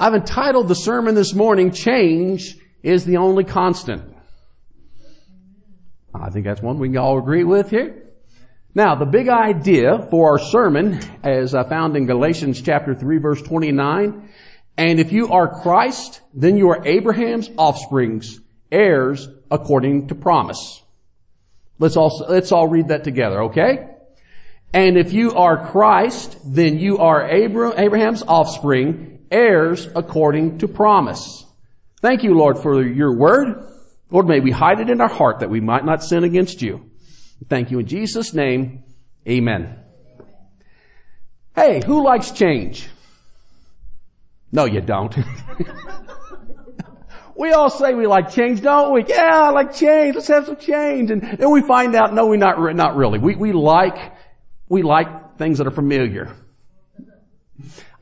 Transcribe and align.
I've 0.00 0.14
entitled 0.14 0.68
the 0.68 0.76
sermon 0.76 1.16
this 1.16 1.34
morning, 1.34 1.72
Change 1.72 2.56
is 2.84 3.04
the 3.04 3.16
Only 3.16 3.42
Constant. 3.42 4.14
I 6.14 6.30
think 6.30 6.44
that's 6.44 6.62
one 6.62 6.78
we 6.78 6.88
can 6.88 6.98
all 6.98 7.18
agree 7.18 7.42
with 7.42 7.70
here. 7.70 8.04
Now, 8.76 8.94
the 8.94 9.06
big 9.06 9.28
idea 9.28 10.06
for 10.08 10.30
our 10.30 10.38
sermon, 10.38 11.00
as 11.24 11.52
I 11.52 11.64
found 11.64 11.96
in 11.96 12.06
Galatians 12.06 12.62
chapter 12.62 12.94
3 12.94 13.18
verse 13.18 13.42
29, 13.42 14.28
and 14.76 15.00
if 15.00 15.10
you 15.10 15.32
are 15.32 15.60
Christ, 15.62 16.20
then 16.32 16.56
you 16.56 16.68
are 16.68 16.86
Abraham's 16.86 17.50
offsprings, 17.56 18.38
heirs 18.70 19.28
according 19.50 20.08
to 20.08 20.14
promise. 20.14 20.80
Let's 21.80 21.96
all, 21.96 22.24
let's 22.28 22.52
all 22.52 22.68
read 22.68 22.88
that 22.88 23.02
together, 23.02 23.42
okay? 23.44 23.88
And 24.72 24.96
if 24.96 25.12
you 25.12 25.32
are 25.32 25.70
Christ, 25.72 26.38
then 26.44 26.78
you 26.78 26.98
are 26.98 27.28
Abraham's 27.28 28.22
offspring, 28.22 29.17
heirs 29.30 29.88
according 29.94 30.58
to 30.58 30.68
promise. 30.68 31.44
Thank 32.00 32.22
you, 32.22 32.34
Lord, 32.34 32.58
for 32.58 32.82
your 32.82 33.16
word. 33.16 33.64
Lord, 34.10 34.26
may 34.26 34.40
we 34.40 34.50
hide 34.50 34.80
it 34.80 34.88
in 34.88 35.00
our 35.00 35.08
heart 35.08 35.40
that 35.40 35.50
we 35.50 35.60
might 35.60 35.84
not 35.84 36.02
sin 36.02 36.24
against 36.24 36.62
you. 36.62 36.90
Thank 37.48 37.70
you 37.70 37.78
in 37.78 37.86
Jesus' 37.86 38.32
name. 38.32 38.84
Amen. 39.28 39.78
Hey, 41.54 41.82
who 41.84 42.04
likes 42.04 42.30
change? 42.30 42.88
No, 44.50 44.64
you 44.64 44.80
don't. 44.80 45.14
we 47.36 47.52
all 47.52 47.68
say 47.68 47.94
we 47.94 48.06
like 48.06 48.30
change, 48.30 48.62
don't 48.62 48.92
we? 48.92 49.04
Yeah, 49.06 49.42
I 49.44 49.50
like 49.50 49.74
change. 49.74 50.14
Let's 50.14 50.28
have 50.28 50.46
some 50.46 50.56
change. 50.56 51.10
And 51.10 51.20
then 51.20 51.50
we 51.50 51.60
find 51.62 51.94
out, 51.94 52.14
no, 52.14 52.26
we 52.26 52.36
not, 52.36 52.58
not 52.74 52.96
really. 52.96 53.18
We, 53.18 53.36
we 53.36 53.52
like, 53.52 54.14
we 54.68 54.82
like 54.82 55.36
things 55.36 55.58
that 55.58 55.66
are 55.66 55.72
familiar. 55.72 56.34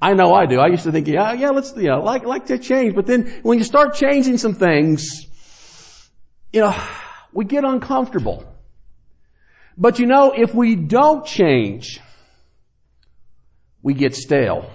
I 0.01 0.13
know 0.15 0.35
I 0.35 0.47
do. 0.47 0.61
I 0.61 0.67
used 0.69 0.85
to 0.85 0.93
think, 0.93 1.09
yeah, 1.09 1.33
yeah, 1.33 1.51
let's, 1.51 1.75
you 1.77 1.85
know, 1.85 2.03
like, 2.03 2.25
like 2.25 2.47
to 2.47 2.59
change. 2.59 2.95
But 2.95 3.07
then 3.07 3.41
when 3.43 3.59
you 3.59 3.65
start 3.65 3.95
changing 3.95 4.39
some 4.39 4.55
things, 4.55 5.27
you 6.53 6.61
know, 6.61 6.79
we 7.33 7.45
get 7.45 7.65
uncomfortable. 7.65 8.45
But 9.79 9.99
you 9.99 10.07
know, 10.07 10.33
if 10.33 10.55
we 10.55 10.75
don't 10.77 11.25
change, 11.25 12.01
we 13.83 13.95
get 13.95 14.15
stale. 14.15 14.71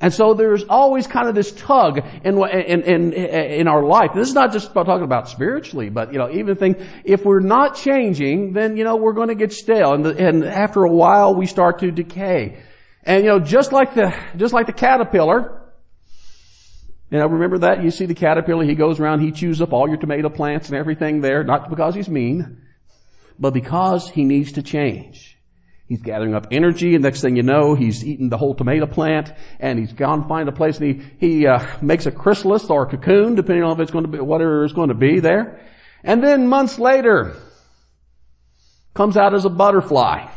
And 0.00 0.14
so 0.14 0.34
there's 0.34 0.64
always 0.64 1.08
kind 1.08 1.28
of 1.28 1.34
this 1.34 1.50
tug 1.50 1.98
in, 2.22 2.38
in, 2.38 2.82
in, 2.82 3.12
in 3.12 3.66
our 3.66 3.82
life. 3.82 4.12
This 4.14 4.28
is 4.28 4.34
not 4.34 4.52
just 4.52 4.70
about 4.70 4.86
talking 4.86 5.04
about 5.04 5.28
spiritually, 5.28 5.90
but, 5.90 6.12
you 6.12 6.18
know, 6.18 6.30
even 6.30 6.54
think, 6.54 6.78
if 7.04 7.24
we're 7.24 7.40
not 7.40 7.74
changing, 7.74 8.52
then, 8.52 8.76
you 8.76 8.84
know, 8.84 8.94
we're 8.94 9.14
going 9.14 9.28
to 9.28 9.34
get 9.34 9.52
stale. 9.52 9.94
And, 9.94 10.04
the, 10.04 10.16
and 10.16 10.44
after 10.44 10.84
a 10.84 10.90
while, 10.90 11.34
we 11.34 11.46
start 11.46 11.80
to 11.80 11.90
decay. 11.90 12.58
And, 13.08 13.24
you 13.24 13.30
know, 13.30 13.40
just 13.40 13.72
like 13.72 13.94
the, 13.94 14.14
just 14.36 14.52
like 14.52 14.66
the 14.66 14.72
caterpillar, 14.74 15.62
you 17.10 17.18
know, 17.18 17.26
remember 17.26 17.56
that? 17.60 17.82
You 17.82 17.90
see 17.90 18.04
the 18.04 18.14
caterpillar, 18.14 18.64
he 18.64 18.74
goes 18.74 19.00
around, 19.00 19.20
he 19.20 19.32
chews 19.32 19.62
up 19.62 19.72
all 19.72 19.88
your 19.88 19.96
tomato 19.96 20.28
plants 20.28 20.68
and 20.68 20.76
everything 20.76 21.22
there, 21.22 21.42
not 21.42 21.70
because 21.70 21.94
he's 21.94 22.10
mean, 22.10 22.60
but 23.38 23.54
because 23.54 24.10
he 24.10 24.24
needs 24.24 24.52
to 24.52 24.62
change. 24.62 25.38
He's 25.86 26.02
gathering 26.02 26.34
up 26.34 26.48
energy, 26.50 26.94
and 26.94 27.02
next 27.02 27.22
thing 27.22 27.34
you 27.34 27.42
know, 27.42 27.74
he's 27.74 28.04
eaten 28.04 28.28
the 28.28 28.36
whole 28.36 28.54
tomato 28.54 28.84
plant, 28.84 29.32
and 29.58 29.78
he's 29.78 29.94
gone 29.94 30.28
find 30.28 30.46
a 30.46 30.52
place, 30.52 30.78
and 30.78 31.00
he, 31.00 31.28
he 31.28 31.46
uh, 31.46 31.66
makes 31.80 32.04
a 32.04 32.10
chrysalis 32.10 32.68
or 32.68 32.82
a 32.82 32.90
cocoon, 32.90 33.36
depending 33.36 33.64
on 33.64 33.72
if 33.72 33.80
it's 33.80 33.90
going 33.90 34.04
to 34.04 34.10
be, 34.10 34.20
whatever 34.20 34.64
it's 34.64 34.74
going 34.74 34.90
to 34.90 34.94
be 34.94 35.18
there. 35.18 35.66
And 36.04 36.22
then 36.22 36.46
months 36.46 36.78
later, 36.78 37.36
comes 38.92 39.16
out 39.16 39.32
as 39.32 39.46
a 39.46 39.50
butterfly. 39.50 40.28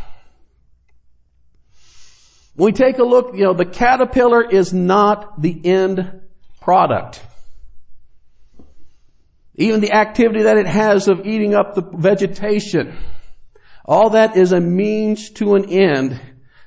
When 2.55 2.65
we 2.65 2.71
take 2.71 2.97
a 2.97 3.03
look, 3.03 3.33
you 3.33 3.43
know, 3.43 3.53
the 3.53 3.65
caterpillar 3.65 4.43
is 4.43 4.73
not 4.73 5.41
the 5.41 5.59
end 5.63 6.21
product. 6.59 7.21
Even 9.55 9.79
the 9.79 9.93
activity 9.93 10.43
that 10.43 10.57
it 10.57 10.67
has 10.67 11.07
of 11.07 11.25
eating 11.25 11.53
up 11.53 11.75
the 11.75 11.81
vegetation. 11.81 12.95
All 13.85 14.11
that 14.11 14.37
is 14.37 14.51
a 14.51 14.59
means 14.59 15.31
to 15.31 15.55
an 15.55 15.69
end 15.69 16.19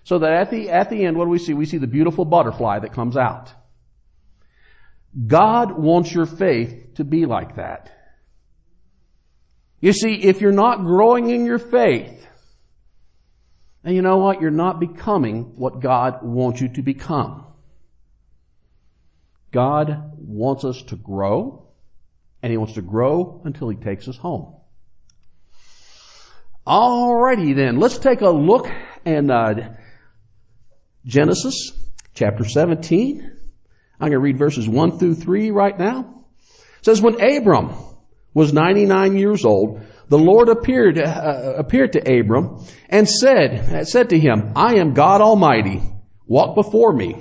so 0.05 0.19
that 0.19 0.33
at 0.33 0.51
the, 0.51 0.71
at 0.71 0.91
the 0.91 1.05
end, 1.05 1.17
what 1.17 1.25
do 1.25 1.31
we 1.31 1.39
see? 1.39 1.55
We 1.55 1.67
see 1.67 1.79
the 1.79 1.87
beautiful 1.87 2.25
butterfly 2.25 2.81
that 2.81 2.93
comes 2.93 3.17
out. 3.17 3.53
God 5.27 5.73
wants 5.73 6.13
your 6.13 6.27
faith 6.27 6.95
to 6.97 7.05
be 7.05 7.25
like 7.25 7.57
that. 7.57 7.91
You 9.81 9.93
see, 9.93 10.15
if 10.15 10.41
you're 10.41 10.53
not 10.53 10.83
growing 10.85 11.31
in 11.31 11.47
your 11.47 11.59
faith, 11.59 12.24
and 13.85 13.95
you 13.95 14.01
know 14.01 14.17
what? 14.17 14.41
You're 14.41 14.51
not 14.51 14.81
becoming 14.81 15.57
what 15.57 15.81
God 15.81 16.23
wants 16.23 16.61
you 16.61 16.69
to 16.71 16.83
become. 16.83 17.45
God 19.53 20.13
wants 20.17 20.65
us 20.65 20.83
to 20.85 20.97
grow, 20.97 21.69
and 22.43 22.51
He 22.51 22.57
wants 22.57 22.75
to 22.75 22.83
grow 22.83 23.43
until 23.45 23.69
He 23.69 23.77
takes 23.77 24.09
us 24.09 24.17
home. 24.17 24.57
Alrighty 26.67 27.55
then, 27.55 27.79
let's 27.79 27.99
take 27.99 28.23
a 28.23 28.31
look 28.31 28.71
in 29.05 29.31
uh, 29.31 29.77
Genesis 31.05 31.73
chapter 32.15 32.45
17. 32.45 33.21
I'm 34.01 34.01
going 34.01 34.13
to 34.13 34.19
read 34.19 34.39
verses 34.39 34.67
1 34.67 34.99
through 34.99 35.17
3 35.17 35.51
right 35.51 35.79
now. 35.79 36.25
It 36.79 36.85
says, 36.85 37.03
when 37.03 37.23
Abram 37.23 37.75
was 38.33 38.55
99 38.55 39.19
years 39.19 39.45
old, 39.45 39.83
the 40.09 40.19
Lord 40.19 40.49
appeared, 40.49 40.99
uh, 40.99 41.55
appeared 41.57 41.93
to 41.93 42.21
Abram 42.21 42.65
and 42.89 43.09
said, 43.09 43.87
said 43.87 44.11
to 44.11 44.19
him, 44.19 44.53
I 44.55 44.77
am 44.77 44.95
God 44.95 45.21
Almighty. 45.21 45.83
Walk 46.27 46.55
before 46.55 46.93
me. 46.93 47.17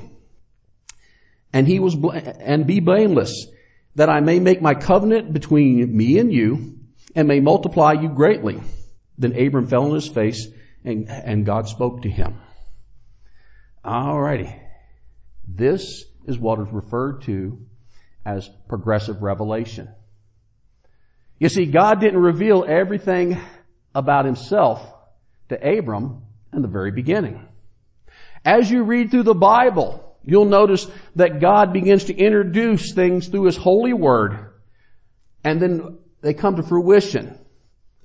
And 1.51 1.67
he 1.67 1.79
was, 1.79 1.95
and 2.39 2.65
be 2.65 2.79
blameless, 2.79 3.47
that 3.95 4.09
I 4.09 4.21
may 4.21 4.39
make 4.39 4.61
my 4.61 4.73
covenant 4.73 5.33
between 5.33 5.95
me 5.95 6.17
and 6.17 6.33
you, 6.33 6.79
and 7.15 7.27
may 7.27 7.39
multiply 7.39 7.93
you 7.93 8.09
greatly. 8.09 8.59
Then 9.17 9.39
Abram 9.39 9.67
fell 9.67 9.85
on 9.85 9.93
his 9.93 10.07
face 10.07 10.47
and, 10.83 11.09
and 11.09 11.45
God 11.45 11.67
spoke 11.67 12.01
to 12.01 12.09
him. 12.09 12.39
Alrighty. 13.85 14.59
This 15.47 16.05
is 16.25 16.39
what 16.39 16.59
is 16.59 16.71
referred 16.71 17.21
to 17.23 17.59
as 18.25 18.49
progressive 18.67 19.21
revelation. 19.21 19.89
You 21.43 21.49
see, 21.49 21.65
God 21.65 21.99
didn't 21.99 22.21
reveal 22.21 22.63
everything 22.65 23.37
about 23.93 24.23
himself 24.23 24.81
to 25.49 25.77
Abram 25.77 26.23
in 26.53 26.61
the 26.61 26.69
very 26.69 26.91
beginning. 26.91 27.45
As 28.45 28.71
you 28.71 28.83
read 28.83 29.11
through 29.11 29.23
the 29.23 29.33
Bible, 29.33 30.17
you'll 30.23 30.45
notice 30.45 30.87
that 31.17 31.41
God 31.41 31.73
begins 31.73 32.05
to 32.05 32.15
introduce 32.15 32.93
things 32.93 33.27
through 33.27 33.43
His 33.43 33.57
holy 33.57 33.91
word, 33.91 34.53
and 35.43 35.61
then 35.61 35.97
they 36.21 36.33
come 36.33 36.55
to 36.55 36.63
fruition. 36.63 37.37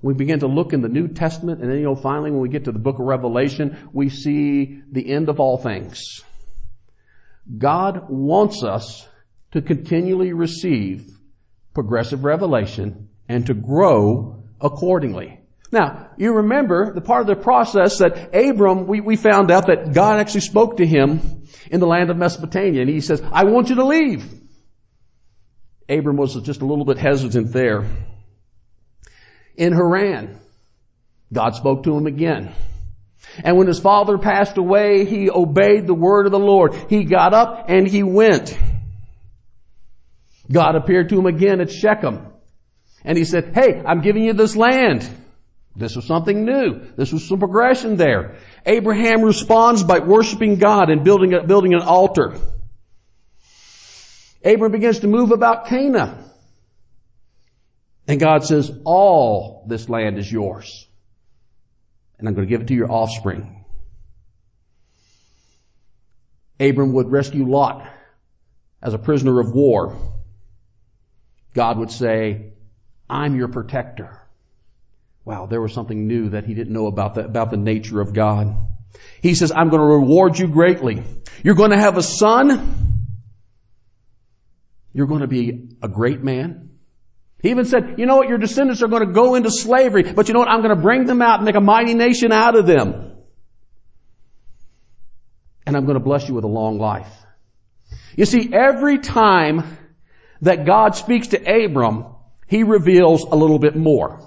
We 0.02 0.14
begin 0.14 0.40
to 0.40 0.48
look 0.48 0.72
in 0.72 0.80
the 0.80 0.88
New 0.88 1.06
Testament, 1.06 1.60
and 1.60 1.70
then, 1.70 1.78
you 1.78 1.84
know, 1.84 1.94
finally 1.94 2.32
when 2.32 2.40
we 2.40 2.48
get 2.48 2.64
to 2.64 2.72
the 2.72 2.80
book 2.80 2.98
of 2.98 3.06
Revelation, 3.06 3.88
we 3.92 4.08
see 4.08 4.82
the 4.90 5.12
end 5.12 5.28
of 5.28 5.38
all 5.38 5.58
things. 5.58 6.24
God 7.56 8.06
wants 8.08 8.64
us 8.64 9.06
to 9.52 9.62
continually 9.62 10.32
receive 10.32 11.06
progressive 11.72 12.24
revelation 12.24 13.07
and 13.28 13.46
to 13.46 13.54
grow 13.54 14.42
accordingly. 14.60 15.40
Now, 15.70 16.10
you 16.16 16.36
remember 16.36 16.94
the 16.94 17.00
part 17.00 17.20
of 17.20 17.26
the 17.26 17.36
process 17.36 17.98
that 17.98 18.34
Abram, 18.34 18.86
we, 18.86 19.00
we 19.00 19.16
found 19.16 19.50
out 19.50 19.66
that 19.66 19.92
God 19.92 20.18
actually 20.18 20.40
spoke 20.40 20.78
to 20.78 20.86
him 20.86 21.46
in 21.70 21.80
the 21.80 21.86
land 21.86 22.10
of 22.10 22.16
Mesopotamia, 22.16 22.80
and 22.80 22.90
he 22.90 23.00
says, 23.00 23.22
I 23.30 23.44
want 23.44 23.68
you 23.68 23.74
to 23.76 23.84
leave. 23.84 24.26
Abram 25.88 26.16
was 26.16 26.34
just 26.42 26.62
a 26.62 26.66
little 26.66 26.84
bit 26.84 26.98
hesitant 26.98 27.52
there 27.52 27.86
in 29.56 29.72
Haran. 29.72 30.38
God 31.32 31.54
spoke 31.54 31.82
to 31.82 31.96
him 31.96 32.06
again. 32.06 32.54
And 33.44 33.56
when 33.58 33.66
his 33.66 33.80
father 33.80 34.16
passed 34.16 34.56
away, 34.56 35.04
he 35.04 35.30
obeyed 35.30 35.86
the 35.86 35.94
word 35.94 36.26
of 36.26 36.32
the 36.32 36.38
Lord. 36.38 36.74
He 36.88 37.04
got 37.04 37.34
up 37.34 37.66
and 37.68 37.86
he 37.86 38.02
went. 38.02 38.56
God 40.50 40.76
appeared 40.76 41.10
to 41.10 41.18
him 41.18 41.26
again 41.26 41.60
at 41.60 41.70
Shechem. 41.70 42.26
And 43.04 43.16
he 43.16 43.24
said, 43.24 43.52
hey, 43.54 43.82
I'm 43.86 44.00
giving 44.00 44.24
you 44.24 44.32
this 44.32 44.56
land. 44.56 45.08
This 45.76 45.94
was 45.94 46.04
something 46.06 46.44
new. 46.44 46.80
This 46.96 47.12
was 47.12 47.26
some 47.28 47.38
progression 47.38 47.96
there. 47.96 48.36
Abraham 48.66 49.22
responds 49.22 49.84
by 49.84 50.00
worshiping 50.00 50.56
God 50.56 50.90
and 50.90 51.04
building, 51.04 51.34
a, 51.34 51.44
building 51.44 51.74
an 51.74 51.82
altar. 51.82 52.36
Abraham 54.42 54.72
begins 54.72 55.00
to 55.00 55.06
move 55.06 55.30
about 55.30 55.66
Canaan. 55.66 56.24
And 58.08 58.18
God 58.18 58.44
says, 58.44 58.72
all 58.84 59.64
this 59.68 59.88
land 59.88 60.18
is 60.18 60.30
yours. 60.30 60.86
And 62.18 62.26
I'm 62.26 62.34
going 62.34 62.46
to 62.46 62.50
give 62.50 62.62
it 62.62 62.68
to 62.68 62.74
your 62.74 62.90
offspring. 62.90 63.64
Abram 66.58 66.92
would 66.94 67.12
rescue 67.12 67.48
Lot 67.48 67.88
as 68.82 68.94
a 68.94 68.98
prisoner 68.98 69.38
of 69.38 69.52
war. 69.52 69.96
God 71.54 71.78
would 71.78 71.92
say, 71.92 72.54
I'm 73.08 73.36
your 73.36 73.48
protector. 73.48 74.22
Wow, 75.24 75.46
there 75.46 75.60
was 75.60 75.72
something 75.72 76.06
new 76.06 76.30
that 76.30 76.44
he 76.44 76.54
didn't 76.54 76.72
know 76.72 76.86
about 76.86 77.14
the, 77.14 77.24
about 77.24 77.50
the 77.50 77.56
nature 77.56 78.00
of 78.00 78.12
God. 78.12 78.56
He 79.20 79.34
says, 79.34 79.52
I'm 79.52 79.68
going 79.68 79.80
to 79.80 79.86
reward 79.86 80.38
you 80.38 80.48
greatly. 80.48 81.02
You're 81.42 81.54
going 81.54 81.70
to 81.70 81.78
have 81.78 81.96
a 81.96 82.02
son 82.02 82.88
you're 84.92 85.06
going 85.06 85.20
to 85.20 85.28
be 85.28 85.68
a 85.82 85.88
great 85.88 86.22
man. 86.22 86.70
He 87.40 87.50
even 87.50 87.66
said, 87.66 87.94
you 87.98 88.06
know 88.06 88.16
what, 88.16 88.28
your 88.28 88.38
descendants 88.38 88.82
are 88.82 88.88
going 88.88 89.06
to 89.06 89.12
go 89.12 89.36
into 89.36 89.48
slavery, 89.48 90.02
but 90.02 90.26
you 90.26 90.34
know 90.34 90.40
what, 90.40 90.48
I'm 90.48 90.60
going 90.60 90.74
to 90.74 90.82
bring 90.82 91.04
them 91.04 91.22
out 91.22 91.36
and 91.36 91.44
make 91.44 91.54
a 91.54 91.60
mighty 91.60 91.94
nation 91.94 92.32
out 92.32 92.56
of 92.56 92.66
them. 92.66 93.12
And 95.64 95.76
I'm 95.76 95.84
going 95.84 95.94
to 95.98 96.04
bless 96.04 96.26
you 96.26 96.34
with 96.34 96.42
a 96.42 96.48
long 96.48 96.78
life. 96.78 97.12
You 98.16 98.24
see, 98.24 98.52
every 98.52 98.98
time 98.98 99.78
that 100.40 100.66
God 100.66 100.96
speaks 100.96 101.28
to 101.28 101.64
Abram, 101.64 102.06
he 102.48 102.64
reveals 102.64 103.24
a 103.24 103.36
little 103.36 103.58
bit 103.58 103.76
more. 103.76 104.20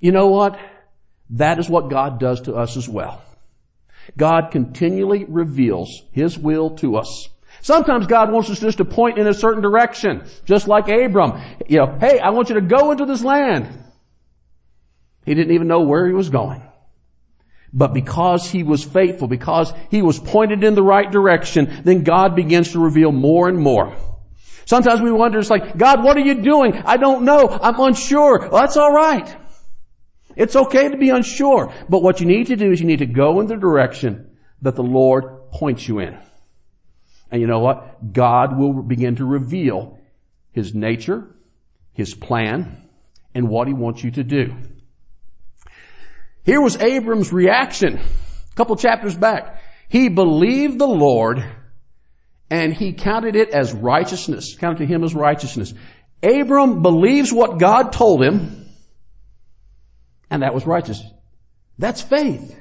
You 0.00 0.12
know 0.12 0.28
what? 0.28 0.58
That 1.30 1.58
is 1.58 1.68
what 1.68 1.90
God 1.90 2.18
does 2.18 2.42
to 2.42 2.54
us 2.54 2.76
as 2.76 2.88
well. 2.88 3.22
God 4.16 4.50
continually 4.50 5.24
reveals 5.24 6.02
His 6.12 6.38
will 6.38 6.70
to 6.76 6.96
us. 6.96 7.28
Sometimes 7.60 8.06
God 8.06 8.30
wants 8.30 8.50
us 8.50 8.60
just 8.60 8.78
to 8.78 8.84
point 8.84 9.18
in 9.18 9.26
a 9.26 9.32
certain 9.32 9.62
direction, 9.62 10.24
just 10.44 10.68
like 10.68 10.88
Abram. 10.88 11.40
You 11.66 11.78
know, 11.78 11.98
hey, 11.98 12.18
I 12.18 12.30
want 12.30 12.50
you 12.50 12.56
to 12.56 12.60
go 12.60 12.90
into 12.90 13.06
this 13.06 13.22
land. 13.22 13.68
He 15.24 15.34
didn't 15.34 15.54
even 15.54 15.68
know 15.68 15.80
where 15.80 16.06
he 16.06 16.12
was 16.12 16.28
going. 16.28 16.62
But 17.72 17.94
because 17.94 18.50
he 18.50 18.62
was 18.62 18.84
faithful, 18.84 19.26
because 19.26 19.72
he 19.90 20.02
was 20.02 20.18
pointed 20.18 20.62
in 20.62 20.74
the 20.74 20.82
right 20.82 21.10
direction, 21.10 21.82
then 21.84 22.04
God 22.04 22.36
begins 22.36 22.72
to 22.72 22.78
reveal 22.78 23.10
more 23.10 23.48
and 23.48 23.58
more. 23.58 23.96
Sometimes 24.66 25.00
we 25.00 25.12
wonder, 25.12 25.38
it's 25.38 25.50
like, 25.50 25.76
God, 25.76 26.02
what 26.02 26.16
are 26.16 26.20
you 26.20 26.42
doing? 26.42 26.74
I 26.84 26.96
don't 26.96 27.24
know. 27.24 27.48
I'm 27.48 27.78
unsure. 27.78 28.48
Well, 28.50 28.60
that's 28.60 28.76
alright. 28.76 29.36
It's 30.36 30.56
okay 30.56 30.88
to 30.88 30.96
be 30.96 31.10
unsure. 31.10 31.72
But 31.88 32.02
what 32.02 32.20
you 32.20 32.26
need 32.26 32.48
to 32.48 32.56
do 32.56 32.72
is 32.72 32.80
you 32.80 32.86
need 32.86 33.00
to 33.00 33.06
go 33.06 33.40
in 33.40 33.46
the 33.46 33.56
direction 33.56 34.36
that 34.62 34.74
the 34.74 34.82
Lord 34.82 35.50
points 35.50 35.86
you 35.86 36.00
in. 36.00 36.18
And 37.30 37.40
you 37.40 37.46
know 37.46 37.60
what? 37.60 38.12
God 38.12 38.58
will 38.58 38.82
begin 38.82 39.16
to 39.16 39.24
reveal 39.24 39.98
His 40.52 40.74
nature, 40.74 41.26
His 41.92 42.14
plan, 42.14 42.88
and 43.34 43.48
what 43.48 43.68
He 43.68 43.74
wants 43.74 44.02
you 44.02 44.10
to 44.12 44.24
do. 44.24 44.54
Here 46.44 46.60
was 46.60 46.76
Abram's 46.76 47.32
reaction. 47.32 47.98
A 47.98 48.54
couple 48.54 48.76
chapters 48.76 49.16
back. 49.16 49.60
He 49.88 50.08
believed 50.08 50.78
the 50.78 50.86
Lord 50.86 51.44
and 52.50 52.72
he 52.74 52.92
counted 52.92 53.36
it 53.36 53.50
as 53.50 53.72
righteousness, 53.72 54.56
counted 54.56 54.78
to 54.78 54.86
him 54.86 55.04
as 55.04 55.14
righteousness. 55.14 55.74
Abram 56.22 56.82
believes 56.82 57.32
what 57.32 57.58
God 57.58 57.92
told 57.92 58.22
him, 58.22 58.66
and 60.30 60.42
that 60.42 60.54
was 60.54 60.66
righteous. 60.66 61.02
That's 61.78 62.00
faith. 62.00 62.56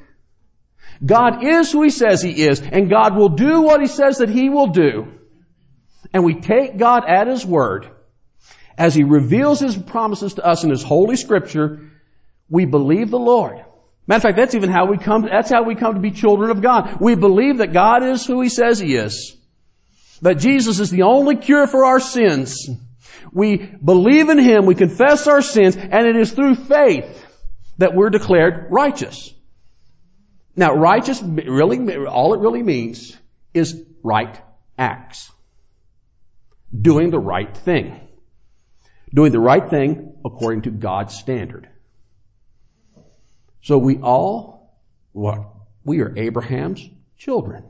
God 1.06 1.44
is 1.44 1.72
who 1.72 1.84
He 1.84 1.90
says 1.90 2.22
He 2.22 2.44
is, 2.44 2.62
and 2.62 2.90
God 2.90 3.16
will 3.16 3.30
do 3.30 3.62
what 3.62 3.82
He 3.82 3.88
says 3.88 4.18
that 4.18 4.30
He 4.30 4.50
will 4.50 4.68
do. 4.68 5.08
And 6.14 6.24
we 6.24 6.36
take 6.36 6.78
God 6.78 7.04
at 7.08 7.28
His 7.28 7.46
word. 7.46 7.90
As 8.78 8.96
He 8.96 9.04
reveals 9.04 9.60
His 9.60 9.78
promises 9.78 10.36
to 10.36 10.46
us 10.46 10.64
in 10.64 10.70
His 10.70 10.84
holy 10.84 11.16
scripture, 11.16 11.92
we 12.50 12.66
believe 12.66 13.10
the 13.10 13.20
Lord. 13.20 13.64
Matter 14.06 14.18
of 14.18 14.22
fact, 14.24 14.38
that's 14.38 14.56
even 14.56 14.70
how 14.70 14.86
we 14.86 14.98
come, 14.98 15.24
that's 15.24 15.50
how 15.50 15.64
we 15.64 15.76
come 15.76 15.96
to 15.96 16.00
be 16.00 16.12
children 16.12 16.52
of 16.52 16.62
God. 16.62 16.98
We 17.00 17.16
believe 17.16 17.58
that 17.58 17.74
God 17.74 18.04
is 18.04 18.26
who 18.26 18.42
He 18.42 18.50
says 18.50 18.80
He 18.80 18.96
is. 18.96 19.38
That 20.24 20.36
Jesus 20.36 20.80
is 20.80 20.90
the 20.90 21.02
only 21.04 21.36
cure 21.36 21.68
for 21.68 21.84
our 21.84 22.00
sins. 22.00 22.70
We 23.34 23.58
believe 23.58 24.30
in 24.30 24.40
Him, 24.40 24.66
we 24.66 24.74
confess 24.74 25.28
our 25.28 25.42
sins, 25.42 25.76
and 25.76 26.08
it 26.08 26.16
is 26.16 26.32
through 26.32 26.56
faith 26.56 27.26
that 27.78 27.94
we're 27.94 28.10
declared 28.10 28.68
righteous. 28.72 29.34
Now, 30.56 30.74
righteous 30.76 31.22
really, 31.22 32.06
all 32.06 32.34
it 32.34 32.40
really 32.40 32.64
means 32.64 33.18
is 33.54 33.84
right 34.02 34.40
acts. 34.78 35.30
Doing 36.74 37.10
the 37.10 37.20
right 37.20 37.56
thing. 37.56 38.00
Doing 39.14 39.34
the 39.34 39.42
right 39.42 39.70
thing 39.70 40.16
according 40.24 40.62
to 40.64 40.72
God's 40.72 41.16
standard. 41.16 41.68
So 43.62 43.78
we 43.78 43.98
all, 43.98 44.80
what? 45.12 45.44
We 45.84 46.00
are 46.00 46.18
Abraham's 46.18 46.88
children. 47.18 47.66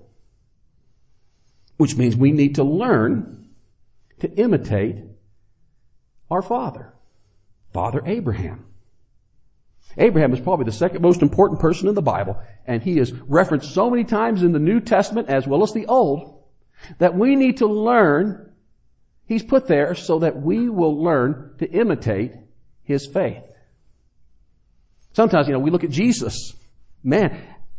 Which 1.83 1.97
means 1.97 2.15
we 2.15 2.31
need 2.31 2.55
to 2.55 2.63
learn 2.63 3.49
to 4.21 4.31
imitate 4.31 5.03
our 6.31 6.41
father, 6.41 6.93
Father 7.73 8.01
Abraham. 8.05 8.67
Abraham 9.97 10.31
is 10.33 10.39
probably 10.39 10.63
the 10.63 10.71
second 10.71 11.01
most 11.01 11.21
important 11.21 11.59
person 11.59 11.89
in 11.89 11.93
the 11.93 12.01
Bible, 12.01 12.41
and 12.65 12.81
he 12.81 12.99
is 12.99 13.11
referenced 13.11 13.73
so 13.73 13.89
many 13.89 14.05
times 14.05 14.43
in 14.43 14.53
the 14.53 14.59
New 14.59 14.79
Testament 14.79 15.27
as 15.27 15.45
well 15.45 15.61
as 15.61 15.73
the 15.73 15.87
Old 15.87 16.41
that 16.99 17.15
we 17.15 17.35
need 17.35 17.57
to 17.57 17.67
learn. 17.67 18.53
He's 19.25 19.43
put 19.43 19.67
there 19.67 19.93
so 19.93 20.19
that 20.19 20.41
we 20.41 20.69
will 20.69 21.03
learn 21.03 21.55
to 21.59 21.69
imitate 21.69 22.31
his 22.83 23.05
faith. 23.07 23.43
Sometimes, 25.11 25.47
you 25.47 25.53
know, 25.53 25.59
we 25.59 25.69
look 25.69 25.83
at 25.83 25.91
Jesus. 25.91 26.53
Man, 27.03 27.37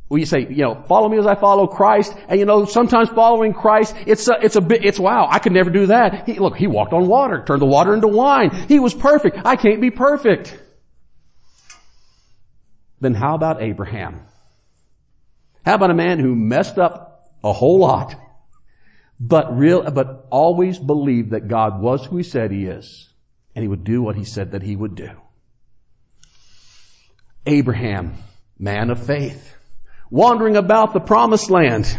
we 0.09 0.25
say, 0.25 0.47
you 0.49 0.63
know, 0.63 0.85
follow 0.87 1.09
me 1.09 1.19
as 1.19 1.27
I 1.27 1.35
follow 1.35 1.67
Christ. 1.67 2.15
And 2.29 2.39
you 2.39 2.47
know, 2.47 2.65
sometimes 2.67 3.09
following 3.09 3.53
Christ, 3.55 3.95
it's 4.07 4.29
a, 4.29 4.35
it's 4.43 4.57
a 4.57 4.61
bit, 4.61 4.85
it's 4.85 4.99
wow, 4.99 5.27
I 5.31 5.39
could 5.39 5.53
never 5.53 5.71
do 5.71 5.87
that. 5.87 6.27
He, 6.27 6.39
look, 6.39 6.57
he 6.57 6.67
walked 6.67 6.93
on 6.93 7.07
water, 7.07 7.43
turned 7.47 7.63
the 7.63 7.67
water 7.67 7.95
into 7.95 8.09
wine. 8.09 8.51
He 8.69 8.79
was 8.79 8.95
perfect. 8.95 9.39
I 9.45 9.57
can't 9.57 9.81
be 9.81 9.91
perfect 9.91 10.61
then 13.05 13.15
how 13.15 13.35
about 13.35 13.63
Abraham? 13.63 14.23
How 15.65 15.75
about 15.75 15.91
a 15.91 15.95
man 15.95 16.19
who 16.19 16.35
messed 16.35 16.79
up 16.79 17.31
a 17.45 17.53
whole 17.53 17.79
lot, 17.79 18.15
but 19.21 19.57
real, 19.57 19.83
but 19.91 20.27
always 20.31 20.79
believed 20.79 21.31
that 21.31 21.47
God 21.47 21.81
was 21.81 22.07
who 22.07 22.17
he 22.17 22.23
said 22.23 22.51
he 22.51 22.65
is, 22.65 23.11
and 23.55 23.63
he 23.63 23.69
would 23.69 23.85
do 23.85 24.03
what 24.03 24.17
he 24.17 24.25
said 24.25 24.53
that 24.53 24.63
he 24.63 24.75
would 24.75 24.95
do? 24.95 25.11
Abraham, 27.47 28.15
man 28.59 28.91
of 28.91 29.05
faith, 29.05 29.55
wandering 30.11 30.57
about 30.57 30.93
the 30.93 31.01
promised 31.01 31.51
land. 31.51 31.99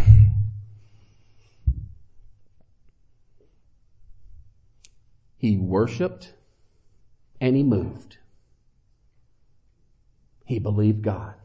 He 5.37 5.57
worshiped 5.57 6.33
and 7.39 7.55
he 7.55 7.63
moved. 7.63 8.17
He 10.45 10.59
believed 10.59 11.01
God. 11.01 11.35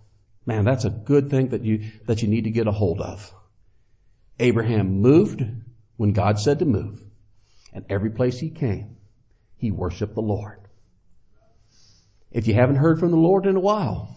Man, 0.47 0.65
that's 0.65 0.85
a 0.85 0.91
good 0.91 1.31
thing 1.31 1.49
that 1.49 1.65
you, 1.65 1.91
that 2.07 2.23
you 2.23 2.29
need 2.29 2.45
to 2.45 2.51
get 2.51 2.67
a 2.67 2.73
hold 2.73 3.01
of. 3.01 3.35
Abraham 4.39 5.01
moved 5.01 5.43
when 5.97 6.13
God 6.13 6.39
said 6.39 6.59
to 6.61 6.65
move. 6.65 7.05
And 7.73 7.85
every 7.89 8.11
place 8.11 8.41
he 8.41 8.51
came, 8.51 8.97
he 9.57 9.71
worshiped 9.71 10.15
the 10.15 10.23
Lord. 10.23 10.59
If 12.33 12.47
you 12.47 12.55
haven't 12.55 12.77
heard 12.77 12.99
from 12.99 13.11
the 13.11 13.17
Lord 13.17 13.47
in 13.47 13.57
a 13.57 13.61
while, 13.61 14.17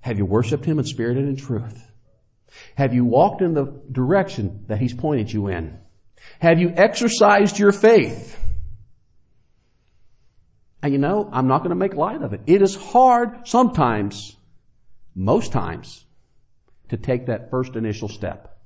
have 0.00 0.18
you 0.18 0.24
worshiped 0.24 0.64
him 0.64 0.78
in 0.78 0.84
spirit 0.84 1.16
and 1.16 1.28
in 1.28 1.36
truth? 1.36 1.84
Have 2.76 2.94
you 2.94 3.04
walked 3.04 3.42
in 3.42 3.54
the 3.54 3.80
direction 3.90 4.64
that 4.68 4.78
he's 4.78 4.94
pointed 4.94 5.32
you 5.32 5.48
in? 5.48 5.78
Have 6.40 6.58
you 6.58 6.72
exercised 6.74 7.58
your 7.58 7.72
faith? 7.72 8.38
And 10.82 10.92
you 10.92 10.98
know, 10.98 11.28
I'm 11.32 11.48
not 11.48 11.58
going 11.58 11.70
to 11.70 11.76
make 11.76 11.94
light 11.94 12.22
of 12.22 12.32
it. 12.32 12.42
It 12.46 12.62
is 12.62 12.76
hard 12.76 13.46
sometimes, 13.48 14.36
most 15.14 15.52
times, 15.52 16.06
to 16.88 16.96
take 16.96 17.26
that 17.26 17.50
first 17.50 17.74
initial 17.74 18.08
step. 18.08 18.56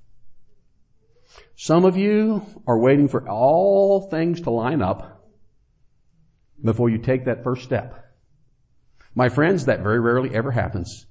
Some 1.57 1.85
of 1.85 1.97
you 1.97 2.45
are 2.67 2.79
waiting 2.79 3.09
for 3.09 3.29
all 3.29 4.09
things 4.11 4.43
to 4.43 4.51
line 4.51 4.83
up 4.83 5.25
before 6.63 6.91
you 6.91 6.99
take 6.99 7.25
that 7.25 7.43
first 7.43 7.63
step. 7.63 7.99
My 9.15 9.29
friends, 9.29 9.65
that 9.67 9.81
very 9.81 10.01
rarely 10.01 10.35
ever 10.35 10.51
happens. 10.51 11.07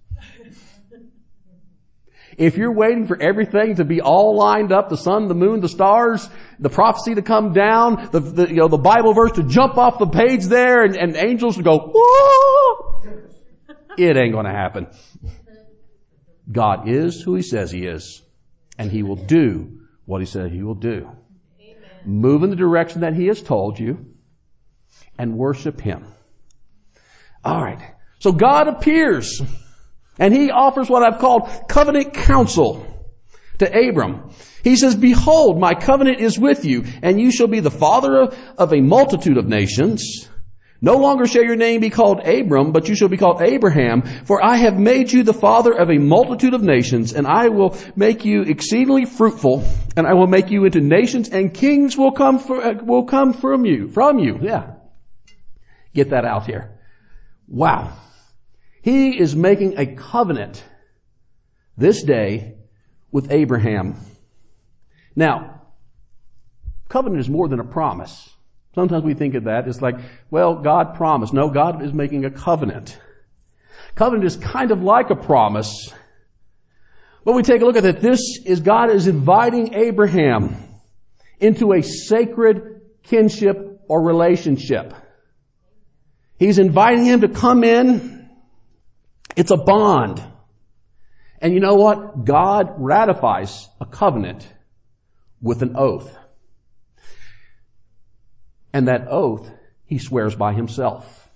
If 2.38 2.58
you're 2.58 2.74
waiting 2.74 3.08
for 3.08 3.22
everything 3.22 3.76
to 3.76 3.86
be 3.86 4.02
all 4.02 4.36
lined 4.36 4.72
up, 4.72 4.90
the 4.90 4.98
sun, 4.98 5.28
the 5.28 5.36
moon, 5.36 5.60
the 5.60 5.70
stars, 5.70 6.30
the 6.60 6.70
prophecy 6.70 7.16
to 7.16 7.22
come 7.22 7.54
down, 7.54 8.10
the, 8.12 8.20
the 8.20 8.48
you 8.48 8.56
know, 8.56 8.68
the 8.68 8.78
Bible 8.78 9.14
verse 9.14 9.34
to 9.34 9.44
jump 9.44 9.78
off 9.78 10.00
the 10.00 10.08
page 10.08 10.46
there 10.46 10.84
and, 10.84 10.96
and 10.96 11.16
angels 11.16 11.58
to 11.58 11.64
go, 11.64 11.92
whoa, 11.94 13.02
it 13.98 14.18
ain't 14.18 14.34
gonna 14.34 14.52
happen. 14.52 14.88
God 16.52 16.88
is 16.88 17.22
who 17.22 17.36
He 17.36 17.42
says 17.42 17.72
He 17.72 17.86
is, 17.86 18.22
and 18.78 18.92
He 18.92 19.04
will 19.04 19.16
do 19.16 19.82
what 20.06 20.22
He 20.22 20.26
said 20.26 20.52
He 20.52 20.64
will 20.64 20.76
do. 20.76 21.10
Amen. 21.60 21.78
Move 22.06 22.44
in 22.44 22.50
the 22.50 22.56
direction 22.56 23.02
that 23.02 23.14
He 23.14 23.28
has 23.28 23.42
told 23.42 23.80
you, 23.80 24.06
and 25.18 25.38
worship 25.38 25.80
Him. 25.82 26.06
Alright. 27.46 27.82
So 28.20 28.32
God 28.32 28.68
appears 28.68 29.42
and 30.20 30.34
he 30.34 30.52
offers 30.52 30.90
what 30.90 31.04
I've 31.04 31.20
called 31.20 31.50
covenant 31.68 32.14
counsel 32.14 32.86
to 33.60 33.90
Abram. 33.90 34.32
He 34.64 34.76
says, 34.76 34.96
behold, 34.96 35.60
my 35.60 35.74
covenant 35.74 36.20
is 36.20 36.38
with 36.38 36.66
you 36.66 36.84
and 37.02 37.20
you 37.20 37.32
shall 37.32 37.48
be 37.48 37.60
the 37.60 37.72
father 37.72 38.30
of, 38.58 38.74
a 38.74 38.82
multitude 38.82 39.38
of 39.38 39.48
nations. 39.48 40.28
No 40.84 40.98
longer 40.98 41.28
shall 41.28 41.44
your 41.44 41.56
name 41.56 41.82
be 41.82 41.92
called 41.92 42.28
Abram, 42.28 42.72
but 42.72 42.90
you 42.90 42.96
shall 42.96 43.08
be 43.08 43.18
called 43.18 43.42
Abraham, 43.42 44.02
for 44.26 44.44
I 44.44 44.56
have 44.56 44.80
made 44.80 45.12
you 45.12 45.22
the 45.22 45.34
father 45.34 45.72
of 45.72 45.92
a 45.92 46.00
multitude 46.00 46.56
of 46.56 46.64
nations, 46.64 47.14
and 47.14 47.28
I 47.28 47.50
will 47.50 47.78
make 47.96 48.26
you 48.26 48.42
exceedingly 48.42 49.06
fruitful, 49.06 49.64
and 49.96 50.08
I 50.08 50.14
will 50.14 50.26
make 50.26 50.50
you 50.50 50.66
into 50.66 50.82
nations, 50.82 51.30
and 51.30 51.54
kings 51.54 51.96
will 51.96 52.14
come 52.14 52.40
for, 52.40 52.66
uh, 52.66 52.74
will 52.84 53.06
come 53.06 53.34
from 53.34 53.64
you, 53.64 53.90
from 53.90 54.18
you. 54.18 54.40
Yeah. 54.42 54.72
Get 55.94 56.10
that 56.10 56.26
out 56.26 56.48
here. 56.48 56.80
Wow. 57.48 57.94
He 58.82 59.20
is 59.20 59.36
making 59.36 59.78
a 59.78 59.86
covenant 59.86 60.64
this 61.78 62.04
day 62.04 62.56
with 63.12 63.32
Abraham. 63.32 63.96
Now, 65.16 65.62
covenant 66.90 67.22
is 67.22 67.30
more 67.30 67.48
than 67.48 67.60
a 67.60 67.66
promise. 67.66 68.30
Sometimes 68.74 69.04
we 69.04 69.14
think 69.14 69.36
of 69.36 69.44
that. 69.46 69.68
It's 69.68 69.82
like, 69.82 69.96
well, 70.30 70.56
God 70.56 70.96
promised. 70.96 71.34
No, 71.34 71.50
God 71.50 71.84
is 71.84 71.94
making 71.94 72.26
a 72.26 72.32
covenant. 72.32 72.98
Covenant 73.96 74.26
is 74.26 74.38
kind 74.38 74.72
of 74.72 74.82
like 74.82 75.10
a 75.10 75.16
promise. 75.16 75.92
But 77.26 77.34
we 77.34 77.44
take 77.44 77.62
a 77.62 77.66
look 77.66 77.76
at 77.76 77.86
it. 77.86 78.02
This 78.02 78.40
is 78.46 78.62
God 78.62 78.90
is 78.90 79.08
inviting 79.08 79.74
Abraham 79.74 80.56
into 81.40 81.74
a 81.74 81.82
sacred 81.82 82.82
kinship 83.04 83.82
or 83.88 84.02
relationship. 84.02 84.94
He's 86.38 86.58
inviting 86.58 87.06
him 87.06 87.22
to 87.22 87.28
come 87.28 87.64
in. 87.64 88.21
It's 89.36 89.52
a 89.52 89.58
bond. 89.58 90.24
And 91.40 91.54
you 91.54 91.60
know 91.60 91.76
what? 91.76 92.26
God 92.26 92.74
ratifies 92.78 93.68
a 93.80 93.86
covenant 93.86 94.48
with 95.42 95.62
an 95.62 95.76
oath. 95.76 96.18
And 98.74 98.88
that 98.88 99.08
oath 99.10 99.50
he 99.86 99.98
swears 99.98 100.36
by 100.36 100.54
himself. 100.54 101.30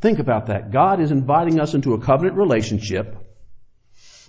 Think 0.00 0.18
about 0.18 0.46
that. 0.46 0.70
God 0.70 1.00
is 1.00 1.10
inviting 1.10 1.60
us 1.60 1.74
into 1.74 1.94
a 1.94 2.00
covenant 2.00 2.36
relationship 2.36 3.16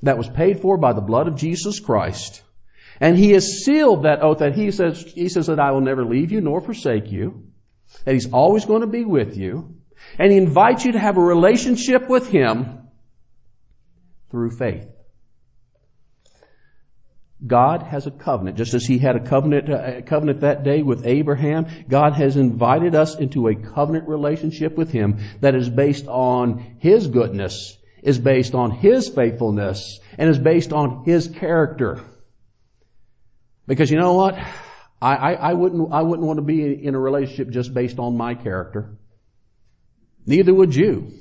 that 0.04 0.18
was 0.18 0.30
paid 0.30 0.60
for 0.60 0.78
by 0.78 0.94
the 0.94 1.02
blood 1.02 1.28
of 1.28 1.36
Jesus 1.36 1.80
Christ. 1.80 2.44
And 3.00 3.18
he 3.18 3.32
has 3.32 3.64
sealed 3.64 4.04
that 4.04 4.22
oath 4.22 4.40
that 4.40 4.56
he 4.56 4.72
says, 4.72 5.02
he 5.16 5.30
says 5.30 5.48
that 5.48 5.60
I 5.60 5.72
will 5.72 5.82
never 5.82 6.06
leave 6.06 6.32
you 6.32 6.42
nor 6.42 6.62
forsake 6.62 7.12
you. 7.12 7.48
That 8.06 8.14
he's 8.14 8.32
always 8.32 8.66
going 8.66 8.82
to 8.82 8.88
be 8.88 9.06
with 9.06 9.38
you. 9.38 9.81
And 10.18 10.32
he 10.32 10.38
invites 10.38 10.86
you 10.86 10.92
to 10.94 11.00
have 11.00 11.18
a 11.18 11.22
relationship 11.22 12.08
with 12.08 12.28
him 12.30 12.88
through 14.30 14.52
faith. 14.58 14.88
God 17.46 17.84
has 17.84 18.06
a 18.06 18.12
covenant, 18.12 18.58
just 18.58 18.74
as 18.74 18.86
He 18.86 19.00
had 19.00 19.16
a 19.16 19.20
covenant, 19.20 19.70
uh, 19.70 19.98
a 19.98 20.02
covenant 20.04 20.42
that 20.42 20.64
day 20.64 20.84
with 20.84 21.08
Abraham. 21.08 21.66
God 21.90 22.14
has 22.14 22.38
invited 22.38 22.94
us 22.94 23.16
into 23.16 23.48
a 23.48 23.56
covenant 23.56 24.08
relationship 24.08 24.78
with 24.78 24.92
Him 24.92 25.20
that 25.40 25.56
is 25.56 25.70
based 25.70 26.06
on 26.08 26.78
His 26.80 27.08
goodness, 27.08 27.78
is 28.04 28.20
based 28.20 28.54
on 28.54 28.72
His 28.72 29.10
faithfulness, 29.10 30.00
and 30.20 30.30
is 30.30 30.38
based 30.38 30.72
on 30.72 31.04
His 31.04 31.28
character. 31.28 32.02
Because 33.66 33.90
you 33.90 33.98
know 33.98 34.14
what? 34.14 34.38
I, 35.02 35.16
I, 35.16 35.34
I 35.34 35.54
wouldn't, 35.54 35.92
I 35.92 36.04
wouldn't 36.04 36.28
want 36.28 36.38
to 36.38 36.44
be 36.44 36.86
in 36.86 36.94
a 36.94 37.00
relationship 37.00 37.50
just 37.50 37.74
based 37.74 37.98
on 37.98 38.16
my 38.16 38.36
character. 38.36 38.98
Neither 40.26 40.54
would 40.54 40.76
you. 40.76 41.14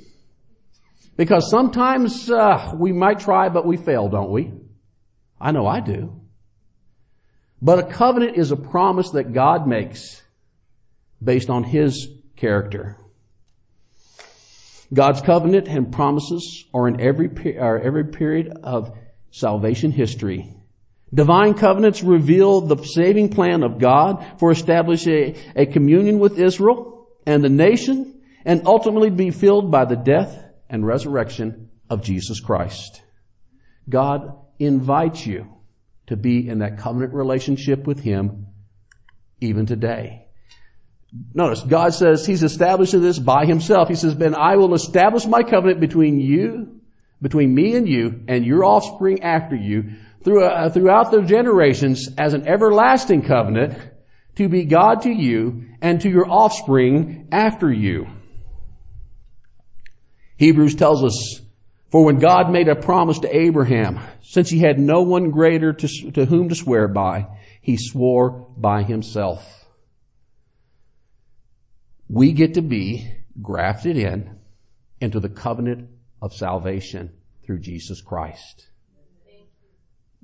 Because 1.16 1.50
sometimes 1.50 2.30
uh, 2.30 2.72
we 2.76 2.92
might 2.92 3.20
try, 3.20 3.48
but 3.48 3.66
we 3.66 3.76
fail, 3.76 4.08
don't 4.08 4.30
we? 4.30 4.52
I 5.40 5.52
know 5.52 5.66
I 5.66 5.80
do. 5.80 6.20
But 7.62 7.78
a 7.78 7.82
covenant 7.82 8.36
is 8.36 8.52
a 8.52 8.56
promise 8.56 9.10
that 9.10 9.32
God 9.32 9.66
makes 9.66 10.22
based 11.22 11.50
on 11.50 11.64
His 11.64 12.08
character. 12.36 12.96
God's 14.92 15.20
covenant 15.20 15.68
and 15.68 15.92
promises 15.92 16.64
are 16.74 16.88
in 16.88 17.00
every, 17.00 17.58
are 17.58 17.78
every 17.78 18.06
period 18.06 18.52
of 18.62 18.96
salvation 19.30 19.92
history. 19.92 20.52
Divine 21.12 21.54
covenants 21.54 22.02
reveal 22.02 22.60
the 22.60 22.82
saving 22.82 23.30
plan 23.30 23.62
of 23.62 23.78
God 23.78 24.24
for 24.38 24.50
establishing 24.50 25.36
a, 25.56 25.62
a 25.62 25.66
communion 25.66 26.18
with 26.18 26.38
Israel 26.38 27.08
and 27.26 27.42
the 27.42 27.48
nation 27.48 28.19
and 28.44 28.66
ultimately 28.66 29.10
be 29.10 29.30
filled 29.30 29.70
by 29.70 29.84
the 29.84 29.96
death 29.96 30.44
and 30.68 30.86
resurrection 30.86 31.70
of 31.88 32.02
Jesus 32.02 32.40
Christ. 32.40 33.02
God 33.88 34.36
invites 34.58 35.26
you 35.26 35.46
to 36.06 36.16
be 36.16 36.48
in 36.48 36.60
that 36.60 36.78
covenant 36.78 37.14
relationship 37.14 37.86
with 37.86 38.00
Him 38.00 38.46
even 39.40 39.66
today. 39.66 40.28
Notice, 41.34 41.62
God 41.62 41.92
says 41.94 42.24
He's 42.24 42.42
establishing 42.42 43.02
this 43.02 43.18
by 43.18 43.46
Himself. 43.46 43.88
He 43.88 43.94
says, 43.96 44.14
Ben, 44.14 44.34
I 44.34 44.56
will 44.56 44.74
establish 44.74 45.26
my 45.26 45.42
covenant 45.42 45.80
between 45.80 46.20
you, 46.20 46.80
between 47.20 47.54
me 47.54 47.74
and 47.74 47.88
you, 47.88 48.22
and 48.28 48.46
your 48.46 48.64
offspring 48.64 49.22
after 49.22 49.56
you, 49.56 49.92
uh, 50.26 50.68
throughout 50.70 51.10
the 51.10 51.22
generations 51.22 52.08
as 52.16 52.34
an 52.34 52.46
everlasting 52.46 53.22
covenant 53.22 53.76
to 54.36 54.48
be 54.48 54.64
God 54.64 55.02
to 55.02 55.10
you 55.10 55.64
and 55.80 56.00
to 56.02 56.08
your 56.08 56.30
offspring 56.30 57.28
after 57.32 57.72
you. 57.72 58.06
Hebrews 60.40 60.74
tells 60.74 61.04
us 61.04 61.42
for 61.90 62.02
when 62.02 62.18
God 62.18 62.50
made 62.50 62.68
a 62.68 62.74
promise 62.74 63.18
to 63.18 63.36
Abraham, 63.36 64.00
since 64.22 64.48
he 64.48 64.60
had 64.60 64.78
no 64.78 65.02
one 65.02 65.30
greater 65.30 65.74
to, 65.74 66.10
to 66.12 66.24
whom 66.24 66.48
to 66.48 66.54
swear 66.54 66.88
by, 66.88 67.26
he 67.60 67.76
swore 67.76 68.48
by 68.56 68.82
himself. 68.82 69.66
We 72.08 72.32
get 72.32 72.54
to 72.54 72.62
be 72.62 73.12
grafted 73.42 73.98
in 73.98 74.38
into 74.98 75.20
the 75.20 75.28
covenant 75.28 75.90
of 76.22 76.32
salvation 76.32 77.12
through 77.44 77.58
Jesus 77.58 78.00
Christ. 78.00 78.66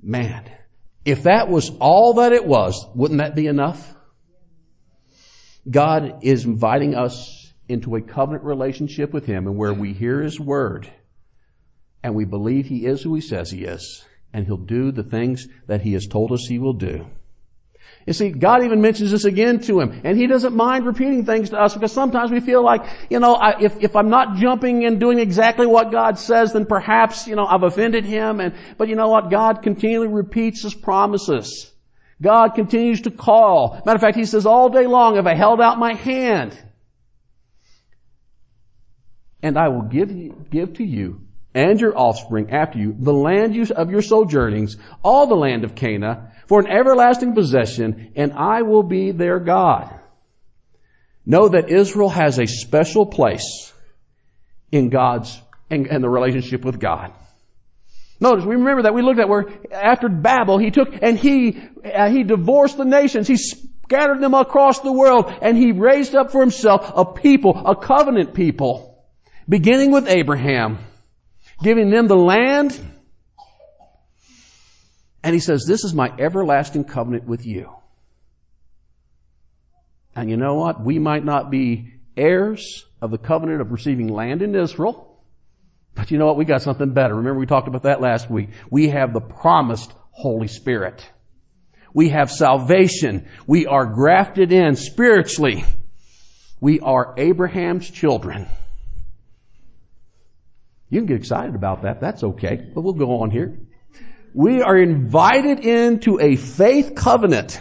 Man, 0.01 0.49
if 1.05 1.23
that 1.23 1.47
was 1.47 1.69
all 1.79 2.15
that 2.15 2.33
it 2.33 2.45
was, 2.45 2.87
wouldn't 2.95 3.19
that 3.19 3.35
be 3.35 3.45
enough? 3.45 3.93
God 5.69 6.23
is 6.23 6.45
inviting 6.45 6.95
us 6.95 7.46
into 7.69 7.95
a 7.95 8.01
covenant 8.01 8.43
relationship 8.43 9.13
with 9.13 9.25
Him 9.25 9.47
and 9.47 9.57
where 9.57 9.73
we 9.73 9.93
hear 9.93 10.21
His 10.21 10.39
Word 10.39 10.89
and 12.03 12.15
we 12.15 12.25
believe 12.25 12.67
He 12.67 12.85
is 12.85 13.01
who 13.01 13.15
He 13.15 13.21
says 13.21 13.51
He 13.51 13.63
is, 13.63 14.05
and 14.33 14.45
He'll 14.45 14.57
do 14.57 14.91
the 14.91 15.03
things 15.03 15.47
that 15.67 15.81
He 15.81 15.93
has 15.93 16.07
told 16.07 16.31
us 16.31 16.47
He 16.47 16.59
will 16.59 16.73
do. 16.73 17.07
You 18.07 18.13
see, 18.13 18.29
God 18.29 18.63
even 18.63 18.79
mentions 18.79 19.11
this 19.11 19.25
again 19.25 19.59
to 19.63 19.81
him, 19.81 20.01
and 20.05 20.17
he 20.17 20.27
doesn't 20.27 20.55
mind 20.55 20.85
repeating 20.85 21.25
things 21.25 21.49
to 21.49 21.59
us 21.59 21.73
because 21.73 21.91
sometimes 21.91 22.31
we 22.31 22.39
feel 22.39 22.63
like, 22.63 22.81
you 23.09 23.19
know, 23.19 23.35
I, 23.35 23.59
if, 23.59 23.83
if 23.83 23.97
I'm 23.97 24.09
not 24.09 24.37
jumping 24.37 24.85
and 24.85 24.97
doing 24.97 25.19
exactly 25.19 25.67
what 25.67 25.91
God 25.91 26.17
says, 26.17 26.53
then 26.53 26.65
perhaps, 26.65 27.27
you 27.27 27.35
know, 27.35 27.45
I've 27.45 27.63
offended 27.63 28.05
him, 28.05 28.39
and, 28.39 28.55
but 28.77 28.87
you 28.87 28.95
know 28.95 29.09
what? 29.09 29.29
God 29.29 29.61
continually 29.61 30.07
repeats 30.07 30.63
his 30.63 30.73
promises. 30.73 31.73
God 32.21 32.55
continues 32.55 33.01
to 33.01 33.11
call. 33.11 33.81
Matter 33.85 33.97
of 33.97 34.01
fact, 34.01 34.15
he 34.15 34.25
says 34.25 34.45
all 34.45 34.69
day 34.69 34.87
long, 34.87 35.17
if 35.17 35.25
I 35.25 35.35
held 35.35 35.59
out 35.59 35.77
my 35.77 35.93
hand, 35.93 36.57
and 39.41 39.57
I 39.57 39.69
will 39.69 39.83
give, 39.83 40.49
give 40.49 40.73
to 40.75 40.83
you 40.83 41.21
and 41.53 41.81
your 41.81 41.97
offspring 41.97 42.51
after 42.51 42.77
you 42.77 42.95
the 42.97 43.13
land 43.13 43.55
use 43.55 43.71
of 43.71 43.89
your 43.89 44.01
sojournings, 44.01 44.77
all 45.03 45.25
the 45.25 45.35
land 45.35 45.63
of 45.63 45.73
Canaan, 45.73 46.19
for 46.47 46.59
an 46.59 46.67
everlasting 46.67 47.33
possession, 47.33 48.11
and 48.15 48.31
I 48.33 48.61
will 48.61 48.83
be 48.83 49.11
their 49.11 49.39
God. 49.39 49.93
Know 51.25 51.49
that 51.49 51.69
Israel 51.69 52.09
has 52.09 52.39
a 52.39 52.45
special 52.45 53.05
place 53.05 53.73
in 54.71 54.89
God's, 54.89 55.41
and, 55.69 56.03
the 56.03 56.09
relationship 56.09 56.63
with 56.63 56.79
God. 56.79 57.11
Notice, 58.19 58.45
we 58.45 58.55
remember 58.55 58.83
that 58.83 58.93
we 58.93 59.01
looked 59.01 59.19
at 59.19 59.29
where 59.29 59.47
after 59.71 60.09
Babel, 60.09 60.57
he 60.57 60.71
took 60.71 60.89
and 61.01 61.17
he, 61.17 61.61
uh, 61.85 62.09
he 62.09 62.23
divorced 62.23 62.77
the 62.77 62.85
nations. 62.85 63.27
He 63.27 63.37
scattered 63.37 64.21
them 64.21 64.33
across 64.33 64.79
the 64.79 64.91
world 64.91 65.31
and 65.41 65.57
he 65.57 65.71
raised 65.71 66.15
up 66.15 66.31
for 66.31 66.41
himself 66.41 66.91
a 66.95 67.05
people, 67.05 67.61
a 67.65 67.75
covenant 67.75 68.33
people, 68.33 68.96
beginning 69.47 69.91
with 69.91 70.07
Abraham 70.07 70.79
giving 71.61 71.89
them 71.89 72.07
the 72.07 72.15
land. 72.15 72.79
And 75.23 75.33
he 75.33 75.39
says, 75.39 75.65
this 75.67 75.83
is 75.83 75.93
my 75.93 76.13
everlasting 76.17 76.85
covenant 76.85 77.25
with 77.25 77.45
you. 77.45 77.71
And 80.15 80.29
you 80.29 80.37
know 80.37 80.55
what? 80.55 80.83
We 80.83 80.99
might 80.99 81.25
not 81.25 81.51
be 81.51 81.93
heirs 82.15 82.85
of 83.01 83.11
the 83.11 83.17
covenant 83.17 83.61
of 83.61 83.71
receiving 83.71 84.07
land 84.07 84.41
in 84.41 84.55
Israel, 84.55 85.21
but 85.93 86.09
you 86.11 86.17
know 86.17 86.27
what? 86.27 86.37
We 86.37 86.45
got 86.45 86.61
something 86.61 86.93
better. 86.93 87.15
Remember 87.15 87.39
we 87.39 87.45
talked 87.45 87.67
about 87.67 87.83
that 87.83 88.01
last 88.01 88.29
week. 88.29 88.49
We 88.71 88.89
have 88.89 89.13
the 89.13 89.21
promised 89.21 89.93
Holy 90.11 90.47
Spirit. 90.47 91.07
We 91.93 92.09
have 92.09 92.31
salvation. 92.31 93.27
We 93.45 93.65
are 93.65 93.85
grafted 93.85 94.51
in 94.51 94.75
spiritually. 94.75 95.65
We 96.59 96.79
are 96.79 97.13
Abraham's 97.17 97.89
children. 97.89 98.47
You 100.89 100.99
can 100.99 101.07
get 101.07 101.17
excited 101.17 101.55
about 101.55 101.83
that. 101.83 101.99
That's 101.99 102.23
okay. 102.23 102.69
But 102.73 102.81
we'll 102.81 102.93
go 102.93 103.21
on 103.21 103.31
here. 103.31 103.57
We 104.33 104.61
are 104.61 104.77
invited 104.77 105.59
into 105.59 106.19
a 106.19 106.35
faith 106.35 106.93
covenant. 106.95 107.59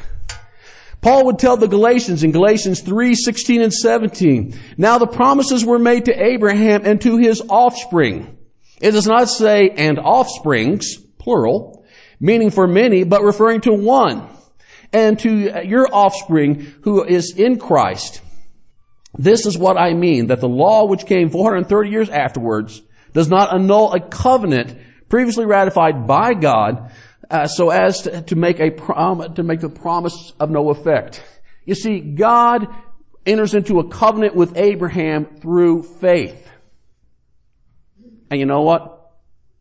Paul 1.00 1.26
would 1.26 1.38
tell 1.38 1.56
the 1.56 1.68
Galatians 1.68 2.24
in 2.24 2.32
Galatians 2.32 2.80
3, 2.80 3.14
16 3.14 3.62
and 3.62 3.72
17, 3.72 4.58
now 4.76 4.98
the 4.98 5.06
promises 5.06 5.64
were 5.64 5.78
made 5.78 6.06
to 6.06 6.24
Abraham 6.24 6.82
and 6.84 7.00
to 7.02 7.16
his 7.16 7.42
offspring. 7.48 8.36
It 8.80 8.90
does 8.90 9.06
not 9.06 9.28
say, 9.28 9.70
and 9.70 9.98
offsprings, 9.98 10.96
plural, 11.18 11.84
meaning 12.18 12.50
for 12.50 12.66
many, 12.66 13.04
but 13.04 13.22
referring 13.22 13.60
to 13.62 13.72
one, 13.72 14.26
and 14.92 15.18
to 15.20 15.64
your 15.64 15.88
offspring 15.94 16.74
who 16.82 17.04
is 17.04 17.34
in 17.36 17.58
Christ. 17.58 18.20
This 19.16 19.46
is 19.46 19.56
what 19.56 19.78
I 19.78 19.94
mean, 19.94 20.26
that 20.26 20.40
the 20.40 20.48
law 20.48 20.86
which 20.86 21.06
came 21.06 21.30
430 21.30 21.88
years 21.88 22.10
afterwards 22.10 22.82
does 23.16 23.30
not 23.30 23.54
annul 23.54 23.94
a 23.94 24.00
covenant 24.00 24.76
previously 25.08 25.46
ratified 25.46 26.06
by 26.06 26.34
God, 26.34 26.92
uh, 27.30 27.46
so 27.46 27.70
as 27.70 28.02
to, 28.02 28.20
to 28.20 28.36
make 28.36 28.60
a 28.60 28.70
prom- 28.70 29.34
to 29.34 29.42
make 29.42 29.60
the 29.60 29.70
promise 29.70 30.34
of 30.38 30.50
no 30.50 30.68
effect. 30.68 31.24
You 31.64 31.74
see, 31.74 31.98
God 31.98 32.68
enters 33.24 33.54
into 33.54 33.80
a 33.80 33.88
covenant 33.88 34.36
with 34.36 34.58
Abraham 34.58 35.24
through 35.40 35.84
faith. 35.84 36.46
And 38.30 38.38
you 38.38 38.44
know 38.44 38.60
what? 38.60 39.12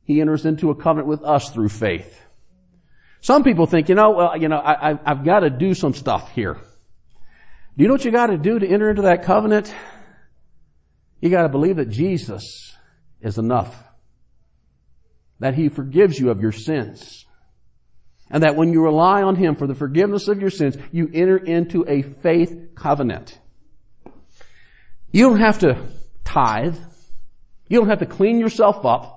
He 0.04 0.20
enters 0.20 0.46
into 0.46 0.70
a 0.70 0.76
covenant 0.76 1.08
with 1.08 1.24
us 1.24 1.50
through 1.52 1.70
faith. 1.70 2.22
Some 3.22 3.46
people 3.46 3.68
think, 3.68 3.88
you 3.88 3.96
know, 3.96 4.12
well, 4.12 4.38
you 4.38 4.50
know, 4.50 4.58
I, 4.58 5.00
I've 5.06 5.24
got 5.24 5.40
to 5.40 5.50
do 5.50 5.74
some 5.74 5.94
stuff 5.94 6.30
here. 6.34 6.56
Do 6.56 7.84
you 7.84 7.88
know 7.88 7.94
what 7.94 8.04
you 8.04 8.12
got 8.12 8.28
to 8.28 8.38
do 8.38 8.60
to 8.60 8.68
enter 8.68 8.90
into 8.90 9.04
that 9.04 9.24
covenant? 9.24 9.74
You 11.22 11.30
got 11.30 11.44
to 11.44 11.50
believe 11.50 11.78
that 11.78 11.90
Jesus 11.90 12.75
is 13.22 13.38
enough. 13.38 13.84
That 15.40 15.56
He 15.56 15.70
forgives 15.70 16.20
you 16.20 16.30
of 16.30 16.42
your 16.42 16.52
sins. 16.52 17.26
And 18.30 18.44
that 18.44 18.56
when 18.56 18.74
you 18.74 18.82
rely 18.82 19.22
on 19.22 19.36
Him 19.36 19.56
for 19.56 19.68
the 19.68 19.76
forgiveness 19.76 20.28
of 20.28 20.42
your 20.42 20.50
sins, 20.50 20.78
you 20.92 21.10
enter 21.14 21.38
into 21.38 21.86
a 21.88 22.02
faith 22.02 22.70
covenant. 22.76 23.40
You 25.12 25.30
don't 25.30 25.40
have 25.40 25.60
to 25.60 25.82
tithe. 26.24 26.78
You 27.68 27.80
don't 27.80 27.90
have 27.90 28.00
to 28.00 28.06
clean 28.06 28.40
yourself 28.40 28.86
up. 28.86 29.16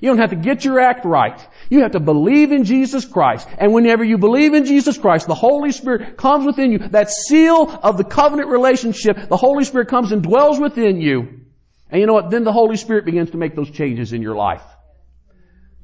You 0.00 0.10
don't 0.10 0.18
have 0.18 0.30
to 0.30 0.36
get 0.36 0.64
your 0.64 0.78
act 0.78 1.04
right. 1.04 1.40
You 1.70 1.82
have 1.82 1.92
to 1.92 2.00
believe 2.00 2.52
in 2.52 2.64
Jesus 2.64 3.04
Christ. 3.04 3.48
And 3.58 3.72
whenever 3.72 4.04
you 4.04 4.18
believe 4.18 4.54
in 4.54 4.64
Jesus 4.64 4.96
Christ, 4.96 5.26
the 5.26 5.34
Holy 5.34 5.72
Spirit 5.72 6.16
comes 6.16 6.46
within 6.46 6.70
you. 6.70 6.78
That 6.78 7.10
seal 7.10 7.78
of 7.82 7.96
the 7.96 8.04
covenant 8.04 8.48
relationship, 8.48 9.28
the 9.28 9.36
Holy 9.36 9.64
Spirit 9.64 9.88
comes 9.88 10.12
and 10.12 10.22
dwells 10.22 10.60
within 10.60 11.00
you. 11.00 11.37
And 11.90 12.00
you 12.00 12.06
know 12.06 12.14
what? 12.14 12.30
Then 12.30 12.44
the 12.44 12.52
Holy 12.52 12.76
Spirit 12.76 13.04
begins 13.04 13.30
to 13.30 13.36
make 13.36 13.54
those 13.54 13.70
changes 13.70 14.12
in 14.12 14.22
your 14.22 14.36
life. 14.36 14.62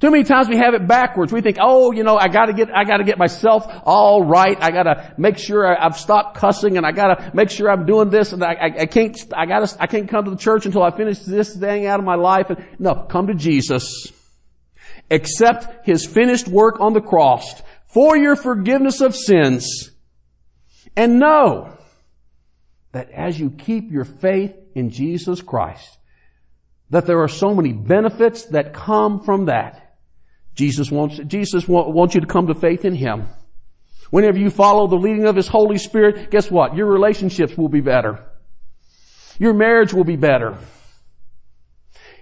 Too 0.01 0.11
many 0.11 0.25
times 0.25 0.49
we 0.49 0.57
have 0.59 0.75
it 0.75 0.87
backwards. 0.87 1.33
We 1.33 1.41
think, 1.41 1.57
oh, 1.61 1.93
you 1.93 2.03
know, 2.03 2.19
I 2.19 2.29
gotta 2.29 2.53
get, 2.53 2.69
I 2.75 2.85
gotta 2.85 3.05
get 3.05 3.17
myself 3.17 3.67
all 3.85 4.23
right. 4.23 4.59
I 4.61 4.71
gotta 4.71 5.15
make 5.17 5.39
sure 5.39 5.67
I, 5.67 5.83
have 5.83 5.97
stopped 5.97 6.37
cussing 6.37 6.77
and 6.77 6.85
I 6.85 6.93
gotta 6.93 7.31
make 7.33 7.49
sure 7.49 7.71
I'm 7.71 7.87
doing 7.87 8.11
this 8.11 8.33
and 8.33 8.45
I, 8.45 8.53
I, 8.53 8.65
I, 8.81 8.87
can't, 8.87 9.17
I 9.35 9.47
gotta, 9.47 9.75
I 9.81 9.87
can't 9.87 10.09
come 10.09 10.25
to 10.27 10.31
the 10.33 10.37
church 10.37 10.67
until 10.67 10.83
I 10.83 10.91
finish 10.91 11.21
this 11.21 11.57
thing 11.57 11.87
out 11.87 12.01
of 12.01 12.05
my 12.05 12.17
life. 12.17 12.51
And, 12.51 12.67
no, 12.79 13.07
come 13.09 13.29
to 13.29 13.35
Jesus. 13.35 14.13
Accept 15.11 15.87
His 15.87 16.05
finished 16.05 16.49
work 16.49 16.81
on 16.81 16.93
the 16.93 17.01
cross 17.01 17.63
for 17.87 18.17
your 18.17 18.37
forgiveness 18.37 19.01
of 19.01 19.15
sins 19.15 19.91
and 20.97 21.19
know 21.19 21.79
that 22.93 23.11
as 23.11 23.39
you 23.39 23.51
keep 23.51 23.91
your 23.91 24.05
faith 24.05 24.55
in 24.75 24.91
Jesus 24.91 25.41
Christ, 25.41 25.99
that 26.91 27.07
there 27.07 27.23
are 27.23 27.29
so 27.29 27.55
many 27.55 27.73
benefits 27.73 28.47
that 28.47 28.75
come 28.75 29.21
from 29.25 29.47
that. 29.47 29.97
Jesus 30.55 30.91
wants, 30.91 31.19
Jesus 31.27 31.67
wants 31.67 32.15
you 32.15 32.21
to 32.21 32.27
come 32.27 32.47
to 32.47 32.55
faith 32.55 32.85
in 32.85 32.95
Him. 32.95 33.27
Whenever 34.11 34.39
you 34.39 34.51
follow 34.51 34.87
the 34.87 34.97
leading 34.97 35.27
of 35.27 35.35
His 35.35 35.49
Holy 35.49 35.79
Spirit, 35.79 36.31
guess 36.31 36.51
what? 36.51 36.77
Your 36.77 36.87
relationships 36.87 37.57
will 37.57 37.69
be 37.69 37.81
better. 37.81 38.25
Your 39.39 39.55
marriage 39.55 39.93
will 39.93 40.05
be 40.05 40.17
better. 40.17 40.59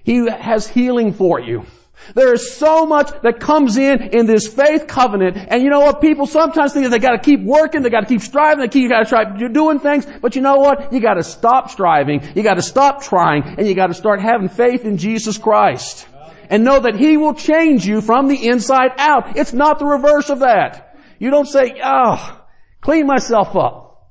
He 0.03 0.27
has 0.27 0.67
healing 0.67 1.13
for 1.13 1.39
you. 1.39 1.67
There 2.15 2.33
is 2.33 2.55
so 2.55 2.87
much 2.87 3.11
that 3.23 3.41
comes 3.41 3.77
in 3.77 4.01
in 4.11 4.27
this 4.27 4.47
faith 4.47 4.87
covenant. 4.87 5.37
And 5.37 5.63
you 5.63 5.71
know 5.71 5.81
what? 5.81 6.01
People 6.01 6.27
sometimes 6.27 6.73
think 6.73 6.85
that 6.85 6.91
they 6.91 6.99
gotta 6.99 7.19
keep 7.19 7.41
working, 7.41 7.83
they 7.83 7.91
gotta 7.91 8.07
keep 8.07 8.21
striving, 8.21 8.61
they 8.61 8.69
keep, 8.69 8.83
you 8.83 8.89
gotta 8.89 9.09
try 9.09 9.25
doing 9.49 9.81
things. 9.81 10.07
But 10.21 10.37
you 10.37 10.43
know 10.43 10.57
what? 10.57 10.93
You 10.93 11.01
gotta 11.01 11.23
stop 11.23 11.71
striving, 11.71 12.23
you 12.35 12.43
gotta 12.43 12.63
stop 12.63 13.03
trying, 13.03 13.43
and 13.59 13.67
you 13.67 13.75
gotta 13.75 13.95
start 13.95 14.21
having 14.21 14.49
faith 14.49 14.85
in 14.85 14.99
Jesus 14.99 15.39
Christ. 15.39 16.07
And 16.51 16.65
know 16.65 16.81
that 16.81 16.97
He 16.97 17.17
will 17.17 17.35
change 17.35 17.87
you 17.87 18.01
from 18.01 18.29
the 18.29 18.47
inside 18.49 18.93
out. 18.99 19.37
It's 19.37 19.53
not 19.53 19.79
the 19.79 19.87
reverse 19.87 20.29
of 20.29 20.41
that. 20.41 20.97
You 21.19 21.31
don't 21.31 21.47
say, 21.47 21.81
oh, 21.83 22.43
clean 22.81 23.07
myself 23.07 23.57
up. 23.57 24.11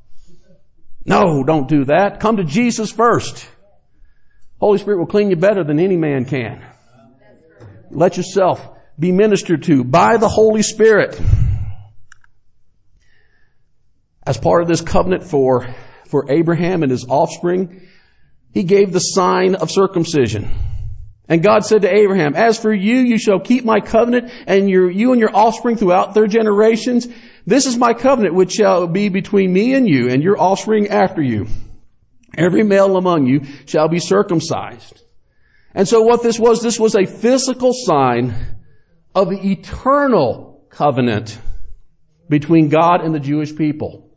No, 1.06 1.44
don't 1.44 1.68
do 1.68 1.86
that. 1.86 2.20
Come 2.20 2.38
to 2.38 2.44
Jesus 2.44 2.92
first. 2.92 3.48
Holy 4.60 4.78
Spirit 4.78 5.00
will 5.00 5.08
clean 5.08 5.30
you 5.30 5.36
better 5.36 5.64
than 5.64 5.80
any 5.80 5.98
man 5.98 6.26
can. 6.26 6.64
Let 7.92 8.18
yourself 8.18 8.68
be 8.98 9.12
ministered 9.12 9.64
to 9.64 9.84
by 9.84 10.18
the 10.18 10.28
Holy 10.28 10.62
Spirit. 10.62 11.20
As 14.26 14.38
part 14.38 14.62
of 14.62 14.68
this 14.68 14.82
covenant 14.82 15.24
for, 15.24 15.74
for 16.08 16.32
Abraham 16.32 16.84
and 16.84 16.92
his 16.92 17.06
offspring, 17.06 17.82
he 18.54 18.64
gave 18.64 18.92
the 18.94 19.00
sign 19.00 19.56
of 19.56 19.72
circumcision. 19.72 20.50
And 21.28 21.42
God 21.42 21.66
said 21.66 21.84
to 21.84 21.94
Abraham, 21.94 22.36
as 22.36 22.60
for 22.60 22.74
you, 22.74 22.98
you 22.98 23.18
shall 23.18 23.40
keep 23.40 23.64
my 23.64 23.80
covenant 23.80 24.32
and 24.48 24.70
your, 24.70 24.90
you 24.92 25.12
and 25.12 25.20
your 25.22 25.36
offspring 25.36 25.78
throughout 25.78 26.14
their 26.14 26.28
generations. 26.28 27.08
This 27.46 27.66
is 27.66 27.78
my 27.78 27.94
covenant 27.94 28.36
which 28.36 28.52
shall 28.52 28.86
be 28.88 29.10
between 29.10 29.54
me 29.54 29.74
and 29.74 29.88
you 29.88 30.10
and 30.10 30.22
your 30.22 30.40
offspring 30.40 30.90
after 30.90 31.22
you. 31.22 31.48
Every 32.38 32.64
male 32.64 32.98
among 32.98 33.28
you 33.28 33.46
shall 33.66 33.88
be 33.88 34.00
circumcised. 34.00 35.02
And 35.74 35.88
so 35.88 36.02
what 36.02 36.22
this 36.22 36.38
was, 36.38 36.62
this 36.62 36.80
was 36.80 36.96
a 36.96 37.06
physical 37.06 37.72
sign 37.74 38.36
of 39.16 39.30
the 39.30 39.52
eternal 39.52 40.66
covenant 40.70 41.40
between 42.30 42.70
God 42.70 43.02
and 43.02 43.14
the 43.14 43.20
Jewish 43.20 43.56
people. 43.56 44.10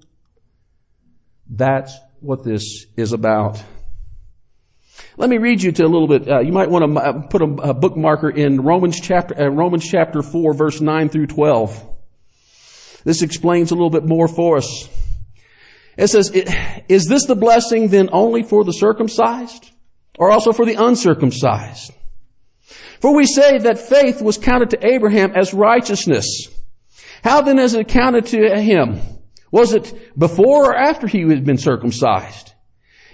That's 1.49 1.97
what 2.21 2.43
this 2.45 2.87
is 2.97 3.13
about. 3.13 3.63
Let 5.17 5.31
me 5.31 5.39
read 5.39 5.63
you 5.63 5.71
to 5.73 5.85
a 5.85 5.87
little 5.87 6.09
bit. 6.09 6.29
Uh, 6.29 6.41
you 6.41 6.53
might 6.53 6.71
want 6.71 6.93
to 6.93 7.01
uh, 7.01 7.23
put 7.29 7.43
a, 7.43 7.45
a 7.45 7.75
bookmarker 7.75 8.37
in 8.37 8.61
Romans 8.61 9.01
chapter 9.01 9.41
uh, 9.41 9.49
Romans 9.49 9.89
chapter 9.89 10.23
four, 10.23 10.55
verse 10.55 10.81
nine 10.81 11.09
through 11.09 11.27
twelve. 11.29 11.89
This 13.05 13.23
explains 13.23 13.71
a 13.71 13.75
little 13.75 13.91
bit 13.91 14.05
more 14.05 14.27
for 14.27 14.57
us. 14.57 14.89
It 15.97 16.09
says, 16.09 16.31
"Is 16.89 17.07
this 17.07 17.27
the 17.27 17.37
blessing 17.37 17.89
then 17.89 18.09
only 18.13 18.43
for 18.43 18.65
the 18.65 18.73
circumcised, 18.73 19.71
or 20.19 20.31
also 20.31 20.53
for 20.53 20.65
the 20.65 20.75
uncircumcised. 20.75 21.93
For 23.01 23.15
we 23.15 23.27
say 23.27 23.59
that 23.59 23.79
faith 23.79 24.23
was 24.23 24.39
counted 24.39 24.71
to 24.71 24.87
Abraham 24.87 25.33
as 25.35 25.53
righteousness. 25.53 26.49
How 27.23 27.43
then 27.43 27.59
is 27.59 27.75
it 27.75 27.89
counted 27.89 28.27
to 28.27 28.61
him? 28.61 29.01
Was 29.51 29.73
it 29.73 30.19
before 30.19 30.71
or 30.71 30.77
after 30.77 31.07
he 31.07 31.21
had 31.21 31.45
been 31.45 31.59
circumcised? 31.59 32.53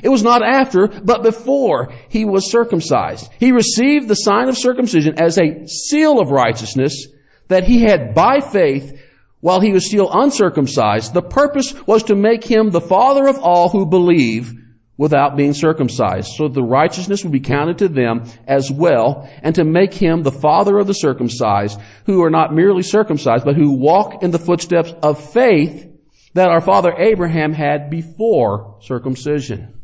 It 0.02 0.08
was 0.08 0.22
not 0.22 0.42
after, 0.42 0.88
but 0.88 1.22
before 1.22 1.92
he 2.08 2.24
was 2.24 2.50
circumcised. 2.50 3.30
He 3.38 3.52
received 3.52 4.08
the 4.08 4.14
sign 4.14 4.48
of 4.48 4.56
circumcision 4.56 5.20
as 5.20 5.38
a 5.38 5.66
seal 5.66 6.18
of 6.18 6.30
righteousness 6.30 7.06
that 7.48 7.64
he 7.64 7.82
had 7.82 8.14
by 8.14 8.40
faith 8.40 8.98
while 9.40 9.60
he 9.60 9.72
was 9.72 9.86
still 9.86 10.10
uncircumcised. 10.10 11.12
The 11.12 11.22
purpose 11.22 11.74
was 11.86 12.04
to 12.04 12.14
make 12.14 12.44
him 12.44 12.70
the 12.70 12.80
father 12.80 13.26
of 13.26 13.38
all 13.38 13.68
who 13.68 13.86
believe 13.86 14.52
without 15.00 15.34
being 15.34 15.54
circumcised, 15.54 16.30
so 16.36 16.46
the 16.46 16.62
righteousness 16.62 17.24
would 17.24 17.32
be 17.32 17.40
counted 17.40 17.78
to 17.78 17.88
them 17.88 18.22
as 18.46 18.70
well, 18.70 19.26
and 19.42 19.54
to 19.54 19.64
make 19.64 19.94
him 19.94 20.22
the 20.22 20.30
father 20.30 20.78
of 20.78 20.86
the 20.86 20.92
circumcised, 20.92 21.80
who 22.04 22.22
are 22.22 22.28
not 22.28 22.52
merely 22.52 22.82
circumcised, 22.82 23.42
but 23.42 23.56
who 23.56 23.72
walk 23.72 24.22
in 24.22 24.30
the 24.30 24.38
footsteps 24.38 24.92
of 25.02 25.32
faith 25.32 25.88
that 26.34 26.50
our 26.50 26.60
father 26.60 26.92
Abraham 26.98 27.54
had 27.54 27.88
before 27.88 28.76
circumcision. 28.82 29.80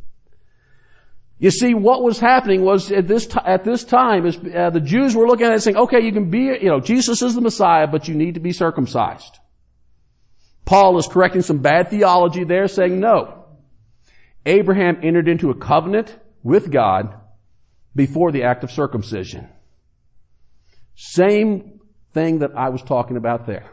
You 1.39 1.51
see, 1.51 1.73
what 1.73 2.03
was 2.03 2.21
happening 2.21 2.63
was 2.63 2.93
at 2.93 3.09
this, 3.09 3.27
t- 3.27 3.41
at 3.43 3.65
this 3.65 3.85
time, 3.85 4.27
is, 4.27 4.37
uh, 4.37 4.69
the 4.69 4.81
Jews 4.81 5.17
were 5.17 5.27
looking 5.27 5.47
at 5.47 5.55
it 5.55 5.63
saying, 5.63 5.79
okay, 5.79 6.03
you 6.03 6.13
can 6.13 6.29
be, 6.29 6.59
you 6.61 6.69
know, 6.69 6.81
Jesus 6.81 7.23
is 7.23 7.35
the 7.35 7.41
Messiah, 7.41 7.87
but 7.87 8.07
you 8.07 8.15
need 8.15 8.35
to 8.35 8.41
be 8.41 8.53
circumcised. 8.53 9.39
Paul 10.67 10.99
is 10.99 11.07
correcting 11.07 11.41
some 11.41 11.61
bad 11.63 11.89
theology 11.89 12.45
there, 12.45 12.69
saying, 12.69 13.01
no, 13.01 13.36
Abraham 14.47 15.01
entered 15.03 15.29
into 15.29 15.51
a 15.51 15.55
covenant 15.55 16.17
with 16.43 16.71
God 16.71 17.15
before 17.95 18.33
the 18.33 18.45
act 18.45 18.65
of 18.65 18.71
circumcision. 18.71 19.49
Same 20.95 21.81
thing 22.15 22.39
that 22.39 22.57
I 22.57 22.71
was 22.71 22.83
talking 22.83 23.17
about 23.17 23.47
there. 23.47 23.69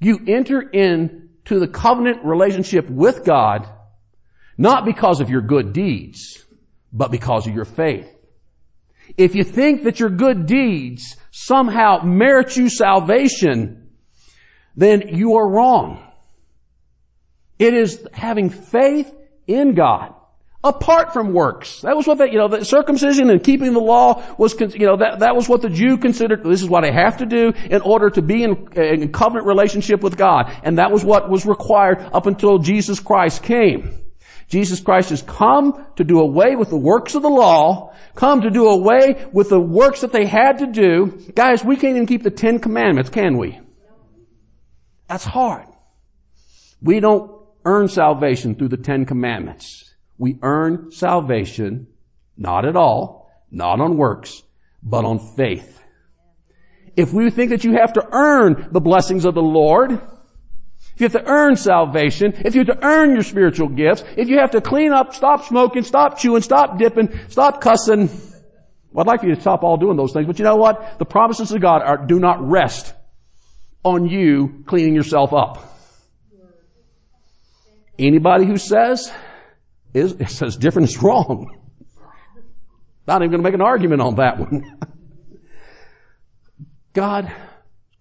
You 0.00 0.20
enter 0.26 0.60
into 0.60 1.58
the 1.58 1.68
covenant 1.68 2.24
relationship 2.24 2.88
with 2.88 3.24
God 3.24 3.68
not 4.56 4.84
because 4.84 5.20
of 5.20 5.30
your 5.30 5.42
good 5.42 5.72
deeds, 5.72 6.44
but 6.92 7.10
because 7.10 7.46
of 7.46 7.54
your 7.54 7.64
faith. 7.64 8.08
If 9.16 9.34
you 9.34 9.44
think 9.44 9.82
that 9.84 10.00
your 10.00 10.10
good 10.10 10.46
deeds 10.46 11.16
somehow 11.30 12.02
merit 12.04 12.56
you 12.56 12.68
salvation, 12.68 13.90
then 14.76 15.08
you 15.08 15.36
are 15.36 15.48
wrong. 15.48 16.02
It 17.58 17.74
is 17.74 18.06
having 18.12 18.50
faith 18.50 19.12
in 19.46 19.74
God 19.74 20.14
apart 20.64 21.12
from 21.12 21.34
works. 21.34 21.82
That 21.82 21.94
was 21.94 22.06
what 22.06 22.18
that, 22.18 22.32
you 22.32 22.38
know, 22.38 22.48
the 22.48 22.64
circumcision 22.64 23.28
and 23.28 23.44
keeping 23.44 23.74
the 23.74 23.80
law 23.80 24.24
was, 24.38 24.58
you 24.58 24.86
know, 24.86 24.96
that, 24.96 25.18
that 25.18 25.36
was 25.36 25.46
what 25.46 25.60
the 25.60 25.68
Jew 25.68 25.98
considered, 25.98 26.42
this 26.42 26.62
is 26.62 26.68
what 26.68 26.84
I 26.84 26.90
have 26.90 27.18
to 27.18 27.26
do 27.26 27.52
in 27.70 27.82
order 27.82 28.08
to 28.08 28.22
be 28.22 28.42
in, 28.42 28.72
in 28.72 29.12
covenant 29.12 29.46
relationship 29.46 30.00
with 30.00 30.16
God. 30.16 30.50
And 30.64 30.78
that 30.78 30.90
was 30.90 31.04
what 31.04 31.28
was 31.28 31.44
required 31.44 31.98
up 32.12 32.26
until 32.26 32.58
Jesus 32.58 32.98
Christ 32.98 33.42
came. 33.42 34.00
Jesus 34.48 34.80
Christ 34.80 35.10
has 35.10 35.22
come 35.22 35.86
to 35.96 36.04
do 36.04 36.20
away 36.20 36.56
with 36.56 36.70
the 36.70 36.76
works 36.78 37.14
of 37.14 37.22
the 37.22 37.28
law, 37.28 37.94
come 38.14 38.40
to 38.42 38.50
do 38.50 38.66
away 38.66 39.26
with 39.32 39.50
the 39.50 39.60
works 39.60 40.00
that 40.00 40.12
they 40.12 40.26
had 40.26 40.58
to 40.58 40.66
do. 40.66 41.18
Guys, 41.34 41.62
we 41.62 41.76
can't 41.76 41.96
even 41.96 42.06
keep 42.06 42.22
the 42.22 42.30
Ten 42.30 42.58
Commandments, 42.58 43.10
can 43.10 43.36
we? 43.36 43.60
That's 45.08 45.24
hard. 45.24 45.66
We 46.80 47.00
don't 47.00 47.43
earn 47.64 47.88
salvation 47.88 48.54
through 48.54 48.68
the 48.68 48.76
Ten 48.76 49.04
Commandments. 49.04 49.94
We 50.18 50.38
earn 50.42 50.90
salvation, 50.92 51.88
not 52.36 52.64
at 52.64 52.76
all, 52.76 53.30
not 53.50 53.80
on 53.80 53.96
works, 53.96 54.42
but 54.82 55.04
on 55.04 55.18
faith. 55.18 55.82
If 56.96 57.12
we 57.12 57.30
think 57.30 57.50
that 57.50 57.64
you 57.64 57.72
have 57.72 57.94
to 57.94 58.06
earn 58.12 58.68
the 58.70 58.80
blessings 58.80 59.24
of 59.24 59.34
the 59.34 59.42
Lord, 59.42 59.92
if 59.92 61.00
you 61.00 61.04
have 61.04 61.12
to 61.12 61.26
earn 61.26 61.56
salvation, 61.56 62.34
if 62.44 62.54
you 62.54 62.64
have 62.64 62.78
to 62.78 62.86
earn 62.86 63.12
your 63.12 63.24
spiritual 63.24 63.68
gifts, 63.68 64.04
if 64.16 64.28
you 64.28 64.38
have 64.38 64.52
to 64.52 64.60
clean 64.60 64.92
up, 64.92 65.12
stop 65.14 65.44
smoking, 65.44 65.82
stop 65.82 66.18
chewing, 66.18 66.42
stop 66.42 66.78
dipping, 66.78 67.08
stop 67.28 67.60
cussing, 67.60 68.08
well, 68.92 69.02
I'd 69.02 69.08
like 69.08 69.20
for 69.20 69.26
you 69.26 69.34
to 69.34 69.40
stop 69.40 69.64
all 69.64 69.76
doing 69.76 69.96
those 69.96 70.12
things, 70.12 70.28
but 70.28 70.38
you 70.38 70.44
know 70.44 70.54
what? 70.54 71.00
The 71.00 71.04
promises 71.04 71.50
of 71.50 71.60
God 71.60 71.82
are, 71.82 72.06
do 72.06 72.20
not 72.20 72.48
rest 72.48 72.94
on 73.82 74.06
you 74.06 74.62
cleaning 74.66 74.94
yourself 74.94 75.32
up. 75.32 75.73
Anybody 77.98 78.46
who 78.46 78.58
says 78.58 79.12
is, 79.92 80.14
says 80.28 80.56
different 80.56 80.88
is 80.88 81.02
wrong. 81.02 81.60
Not 83.06 83.22
even 83.22 83.30
going 83.30 83.42
to 83.42 83.44
make 83.44 83.54
an 83.54 83.60
argument 83.60 84.00
on 84.00 84.16
that 84.16 84.38
one. 84.38 84.78
God, 86.94 87.30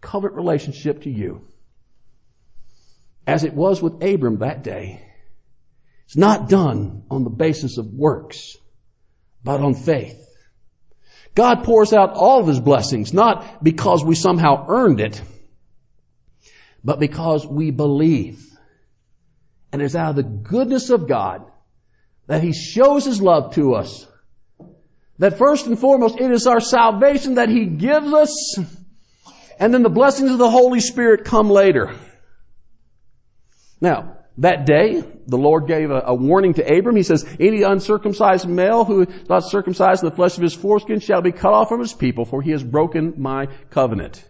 covenant 0.01 0.35
relationship 0.35 1.03
to 1.03 1.09
you, 1.09 1.47
as 3.25 3.43
it 3.43 3.53
was 3.53 3.81
with 3.81 4.03
Abram 4.03 4.39
that 4.39 4.63
day, 4.63 5.03
it's 6.05 6.15
not 6.15 6.47
done 6.47 7.03
on 7.09 7.23
the 7.23 7.29
basis 7.29 7.77
of 7.77 7.87
works, 7.87 8.55
but 9.43 9.61
on 9.61 9.73
faith. 9.73 10.19
God 11.35 11.63
pours 11.63 11.91
out 11.91 12.11
all 12.11 12.39
of 12.39 12.47
His 12.47 12.59
blessings, 12.59 13.13
not 13.13 13.63
because 13.63 14.05
we 14.05 14.15
somehow 14.15 14.65
earned 14.69 14.99
it, 14.99 15.21
but 16.83 16.99
because 16.99 17.47
we 17.47 17.71
believe. 17.71 18.45
And 19.73 19.81
it's 19.81 19.95
out 19.95 20.11
of 20.11 20.15
the 20.15 20.23
goodness 20.23 20.91
of 20.91 21.07
God 21.07 21.43
that 22.27 22.43
He 22.43 22.53
shows 22.53 23.05
His 23.05 23.21
love 23.21 23.55
to 23.55 23.73
us. 23.73 24.07
That 25.17 25.37
first 25.37 25.65
and 25.65 25.77
foremost, 25.77 26.21
it 26.21 26.31
is 26.31 26.45
our 26.45 26.61
salvation 26.61 27.35
that 27.35 27.49
He 27.49 27.65
gives 27.65 28.13
us, 28.13 28.59
and 29.59 29.73
then 29.73 29.81
the 29.81 29.89
blessings 29.89 30.31
of 30.31 30.37
the 30.37 30.49
Holy 30.49 30.79
Spirit 30.79 31.25
come 31.25 31.49
later. 31.49 31.93
Now, 33.81 34.17
that 34.37 34.65
day, 34.65 35.03
the 35.27 35.37
Lord 35.37 35.67
gave 35.67 35.89
a, 35.89 36.03
a, 36.05 36.15
warning 36.15 36.53
to 36.55 36.63
Abram. 36.63 36.95
He 36.95 37.03
says, 37.03 37.25
any 37.39 37.63
uncircumcised 37.63 38.47
male 38.47 38.85
who 38.85 39.01
is 39.01 39.29
not 39.29 39.43
circumcised 39.43 40.03
in 40.03 40.09
the 40.09 40.15
flesh 40.15 40.37
of 40.37 40.43
his 40.43 40.53
foreskin 40.53 40.99
shall 40.99 41.21
be 41.21 41.31
cut 41.31 41.53
off 41.53 41.69
from 41.69 41.79
his 41.79 41.93
people, 41.93 42.25
for 42.25 42.41
he 42.41 42.51
has 42.51 42.63
broken 42.63 43.15
my 43.17 43.47
covenant. 43.69 44.27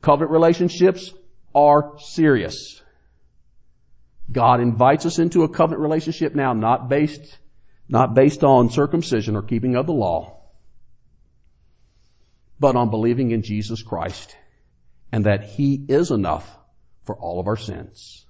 Covenant 0.00 0.30
relationships 0.30 1.12
are 1.54 1.98
serious. 1.98 2.81
God 4.30 4.60
invites 4.60 5.04
us 5.04 5.18
into 5.18 5.42
a 5.42 5.48
covenant 5.48 5.82
relationship 5.82 6.34
now, 6.34 6.52
not 6.52 6.88
based, 6.88 7.38
not 7.88 8.14
based 8.14 8.44
on 8.44 8.70
circumcision 8.70 9.36
or 9.36 9.42
keeping 9.42 9.76
of 9.76 9.86
the 9.86 9.92
law, 9.92 10.40
but 12.58 12.76
on 12.76 12.90
believing 12.90 13.30
in 13.32 13.42
Jesus 13.42 13.82
Christ 13.82 14.36
and 15.12 15.26
that 15.26 15.44
He 15.44 15.84
is 15.88 16.10
enough 16.10 16.58
for 17.04 17.16
all 17.16 17.38
of 17.38 17.46
our 17.46 17.56
sins. 17.56 18.26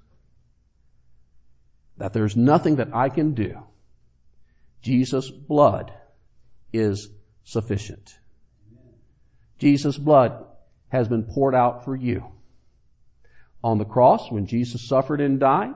That 1.98 2.12
there's 2.12 2.36
nothing 2.36 2.76
that 2.76 2.94
I 2.94 3.08
can 3.08 3.34
do. 3.34 3.62
Jesus' 4.82 5.30
blood 5.30 5.92
is 6.72 7.08
sufficient. 7.44 8.18
Jesus' 9.58 9.96
blood 9.96 10.44
has 10.88 11.06
been 11.06 11.22
poured 11.22 11.54
out 11.54 11.84
for 11.84 11.94
you. 11.94 12.32
On 13.64 13.78
the 13.78 13.84
cross, 13.84 14.30
when 14.30 14.46
Jesus 14.46 14.86
suffered 14.86 15.20
and 15.20 15.38
died, 15.38 15.74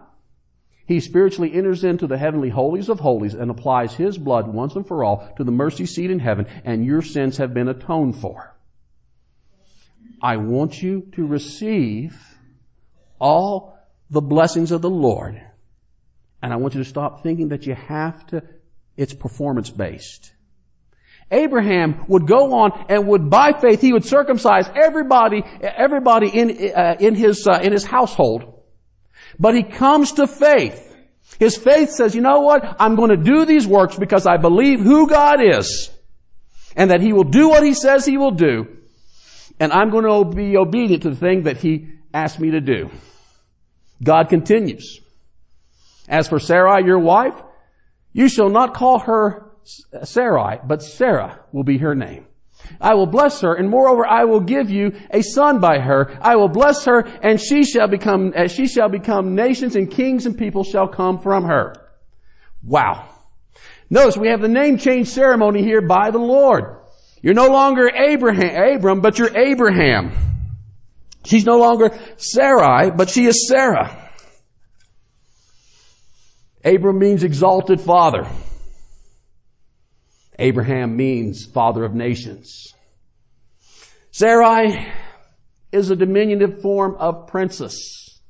he 0.86 1.00
spiritually 1.00 1.52
enters 1.52 1.82
into 1.82 2.06
the 2.06 2.18
heavenly 2.18 2.50
holies 2.50 2.88
of 2.88 3.00
holies 3.00 3.34
and 3.34 3.50
applies 3.50 3.94
his 3.94 4.18
blood 4.18 4.46
once 4.46 4.76
and 4.76 4.86
for 4.86 5.02
all 5.02 5.32
to 5.36 5.44
the 5.44 5.50
mercy 5.50 5.84
seat 5.84 6.10
in 6.10 6.20
heaven, 6.20 6.46
and 6.64 6.84
your 6.84 7.02
sins 7.02 7.38
have 7.38 7.52
been 7.52 7.68
atoned 7.68 8.16
for. 8.16 8.54
I 10.22 10.36
want 10.36 10.82
you 10.82 11.08
to 11.12 11.26
receive 11.26 12.16
all 13.20 13.78
the 14.10 14.20
blessings 14.20 14.70
of 14.70 14.82
the 14.82 14.90
Lord, 14.90 15.42
and 16.40 16.52
I 16.52 16.56
want 16.56 16.74
you 16.74 16.82
to 16.82 16.88
stop 16.88 17.22
thinking 17.22 17.48
that 17.48 17.66
you 17.66 17.74
have 17.74 18.26
to, 18.28 18.42
it's 18.96 19.12
performance 19.12 19.70
based. 19.70 20.32
Abraham 21.30 22.04
would 22.08 22.26
go 22.26 22.54
on 22.54 22.86
and 22.88 23.08
would, 23.08 23.30
by 23.30 23.52
faith, 23.52 23.80
he 23.80 23.92
would 23.92 24.04
circumcise 24.04 24.68
everybody, 24.74 25.42
everybody 25.60 26.28
in, 26.28 26.72
uh, 26.74 26.96
in 27.00 27.14
his, 27.14 27.46
uh, 27.46 27.60
in 27.62 27.72
his 27.72 27.84
household 27.84 28.56
but 29.38 29.54
he 29.54 29.62
comes 29.62 30.12
to 30.12 30.26
faith. 30.26 30.82
His 31.38 31.56
faith 31.56 31.90
says, 31.90 32.14
you 32.14 32.22
know 32.22 32.40
what? 32.40 32.76
I'm 32.78 32.96
going 32.96 33.10
to 33.10 33.16
do 33.16 33.44
these 33.44 33.66
works 33.66 33.96
because 33.96 34.26
I 34.26 34.36
believe 34.36 34.80
who 34.80 35.08
God 35.08 35.40
is 35.42 35.90
and 36.76 36.90
that 36.90 37.00
he 37.00 37.12
will 37.12 37.24
do 37.24 37.48
what 37.48 37.62
he 37.62 37.74
says 37.74 38.06
he 38.06 38.16
will 38.16 38.30
do. 38.30 38.66
And 39.58 39.72
I'm 39.72 39.90
going 39.90 40.04
to 40.04 40.34
be 40.34 40.56
obedient 40.56 41.02
to 41.02 41.10
the 41.10 41.16
thing 41.16 41.44
that 41.44 41.58
he 41.58 41.88
asked 42.12 42.38
me 42.38 42.52
to 42.52 42.60
do. 42.60 42.90
God 44.02 44.28
continues. 44.28 45.00
As 46.08 46.28
for 46.28 46.38
Sarai, 46.38 46.84
your 46.84 46.98
wife, 46.98 47.34
you 48.12 48.28
shall 48.28 48.48
not 48.48 48.74
call 48.74 49.00
her 49.00 49.45
Sarai, 50.04 50.60
but 50.66 50.82
Sarah 50.82 51.40
will 51.52 51.64
be 51.64 51.78
her 51.78 51.94
name. 51.94 52.26
I 52.80 52.94
will 52.94 53.06
bless 53.06 53.40
her, 53.42 53.54
and 53.54 53.68
moreover, 53.68 54.06
I 54.06 54.24
will 54.24 54.40
give 54.40 54.70
you 54.70 54.92
a 55.10 55.22
son 55.22 55.60
by 55.60 55.78
her. 55.78 56.16
I 56.20 56.36
will 56.36 56.48
bless 56.48 56.84
her, 56.86 57.00
and 57.00 57.40
she 57.40 57.64
shall 57.64 57.88
become, 57.88 58.32
as 58.34 58.52
she 58.52 58.66
shall 58.66 58.88
become 58.88 59.34
nations, 59.34 59.76
and 59.76 59.90
kings 59.90 60.26
and 60.26 60.36
people 60.36 60.64
shall 60.64 60.88
come 60.88 61.18
from 61.18 61.44
her. 61.44 61.74
Wow. 62.62 63.08
Notice 63.88 64.16
we 64.16 64.28
have 64.28 64.40
the 64.40 64.48
name 64.48 64.78
change 64.78 65.08
ceremony 65.08 65.62
here 65.62 65.80
by 65.80 66.10
the 66.10 66.18
Lord. 66.18 66.78
You're 67.22 67.34
no 67.34 67.48
longer 67.48 67.88
Abraham, 67.88 68.76
Abram, 68.76 69.00
but 69.00 69.18
you're 69.18 69.36
Abraham. 69.36 70.12
She's 71.24 71.44
no 71.44 71.58
longer 71.58 71.96
Sarai, 72.16 72.90
but 72.90 73.10
she 73.10 73.26
is 73.26 73.48
Sarah. 73.48 74.10
Abram 76.64 76.98
means 76.98 77.22
exalted 77.22 77.80
father. 77.80 78.26
Abraham 80.38 80.96
means 80.96 81.46
father 81.46 81.84
of 81.84 81.94
nations. 81.94 82.74
Sarai 84.10 84.92
is 85.72 85.90
a 85.90 85.96
diminutive 85.96 86.62
form 86.62 86.96
of 86.98 87.26
princess. 87.26 88.20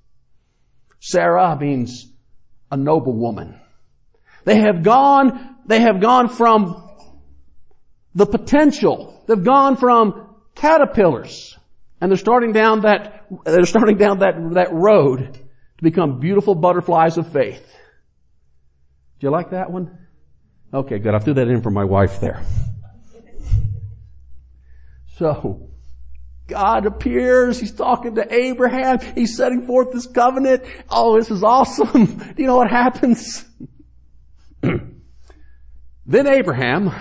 Sarah 1.01 1.57
means 1.59 2.13
a 2.71 2.77
noble 2.77 3.13
woman. 3.13 3.61
They 4.45 4.61
have 4.61 4.83
gone, 4.83 5.57
they 5.67 5.81
have 5.81 6.01
gone 6.01 6.29
from 6.29 6.83
the 8.15 8.27
potential. 8.27 9.23
They've 9.27 9.43
gone 9.43 9.77
from 9.77 10.35
caterpillars 10.55 11.57
and 12.01 12.11
they're 12.11 12.19
starting 12.19 12.53
down 12.53 12.83
that, 12.83 13.27
they're 13.45 13.67
starting 13.67 13.97
down 13.97 14.19
that, 14.21 14.35
that 14.55 14.73
road 14.73 15.35
to 15.35 15.83
become 15.83 16.21
beautiful 16.21 16.55
butterflies 16.55 17.19
of 17.19 17.33
faith. 17.33 17.65
Do 19.21 19.27
you 19.27 19.31
like 19.31 19.51
that 19.51 19.71
one? 19.71 20.06
Okay, 20.73 20.99
good. 20.99 21.15
I 21.15 21.19
threw 21.19 21.35
that 21.35 21.49
in 21.49 21.63
for 21.63 21.71
my 21.71 21.85
wife 21.85 22.21
there. 22.21 22.43
So, 25.17 25.71
God 26.47 26.87
appears. 26.87 27.59
He's 27.59 27.73
talking 27.73 28.17
to 28.17 28.35
Abraham. 28.35 28.99
He's 29.15 29.37
setting 29.37 29.67
forth 29.67 29.93
this 29.93 30.07
covenant. 30.07 30.65
Oh, 30.91 31.17
this 31.19 31.31
is 31.31 31.43
awesome. 31.43 32.05
Do 32.17 32.35
you 32.37 32.47
know 32.47 32.57
what 32.57 32.71
happens? 32.71 33.45
then 34.61 36.27
Abraham 36.27 36.93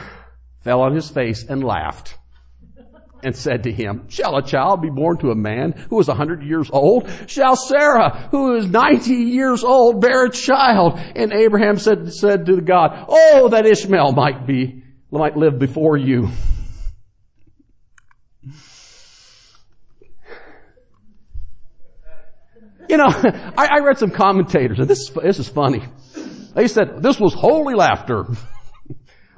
fell 0.62 0.82
on 0.82 0.96
his 0.96 1.10
face 1.10 1.44
and 1.44 1.64
laughed 1.64 2.18
and 3.26 3.36
said 3.36 3.64
to 3.64 3.72
him, 3.72 4.08
Shall 4.08 4.38
a 4.38 4.44
child 4.44 4.82
be 4.82 4.90
born 4.90 5.18
to 5.18 5.32
a 5.32 5.36
man 5.36 5.72
who 5.90 6.00
is 6.00 6.08
a 6.08 6.14
hundred 6.14 6.44
years 6.44 6.70
old? 6.72 7.10
Shall 7.28 7.56
Sarah, 7.56 8.30
who 8.32 8.56
is 8.56 8.68
ninety 8.68 9.16
years 9.16 9.64
old, 9.64 10.00
bear 10.00 10.26
a 10.26 10.30
child? 10.30 11.00
And 11.16 11.34
Abraham 11.34 11.78
said, 11.78 12.14
said 12.14 12.46
to 12.46 12.62
God, 12.62 13.06
Oh, 13.10 13.50
that 13.50 13.66
Ishmael 13.66 14.12
might 14.14 14.46
be, 14.46 14.84
might 15.12 15.36
live 15.36 15.60
before 15.60 15.98
you. 15.98 16.30
You 22.88 22.98
know, 22.98 23.08
I, 23.08 23.68
I 23.72 23.80
read 23.80 23.98
some 23.98 24.12
commentators, 24.12 24.78
and 24.78 24.88
this, 24.88 25.10
this 25.10 25.40
is 25.40 25.50
funny. 25.50 25.82
They 26.54 26.68
said 26.68 27.02
this 27.02 27.20
was 27.20 27.34
holy 27.34 27.74
laughter. 27.74 28.26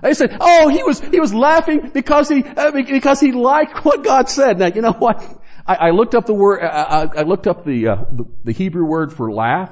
They 0.01 0.13
said, 0.13 0.37
"Oh, 0.39 0.67
he 0.67 0.83
was 0.83 0.99
he 0.99 1.19
was 1.19 1.33
laughing 1.33 1.89
because 1.93 2.29
he 2.29 2.43
uh, 2.43 2.71
because 2.71 3.19
he 3.19 3.31
liked 3.31 3.83
what 3.83 4.03
God 4.03 4.29
said." 4.29 4.59
Now, 4.59 4.67
you 4.67 4.81
know 4.81 4.93
what? 4.93 5.23
I, 5.65 5.75
I 5.75 5.89
looked 5.89 6.15
up 6.15 6.25
the 6.25 6.33
word. 6.33 6.61
I, 6.61 6.67
uh, 6.67 6.69
uh, 6.69 7.09
I 7.17 7.21
looked 7.23 7.47
up 7.47 7.65
the, 7.65 7.87
uh, 7.87 7.95
the, 8.11 8.25
the 8.45 8.51
Hebrew 8.51 8.85
word 8.85 9.11
for 9.11 9.31
laugh, 9.31 9.71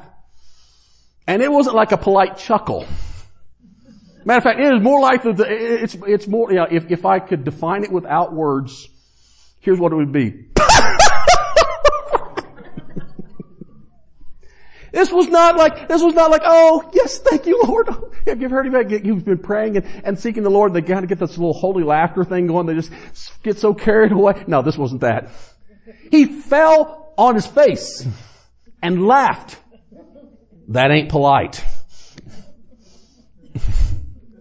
and 1.28 1.42
it 1.42 1.52
wasn't 1.52 1.76
like 1.76 1.92
a 1.92 1.98
polite 1.98 2.38
chuckle. 2.38 2.86
Matter 4.26 4.38
of 4.40 4.44
fact, 4.44 4.60
it 4.60 4.74
is 4.74 4.82
more 4.82 5.00
like 5.00 5.22
the, 5.22 5.46
it's 5.48 5.96
it's 6.08 6.28
more. 6.28 6.50
You 6.50 6.58
know, 6.58 6.68
if 6.70 6.90
if 6.92 7.06
I 7.06 7.20
could 7.20 7.44
define 7.44 7.84
it 7.84 7.92
without 7.92 8.34
words, 8.34 8.90
here's 9.60 9.80
what 9.80 9.92
it 9.92 9.96
would 9.96 10.12
be. 10.12 10.48
This 14.96 15.12
was 15.12 15.28
not 15.28 15.58
like, 15.58 15.90
this 15.90 16.02
was 16.02 16.14
not 16.14 16.32
like, 16.32 16.44
oh, 16.46 16.90
yes, 16.94 17.20
thank 17.20 17.46
you, 17.46 17.62
Lord. 17.64 17.90
Have 18.28 18.42
you 18.42 18.48
heard 18.48 18.66
anybody 18.66 19.06
who's 19.06 19.24
been 19.24 19.40
praying 19.40 19.76
and, 19.76 19.86
and 20.06 20.18
seeking 20.18 20.42
the 20.44 20.50
Lord? 20.50 20.72
They 20.72 20.82
kind 20.82 21.04
of 21.04 21.10
get 21.10 21.20
this 21.20 21.38
little 21.38 21.52
holy 21.52 21.84
laughter 21.84 22.24
thing 22.24 22.48
going. 22.48 22.66
They 22.66 22.76
just 22.76 22.94
get 23.44 23.60
so 23.60 23.74
carried 23.74 24.14
away. 24.14 24.46
No, 24.48 24.62
this 24.62 24.78
wasn't 24.78 25.02
that. 25.02 25.32
He 26.12 26.24
fell 26.24 27.14
on 27.18 27.36
his 27.36 27.46
face 27.46 28.08
and 28.82 29.06
laughed. 29.06 29.58
That 30.70 30.92
ain't 30.92 31.10
polite. 31.10 31.62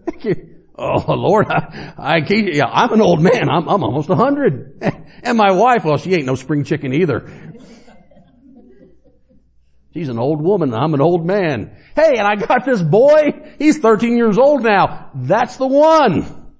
Thank 0.05 0.23
you. 0.23 0.55
Oh 0.77 1.13
Lord, 1.13 1.47
I, 1.49 1.93
I 1.97 2.17
yeah, 2.29 2.65
I'm 2.65 2.91
an 2.93 3.01
old 3.01 3.21
man. 3.21 3.49
I'm, 3.49 3.67
I'm 3.67 3.83
almost 3.83 4.09
a 4.09 4.15
hundred. 4.15 4.81
And 5.25 5.39
my 5.39 5.51
wife, 5.51 5.83
well, 5.83 5.97
she 5.97 6.13
ain't 6.13 6.27
no 6.27 6.35
spring 6.35 6.63
chicken 6.63 6.93
either. 6.93 7.27
She's 9.95 10.09
an 10.09 10.19
old 10.19 10.41
woman 10.41 10.73
I'm 10.73 10.93
an 10.93 10.99
old 10.99 11.25
man. 11.25 11.71
Hey, 11.95 12.17
and 12.17 12.27
I 12.27 12.35
got 12.35 12.65
this 12.65 12.81
boy. 12.81 13.31
He's 13.57 13.77
13 13.77 14.17
years 14.17 14.37
old 14.37 14.61
now. 14.61 15.09
That's 15.15 15.55
the 15.55 15.67
one. 15.67 16.53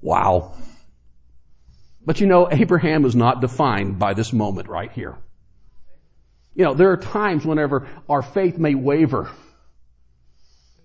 Wow. 0.00 0.54
But 2.06 2.22
you 2.22 2.26
know, 2.26 2.48
Abraham 2.50 3.04
is 3.04 3.14
not 3.14 3.42
defined 3.42 3.98
by 3.98 4.14
this 4.14 4.32
moment 4.32 4.68
right 4.68 4.90
here. 4.90 5.18
You 6.54 6.64
know, 6.64 6.72
there 6.72 6.90
are 6.90 6.96
times 6.96 7.44
whenever 7.44 7.86
our 8.08 8.22
faith 8.22 8.56
may 8.56 8.74
waver. 8.74 9.28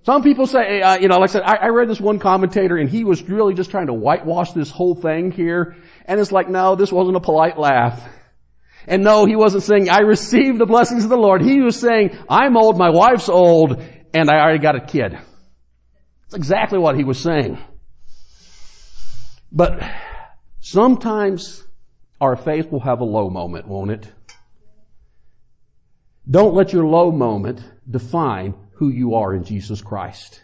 Some 0.03 0.21
people 0.21 0.47
say, 0.47 0.81
uh, 0.81 0.97
you 0.97 1.07
know, 1.07 1.19
like 1.19 1.29
I 1.29 1.33
said, 1.33 1.43
I, 1.43 1.55
I, 1.55 1.67
read 1.67 1.87
this 1.87 2.01
one 2.01 2.19
commentator 2.19 2.75
and 2.75 2.89
he 2.89 3.03
was 3.05 3.21
really 3.21 3.53
just 3.53 3.69
trying 3.69 3.87
to 3.87 3.93
whitewash 3.93 4.51
this 4.51 4.71
whole 4.71 4.95
thing 4.95 5.31
here. 5.31 5.77
And 6.05 6.19
it's 6.19 6.31
like, 6.31 6.49
no, 6.49 6.75
this 6.75 6.91
wasn't 6.91 7.15
a 7.15 7.19
polite 7.21 7.57
laugh. 7.57 8.03
And 8.87 9.03
no, 9.03 9.25
he 9.25 9.35
wasn't 9.35 9.63
saying, 9.63 9.89
I 9.89 9.99
received 9.99 10.57
the 10.59 10.65
blessings 10.65 11.03
of 11.03 11.09
the 11.09 11.17
Lord. 11.17 11.41
He 11.41 11.61
was 11.61 11.79
saying, 11.79 12.17
I'm 12.29 12.57
old, 12.57 12.77
my 12.77 12.89
wife's 12.89 13.29
old, 13.29 13.81
and 14.13 14.29
I 14.29 14.39
already 14.39 14.59
got 14.59 14.75
a 14.75 14.85
kid. 14.85 15.13
That's 16.21 16.33
exactly 16.35 16.79
what 16.79 16.97
he 16.97 17.03
was 17.03 17.19
saying. 17.19 17.57
But 19.51 19.81
sometimes 20.59 21.63
our 22.19 22.35
faith 22.35 22.71
will 22.71 22.79
have 22.81 23.01
a 23.01 23.05
low 23.05 23.29
moment, 23.29 23.67
won't 23.67 23.91
it? 23.91 24.07
Don't 26.29 26.53
let 26.53 26.71
your 26.71 26.85
low 26.85 27.11
moment 27.11 27.63
define 27.89 28.53
who 28.75 28.89
you 28.89 29.15
are 29.15 29.33
in 29.33 29.43
Jesus 29.43 29.81
Christ. 29.81 30.41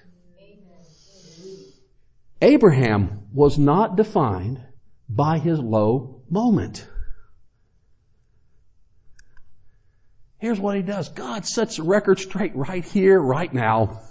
Abraham 2.42 3.28
was 3.34 3.58
not 3.58 3.96
defined 3.96 4.62
by 5.10 5.40
his 5.40 5.60
low 5.60 6.22
moment. 6.30 6.88
Here's 10.40 10.60
what 10.60 10.76
he 10.76 10.84
does. 10.84 11.10
God 11.10 11.46
sets 11.46 11.78
the 11.78 11.84
record 11.84 12.20
straight 12.20 12.56
right 12.56 12.86
here, 12.86 13.20
right 13.20 13.52
now. 13.52 14.02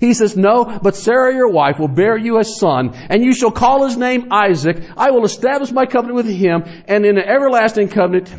He 0.00 0.12
says, 0.12 0.36
no, 0.36 0.78
but 0.82 0.96
Sarah 0.96 1.32
your 1.32 1.50
wife 1.50 1.78
will 1.78 1.88
bear 1.88 2.16
you 2.16 2.38
a 2.38 2.44
son, 2.44 2.94
and 3.08 3.24
you 3.24 3.32
shall 3.32 3.52
call 3.52 3.86
his 3.86 3.96
name 3.96 4.32
Isaac. 4.32 4.82
I 4.96 5.12
will 5.12 5.24
establish 5.24 5.70
my 5.70 5.86
covenant 5.86 6.16
with 6.16 6.26
him, 6.26 6.64
and 6.86 7.06
in 7.06 7.16
an 7.16 7.24
everlasting 7.24 7.88
covenant 7.88 8.32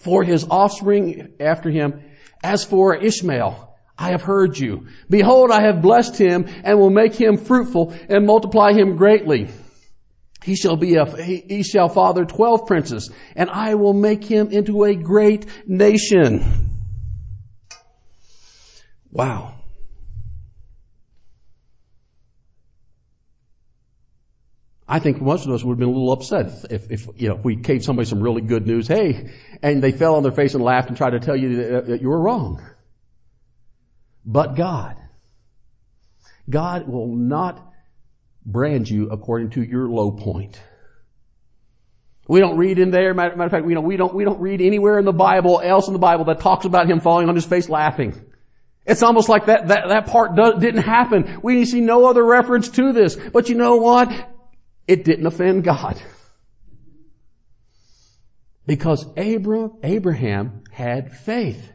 for 0.00 0.24
his 0.24 0.46
offspring 0.50 1.34
after 1.40 1.70
him. 1.70 2.02
As 2.42 2.64
for 2.64 2.96
Ishmael, 2.96 3.74
I 3.98 4.10
have 4.10 4.22
heard 4.22 4.58
you. 4.58 4.86
Behold, 5.08 5.50
I 5.50 5.62
have 5.62 5.82
blessed 5.82 6.16
him, 6.16 6.46
and 6.64 6.78
will 6.78 6.90
make 6.90 7.14
him 7.14 7.36
fruitful, 7.36 7.94
and 8.08 8.26
multiply 8.26 8.72
him 8.72 8.96
greatly. 8.96 9.48
He 10.46 10.54
shall 10.54 10.76
be 10.76 10.94
a, 10.94 11.04
he 11.04 11.64
shall 11.64 11.88
father 11.88 12.24
twelve 12.24 12.68
princes, 12.68 13.10
and 13.34 13.50
I 13.50 13.74
will 13.74 13.94
make 13.94 14.22
him 14.22 14.52
into 14.52 14.84
a 14.84 14.94
great 14.94 15.44
nation. 15.66 16.78
Wow. 19.10 19.54
I 24.86 25.00
think 25.00 25.20
most 25.20 25.46
of 25.46 25.52
us 25.52 25.64
would 25.64 25.72
have 25.72 25.78
been 25.80 25.88
a 25.88 25.92
little 25.92 26.12
upset 26.12 26.46
if, 26.70 26.92
if, 26.92 27.08
you 27.16 27.28
know, 27.28 27.34
we 27.34 27.56
gave 27.56 27.82
somebody 27.82 28.08
some 28.08 28.20
really 28.20 28.40
good 28.40 28.68
news, 28.68 28.86
hey, 28.86 29.32
and 29.60 29.82
they 29.82 29.90
fell 29.90 30.14
on 30.14 30.22
their 30.22 30.30
face 30.30 30.54
and 30.54 30.62
laughed 30.62 30.86
and 30.86 30.96
tried 30.96 31.10
to 31.10 31.18
tell 31.18 31.34
you 31.34 31.80
that 31.80 32.00
you 32.00 32.08
were 32.08 32.20
wrong. 32.20 32.62
But 34.24 34.54
God, 34.54 34.96
God 36.48 36.86
will 36.86 37.16
not 37.16 37.65
brand 38.46 38.88
you 38.88 39.10
according 39.10 39.50
to 39.50 39.62
your 39.62 39.88
low 39.88 40.12
point. 40.12 40.58
We 42.28 42.40
don't 42.40 42.56
read 42.56 42.78
in 42.78 42.90
there, 42.90 43.14
matter, 43.14 43.40
of 43.40 43.50
fact, 43.50 43.66
we 43.66 43.74
don't, 43.74 43.84
we 43.84 43.96
don't, 43.96 44.14
we 44.14 44.24
don't 44.24 44.40
read 44.40 44.60
anywhere 44.60 44.98
in 44.98 45.04
the 45.04 45.12
Bible, 45.12 45.60
else 45.62 45.86
in 45.86 45.92
the 45.92 45.98
Bible 45.98 46.24
that 46.26 46.40
talks 46.40 46.64
about 46.64 46.88
him 46.88 47.00
falling 47.00 47.28
on 47.28 47.34
his 47.34 47.44
face 47.44 47.68
laughing. 47.68 48.20
It's 48.84 49.02
almost 49.02 49.28
like 49.28 49.46
that, 49.46 49.68
that, 49.68 49.88
that 49.88 50.06
part 50.06 50.36
does, 50.36 50.60
didn't 50.60 50.82
happen. 50.82 51.40
We 51.42 51.64
see 51.64 51.80
no 51.80 52.06
other 52.06 52.24
reference 52.24 52.68
to 52.70 52.92
this. 52.92 53.16
But 53.16 53.48
you 53.48 53.56
know 53.56 53.76
what? 53.76 54.10
It 54.86 55.04
didn't 55.04 55.26
offend 55.26 55.64
God. 55.64 56.00
Because 58.64 59.06
Abraham 59.16 60.62
had 60.70 61.12
faith. 61.12 61.72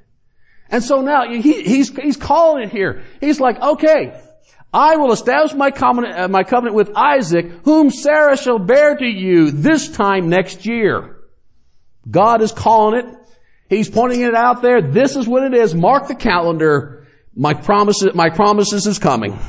And 0.70 0.82
so 0.82 1.02
now 1.02 1.30
he, 1.30 1.42
he's, 1.42 1.96
he's 1.96 2.18
calling 2.18 2.64
it 2.64 2.72
here. 2.72 3.04
He's 3.20 3.42
like, 3.42 3.62
okay, 3.62 4.22
I 4.74 4.96
will 4.96 5.12
establish 5.12 5.54
my 5.54 5.72
covenant, 5.72 6.18
uh, 6.18 6.28
my 6.30 6.44
covenant 6.44 6.76
with 6.76 6.92
Isaac, 6.96 7.46
whom 7.66 7.90
Sarah 7.90 8.38
shall 8.38 8.60
bear 8.60 8.96
to 8.96 9.06
you 9.06 9.52
this 9.52 9.90
time 9.90 10.30
next 10.30 10.66
year. 10.66 11.18
God 12.10 12.42
is 12.42 12.52
calling 12.52 13.06
it. 13.06 13.16
He's 13.70 13.90
pointing 13.90 14.22
it 14.22 14.36
out 14.36 14.62
there. 14.62 14.82
This 14.82 15.16
is 15.16 15.28
what 15.28 15.44
it 15.44 15.54
is. 15.54 15.76
Mark 15.76 16.08
the 16.08 16.16
calendar. 16.16 17.08
My 17.36 17.54
promises, 17.54 18.14
my 18.14 18.30
promises 18.30 18.86
is 18.88 19.00
coming. 19.00 19.40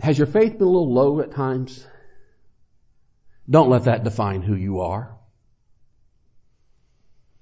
Has 0.00 0.18
your 0.18 0.26
faith 0.26 0.58
been 0.58 0.66
a 0.66 0.70
little 0.70 0.92
low 0.92 1.20
at 1.20 1.30
times? 1.32 1.86
Don't 3.48 3.70
let 3.70 3.84
that 3.84 4.02
define 4.02 4.42
who 4.42 4.56
you 4.56 4.80
are. 4.80 5.16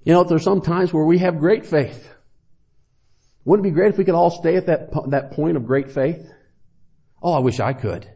You 0.05 0.13
know, 0.13 0.25
there's 0.25 0.45
some 0.45 0.61
times 0.61 0.93
where 0.93 1.05
we 1.05 1.19
have 1.19 1.39
great 1.39 1.65
faith. 1.65 2.15
Wouldn't 3.45 3.67
it 3.67 3.71
be 3.71 3.75
great 3.75 3.93
if 3.93 3.99
we 3.99 4.05
could 4.05 4.15
all 4.15 4.31
stay 4.31 4.57
at 4.57 4.67
that, 4.67 4.91
that 5.11 5.33
point 5.33 5.57
of 5.57 5.67
great 5.67 5.91
faith? 5.91 6.31
Oh, 7.23 7.33
I 7.33 7.39
wish 7.39 7.61
I 7.61 7.73
could. 7.73 8.11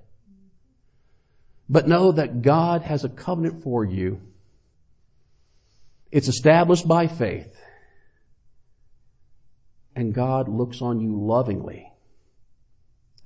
But 1.69 1.89
know 1.89 2.13
that 2.13 2.43
God 2.43 2.83
has 2.83 3.05
a 3.05 3.09
covenant 3.09 3.63
for 3.63 3.85
you. 3.85 4.21
It's 6.11 6.29
established 6.29 6.87
by 6.87 7.07
faith. 7.07 7.51
And 9.97 10.15
God 10.15 10.49
looks 10.49 10.83
on 10.83 11.01
you 11.01 11.17
lovingly 11.17 11.91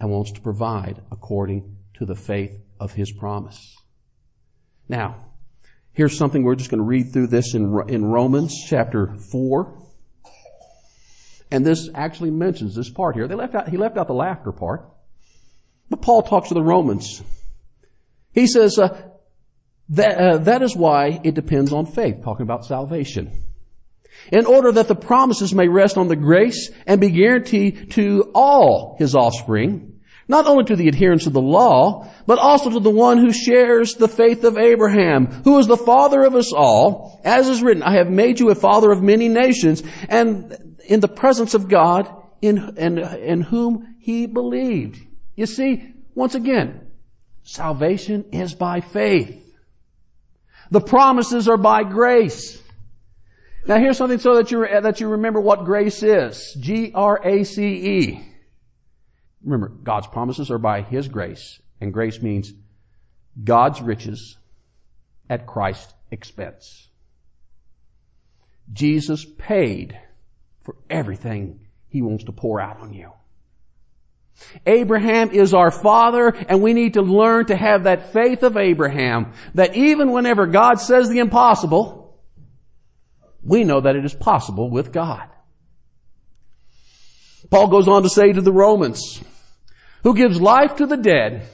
and 0.01 0.11
wants 0.11 0.33
to 0.33 0.41
provide 0.41 1.03
according 1.11 1.77
to 1.95 2.05
the 2.05 2.15
faith 2.15 2.61
of 2.79 2.93
His 2.93 3.11
promise. 3.13 3.77
Now, 4.89 5.33
here's 5.93 6.17
something 6.17 6.45
we're 6.45 6.55
just 6.55 6.71
going 6.71 6.79
to 6.79 6.85
read 6.85 7.13
through 7.13 7.29
this 7.29 7.55
in, 7.55 7.79
in 7.89 8.05
Romans 8.05 8.55
chapter 8.69 9.17
4. 9.33 9.88
And 11.51 11.65
this 11.65 11.89
actually 11.95 12.31
mentions 12.31 12.75
this 12.75 12.91
part 12.91 13.15
here. 13.15 13.27
They 13.27 13.35
left 13.35 13.55
out, 13.55 13.69
he 13.69 13.77
left 13.77 13.97
out 13.97 14.07
the 14.07 14.15
laughter 14.15 14.53
part. 14.53 14.89
But 15.89 16.03
Paul 16.03 16.23
talks 16.23 16.49
to 16.49 16.55
the 16.55 16.63
Romans. 16.63 17.23
He 18.33 18.47
says, 18.47 18.79
uh, 18.79 19.11
that, 19.91 20.19
uh, 20.19 20.39
that 20.39 20.63
is 20.63 20.77
why 20.77 21.21
it 21.25 21.35
depends 21.35 21.73
on 21.73 21.87
faith, 21.87 22.23
talking 22.23 22.43
about 22.43 22.67
salvation. 22.67 23.45
In 24.31 24.45
order 24.45 24.73
that 24.73 24.89
the 24.89 24.95
promises 24.95 25.55
may 25.55 25.69
rest 25.69 25.97
on 25.97 26.09
the 26.09 26.17
grace 26.17 26.71
and 26.87 27.01
be 27.01 27.11
guaranteed 27.11 27.93
to 27.93 28.31
all 28.35 28.97
his 28.99 29.15
offspring, 29.15 30.01
not 30.27 30.47
only 30.47 30.65
to 30.65 30.77
the 30.77 30.89
adherents 30.89 31.27
of 31.27 31.33
the 31.33 31.41
law, 31.41 32.07
but 32.27 32.39
also 32.39 32.69
to 32.71 32.81
the 32.81 32.91
one 32.91 33.17
who 33.17 33.33
shares 33.33 33.95
the 33.95 34.09
faith 34.09 34.45
of 34.45 34.59
Abraham, 34.59 35.27
who 35.45 35.59
is 35.59 35.67
the 35.67 35.77
father 35.77 36.23
of 36.25 36.35
us 36.35 36.53
all, 36.53 37.21
as 37.25 37.49
is 37.49 37.63
written, 37.63 37.83
I 37.83 37.95
have 37.95 38.11
made 38.11 38.39
you 38.39 38.51
a 38.51 38.55
father 38.55 38.93
of 38.93 39.03
many 39.03 39.29
nations, 39.29 39.83
and 40.11 40.68
in 40.89 41.01
the 41.01 41.09
presence 41.09 41.55
of 41.55 41.69
God 41.69 42.11
in, 42.41 42.77
in, 42.77 42.99
in 42.99 43.43
whom 43.43 43.97
he 44.01 44.27
believed. 44.27 45.07
You 45.37 45.47
see, 45.47 45.93
once 46.15 46.35
again, 46.35 46.89
salvation 47.43 48.25
is 48.33 48.55
by 48.55 48.81
faith. 48.81 49.45
The 50.71 50.81
promises 50.81 51.47
are 51.47 51.59
by 51.59 51.85
grace. 51.85 52.61
Now 53.67 53.79
here's 53.79 53.99
something 53.99 54.19
so 54.19 54.37
that 54.37 54.51
you, 54.51 54.67
that 54.67 55.01
you 55.01 55.09
remember 55.09 55.41
what 55.41 55.67
grace 55.67 56.03
is. 56.03 56.57
G-R-A-C-E. 56.59 58.25
Remember, 59.45 59.69
God's 59.69 60.07
promises 60.07 60.51
are 60.51 60.59
by 60.59 60.81
His 60.81 61.07
grace. 61.07 61.61
And 61.81 61.93
grace 61.93 62.21
means 62.23 62.53
God's 63.45 63.83
riches 63.83 64.39
at 65.29 65.47
Christ's 65.47 65.93
expense. 66.11 66.89
Jesus 68.73 69.27
paid 69.39 69.99
for 70.69 70.77
everything 70.91 71.61
He 71.89 72.03
wants 72.03 72.25
to 72.25 72.33
pour 72.33 72.61
out 72.61 72.81
on 72.81 72.93
you. 72.93 73.11
Abraham 74.67 75.31
is 75.31 75.55
our 75.55 75.71
father 75.71 76.29
and 76.29 76.61
we 76.61 76.75
need 76.75 76.93
to 76.93 77.01
learn 77.01 77.47
to 77.47 77.57
have 77.57 77.85
that 77.85 78.13
faith 78.13 78.43
of 78.43 78.59
Abraham 78.59 79.33
that 79.55 79.75
even 79.75 80.13
whenever 80.13 80.47
God 80.47 80.75
says 80.75 81.09
the 81.09 81.21
impossible, 81.21 82.21
we 83.43 83.65
know 83.65 83.81
that 83.81 83.97
it 83.97 84.05
is 84.05 84.13
possible 84.13 84.69
with 84.69 84.93
God. 84.93 85.31
Paul 87.51 87.69
goes 87.69 87.89
on 87.89 88.03
to 88.03 88.11
say 88.11 88.31
to 88.31 88.43
the 88.43 88.53
Romans, 88.53 89.25
who 90.03 90.15
gives 90.15 90.39
life 90.39 90.77
to 90.77 90.87
the 90.87 90.99
dead 90.99 91.49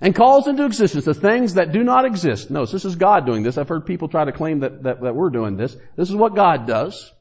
and 0.00 0.14
calls 0.14 0.46
into 0.46 0.64
existence 0.64 1.04
the 1.04 1.14
things 1.14 1.54
that 1.54 1.72
do 1.72 1.82
not 1.82 2.04
exist. 2.04 2.48
No, 2.48 2.64
this 2.64 2.84
is 2.84 2.94
God 2.94 3.26
doing 3.26 3.42
this. 3.42 3.58
I've 3.58 3.68
heard 3.68 3.84
people 3.84 4.06
try 4.06 4.24
to 4.24 4.30
claim 4.30 4.60
that, 4.60 4.84
that, 4.84 5.00
that 5.00 5.16
we're 5.16 5.30
doing 5.30 5.56
this. 5.56 5.76
This 5.96 6.08
is 6.08 6.14
what 6.14 6.36
God 6.36 6.68
does. 6.68 7.12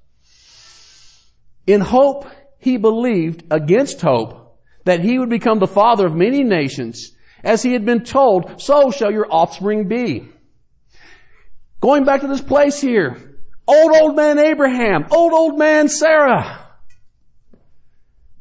In 1.68 1.82
hope, 1.82 2.28
he 2.60 2.78
believed 2.78 3.44
against 3.52 4.02
hope 4.02 4.60
that 4.86 5.02
he 5.02 5.20
would 5.20 5.30
become 5.30 5.60
the 5.60 5.68
father 5.68 6.06
of 6.06 6.16
many 6.16 6.44
nations. 6.44 7.12
As 7.44 7.62
he 7.62 7.74
had 7.74 7.86
been 7.86 8.04
told, 8.04 8.62
so 8.62 8.92
shall 8.92 9.12
your 9.12 9.28
offspring 9.32 9.88
be. 9.88 10.28
Going 11.80 12.06
back 12.06 12.22
to 12.22 12.28
this 12.28 12.42
place 12.42 12.82
here, 12.82 13.38
old, 13.68 13.92
old 13.96 14.16
man 14.16 14.40
Abraham, 14.40 15.06
old, 15.12 15.34
old 15.34 15.60
man 15.60 15.88
Sarah. 15.88 16.62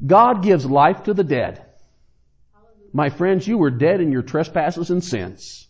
God 0.05 0.43
gives 0.43 0.65
life 0.65 1.03
to 1.03 1.13
the 1.13 1.23
dead. 1.23 1.63
My 2.93 3.09
friends, 3.09 3.47
you 3.47 3.57
were 3.57 3.71
dead 3.71 4.01
in 4.01 4.11
your 4.11 4.21
trespasses 4.21 4.89
and 4.89 5.03
sins, 5.03 5.67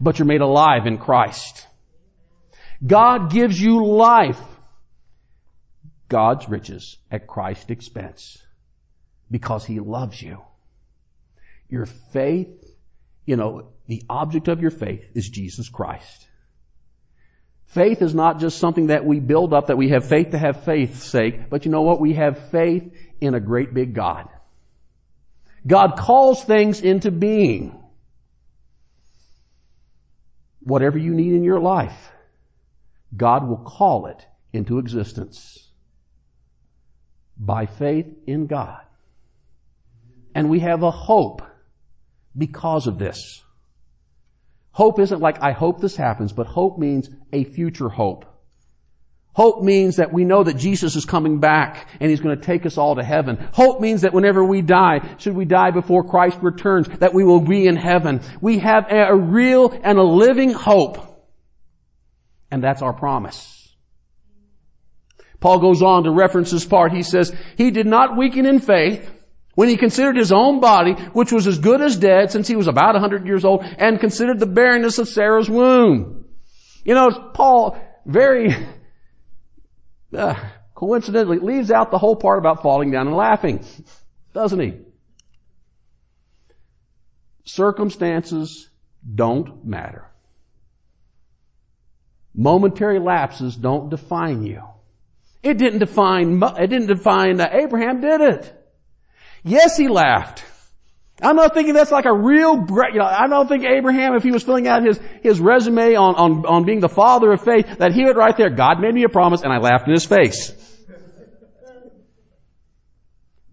but 0.00 0.18
you're 0.18 0.26
made 0.26 0.40
alive 0.40 0.86
in 0.86 0.98
Christ. 0.98 1.66
God 2.86 3.30
gives 3.30 3.60
you 3.60 3.84
life. 3.84 4.40
God's 6.08 6.48
riches 6.48 6.98
at 7.10 7.26
Christ's 7.26 7.70
expense 7.70 8.38
because 9.30 9.64
He 9.64 9.80
loves 9.80 10.22
you. 10.22 10.40
Your 11.68 11.86
faith, 11.86 12.48
you 13.24 13.36
know, 13.36 13.68
the 13.86 14.02
object 14.08 14.48
of 14.48 14.60
your 14.60 14.70
faith 14.70 15.04
is 15.14 15.28
Jesus 15.28 15.68
Christ. 15.68 16.28
Faith 17.66 18.00
is 18.00 18.14
not 18.14 18.38
just 18.38 18.58
something 18.58 18.88
that 18.88 19.04
we 19.04 19.18
build 19.18 19.52
up, 19.52 19.66
that 19.66 19.76
we 19.76 19.88
have 19.88 20.06
faith 20.08 20.30
to 20.30 20.38
have 20.38 20.64
faith's 20.64 21.02
sake, 21.02 21.50
but 21.50 21.64
you 21.64 21.70
know 21.70 21.82
what? 21.82 22.00
We 22.00 22.14
have 22.14 22.50
faith 22.50 22.94
in 23.20 23.34
a 23.34 23.40
great 23.40 23.74
big 23.74 23.92
God. 23.92 24.28
God 25.66 25.96
calls 25.96 26.44
things 26.44 26.80
into 26.80 27.10
being. 27.10 27.82
Whatever 30.60 30.98
you 30.98 31.12
need 31.12 31.32
in 31.32 31.42
your 31.42 31.60
life, 31.60 32.12
God 33.16 33.48
will 33.48 33.58
call 33.58 34.06
it 34.06 34.26
into 34.52 34.78
existence 34.78 35.65
by 37.38 37.66
faith 37.66 38.06
in 38.26 38.46
God. 38.46 38.80
And 40.34 40.50
we 40.50 40.60
have 40.60 40.82
a 40.82 40.90
hope 40.90 41.42
because 42.36 42.86
of 42.86 42.98
this. 42.98 43.42
Hope 44.72 45.00
isn't 45.00 45.20
like, 45.20 45.42
I 45.42 45.52
hope 45.52 45.80
this 45.80 45.96
happens, 45.96 46.32
but 46.32 46.46
hope 46.46 46.78
means 46.78 47.08
a 47.32 47.44
future 47.44 47.88
hope. 47.88 48.26
Hope 49.32 49.62
means 49.62 49.96
that 49.96 50.14
we 50.14 50.24
know 50.24 50.44
that 50.44 50.56
Jesus 50.56 50.96
is 50.96 51.04
coming 51.04 51.40
back 51.40 51.88
and 52.00 52.10
He's 52.10 52.20
going 52.20 52.38
to 52.38 52.42
take 52.42 52.64
us 52.64 52.78
all 52.78 52.94
to 52.94 53.04
heaven. 53.04 53.36
Hope 53.52 53.82
means 53.82 54.00
that 54.00 54.14
whenever 54.14 54.42
we 54.42 54.62
die, 54.62 55.00
should 55.18 55.34
we 55.34 55.44
die 55.44 55.70
before 55.72 56.04
Christ 56.04 56.38
returns, 56.40 56.88
that 57.00 57.12
we 57.12 57.22
will 57.22 57.40
be 57.40 57.66
in 57.66 57.76
heaven. 57.76 58.22
We 58.40 58.60
have 58.60 58.86
a 58.90 59.14
real 59.14 59.78
and 59.82 59.98
a 59.98 60.02
living 60.02 60.52
hope. 60.52 60.98
And 62.50 62.62
that's 62.64 62.80
our 62.80 62.94
promise. 62.94 63.55
Paul 65.40 65.58
goes 65.60 65.82
on 65.82 66.04
to 66.04 66.10
reference 66.10 66.50
this 66.50 66.64
part. 66.64 66.92
He 66.92 67.02
says, 67.02 67.34
He 67.56 67.70
did 67.70 67.86
not 67.86 68.16
weaken 68.16 68.46
in 68.46 68.58
faith 68.58 69.10
when 69.54 69.68
he 69.68 69.76
considered 69.76 70.16
his 70.16 70.32
own 70.32 70.60
body, 70.60 70.92
which 71.12 71.32
was 71.32 71.46
as 71.46 71.58
good 71.58 71.80
as 71.80 71.96
dead 71.96 72.30
since 72.30 72.46
he 72.46 72.56
was 72.56 72.68
about 72.68 72.94
100 72.94 73.26
years 73.26 73.44
old, 73.44 73.64
and 73.78 74.00
considered 74.00 74.38
the 74.38 74.46
barrenness 74.46 74.98
of 74.98 75.08
Sarah's 75.08 75.50
womb. 75.50 76.26
You 76.84 76.94
know, 76.94 77.10
Paul 77.34 77.78
very 78.04 78.54
uh, 80.16 80.34
coincidentally 80.74 81.38
leaves 81.38 81.70
out 81.70 81.90
the 81.90 81.98
whole 81.98 82.16
part 82.16 82.38
about 82.38 82.62
falling 82.62 82.90
down 82.90 83.08
and 83.08 83.16
laughing, 83.16 83.64
doesn't 84.32 84.60
he? 84.60 84.74
Circumstances 87.44 88.68
don't 89.14 89.64
matter. 89.64 90.10
Momentary 92.34 92.98
lapses 92.98 93.56
don't 93.56 93.88
define 93.88 94.42
you. 94.42 94.62
It 95.42 95.58
didn't 95.58 95.78
define, 95.78 96.42
it 96.42 96.66
didn't 96.66 96.88
define 96.88 97.40
uh, 97.40 97.48
Abraham, 97.52 98.00
did 98.00 98.20
it? 98.20 98.52
Yes, 99.44 99.76
he 99.76 99.88
laughed. 99.88 100.44
I'm 101.22 101.36
not 101.36 101.54
thinking 101.54 101.72
that's 101.72 101.92
like 101.92 102.04
a 102.04 102.12
real 102.12 102.56
you 102.56 102.98
know, 102.98 103.04
I 103.04 103.26
don't 103.26 103.48
think 103.48 103.64
Abraham, 103.64 104.14
if 104.14 104.22
he 104.22 104.32
was 104.32 104.42
filling 104.42 104.68
out 104.68 104.84
his, 104.84 105.00
his 105.22 105.40
resume 105.40 105.94
on, 105.94 106.14
on, 106.14 106.46
on 106.46 106.64
being 106.64 106.80
the 106.80 106.90
father 106.90 107.32
of 107.32 107.42
faith, 107.42 107.78
that 107.78 107.92
he 107.92 108.04
would 108.04 108.16
write 108.16 108.36
there, 108.36 108.50
God 108.50 108.80
made 108.80 108.94
me 108.94 109.04
a 109.04 109.08
promise 109.08 109.42
and 109.42 109.52
I 109.52 109.58
laughed 109.58 109.86
in 109.86 109.94
his 109.94 110.04
face. 110.04 110.52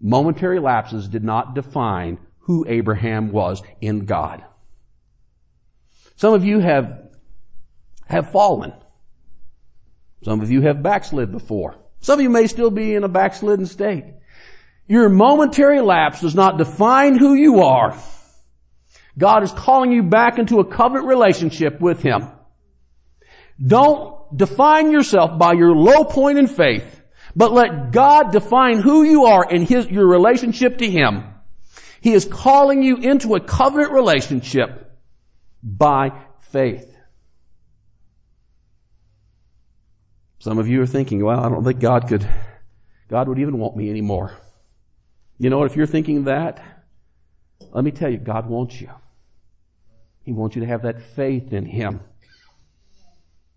Momentary 0.00 0.60
lapses 0.60 1.08
did 1.08 1.24
not 1.24 1.54
define 1.54 2.18
who 2.40 2.66
Abraham 2.68 3.32
was 3.32 3.62
in 3.80 4.04
God. 4.04 4.44
Some 6.16 6.34
of 6.34 6.44
you 6.44 6.58
have, 6.58 7.08
have 8.06 8.30
fallen. 8.30 8.74
Some 10.24 10.40
of 10.40 10.50
you 10.50 10.62
have 10.62 10.82
backslid 10.82 11.30
before. 11.30 11.76
Some 12.00 12.18
of 12.18 12.22
you 12.22 12.30
may 12.30 12.46
still 12.46 12.70
be 12.70 12.94
in 12.94 13.04
a 13.04 13.08
backslidden 13.08 13.66
state. 13.66 14.04
Your 14.86 15.08
momentary 15.08 15.80
lapse 15.80 16.20
does 16.20 16.34
not 16.34 16.58
define 16.58 17.18
who 17.18 17.34
you 17.34 17.62
are. 17.62 17.96
God 19.16 19.42
is 19.42 19.52
calling 19.52 19.92
you 19.92 20.02
back 20.02 20.38
into 20.38 20.60
a 20.60 20.64
covenant 20.64 21.06
relationship 21.06 21.80
with 21.80 22.02
Him. 22.02 22.28
Don't 23.64 24.36
define 24.36 24.90
yourself 24.90 25.38
by 25.38 25.52
your 25.52 25.74
low 25.74 26.04
point 26.04 26.38
in 26.38 26.46
faith, 26.46 27.02
but 27.36 27.52
let 27.52 27.92
God 27.92 28.32
define 28.32 28.78
who 28.78 29.04
you 29.04 29.26
are 29.26 29.48
in 29.48 29.62
His, 29.62 29.88
your 29.88 30.06
relationship 30.06 30.78
to 30.78 30.90
Him. 30.90 31.24
He 32.00 32.12
is 32.12 32.24
calling 32.24 32.82
you 32.82 32.96
into 32.96 33.34
a 33.34 33.40
covenant 33.40 33.92
relationship 33.92 34.90
by 35.62 36.12
faith. 36.40 36.93
Some 40.44 40.58
of 40.58 40.68
you 40.68 40.82
are 40.82 40.86
thinking, 40.86 41.24
well, 41.24 41.40
I 41.40 41.48
don't 41.48 41.64
think 41.64 41.80
God 41.80 42.06
could, 42.06 42.28
God 43.08 43.28
would 43.28 43.38
even 43.38 43.56
want 43.56 43.78
me 43.78 43.88
anymore. 43.88 44.36
You 45.38 45.48
know 45.48 45.56
what? 45.56 45.70
If 45.70 45.74
you're 45.74 45.86
thinking 45.86 46.24
that, 46.24 46.62
let 47.72 47.82
me 47.82 47.90
tell 47.90 48.10
you, 48.10 48.18
God 48.18 48.46
wants 48.46 48.78
you. 48.78 48.90
He 50.20 50.32
wants 50.32 50.54
you 50.54 50.60
to 50.60 50.68
have 50.68 50.82
that 50.82 51.00
faith 51.00 51.54
in 51.54 51.64
Him. 51.64 52.00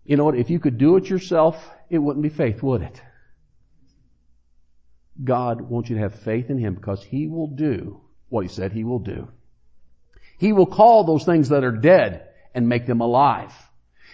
You 0.05 0.15
know 0.15 0.23
what? 0.23 0.37
If 0.37 0.49
you 0.49 0.59
could 0.59 0.77
do 0.77 0.95
it 0.95 1.09
yourself, 1.09 1.69
it 1.89 1.97
wouldn't 1.97 2.23
be 2.23 2.29
faith, 2.29 2.63
would 2.63 2.83
it? 2.83 3.01
God 5.21 5.59
wants 5.59 5.89
you 5.89 5.97
to 5.97 6.01
have 6.03 6.15
faith 6.15 6.49
in 6.49 6.57
Him 6.57 6.73
because 6.73 7.03
He 7.03 7.27
will 7.27 7.47
do 7.47 7.99
what 8.29 8.45
He 8.45 8.47
said 8.47 8.71
He 8.71 8.85
will 8.85 8.99
do. 8.99 9.27
He 10.37 10.53
will 10.53 10.65
call 10.65 11.03
those 11.03 11.25
things 11.25 11.49
that 11.49 11.65
are 11.65 11.71
dead 11.73 12.29
and 12.55 12.69
make 12.69 12.85
them 12.85 13.01
alive. 13.01 13.51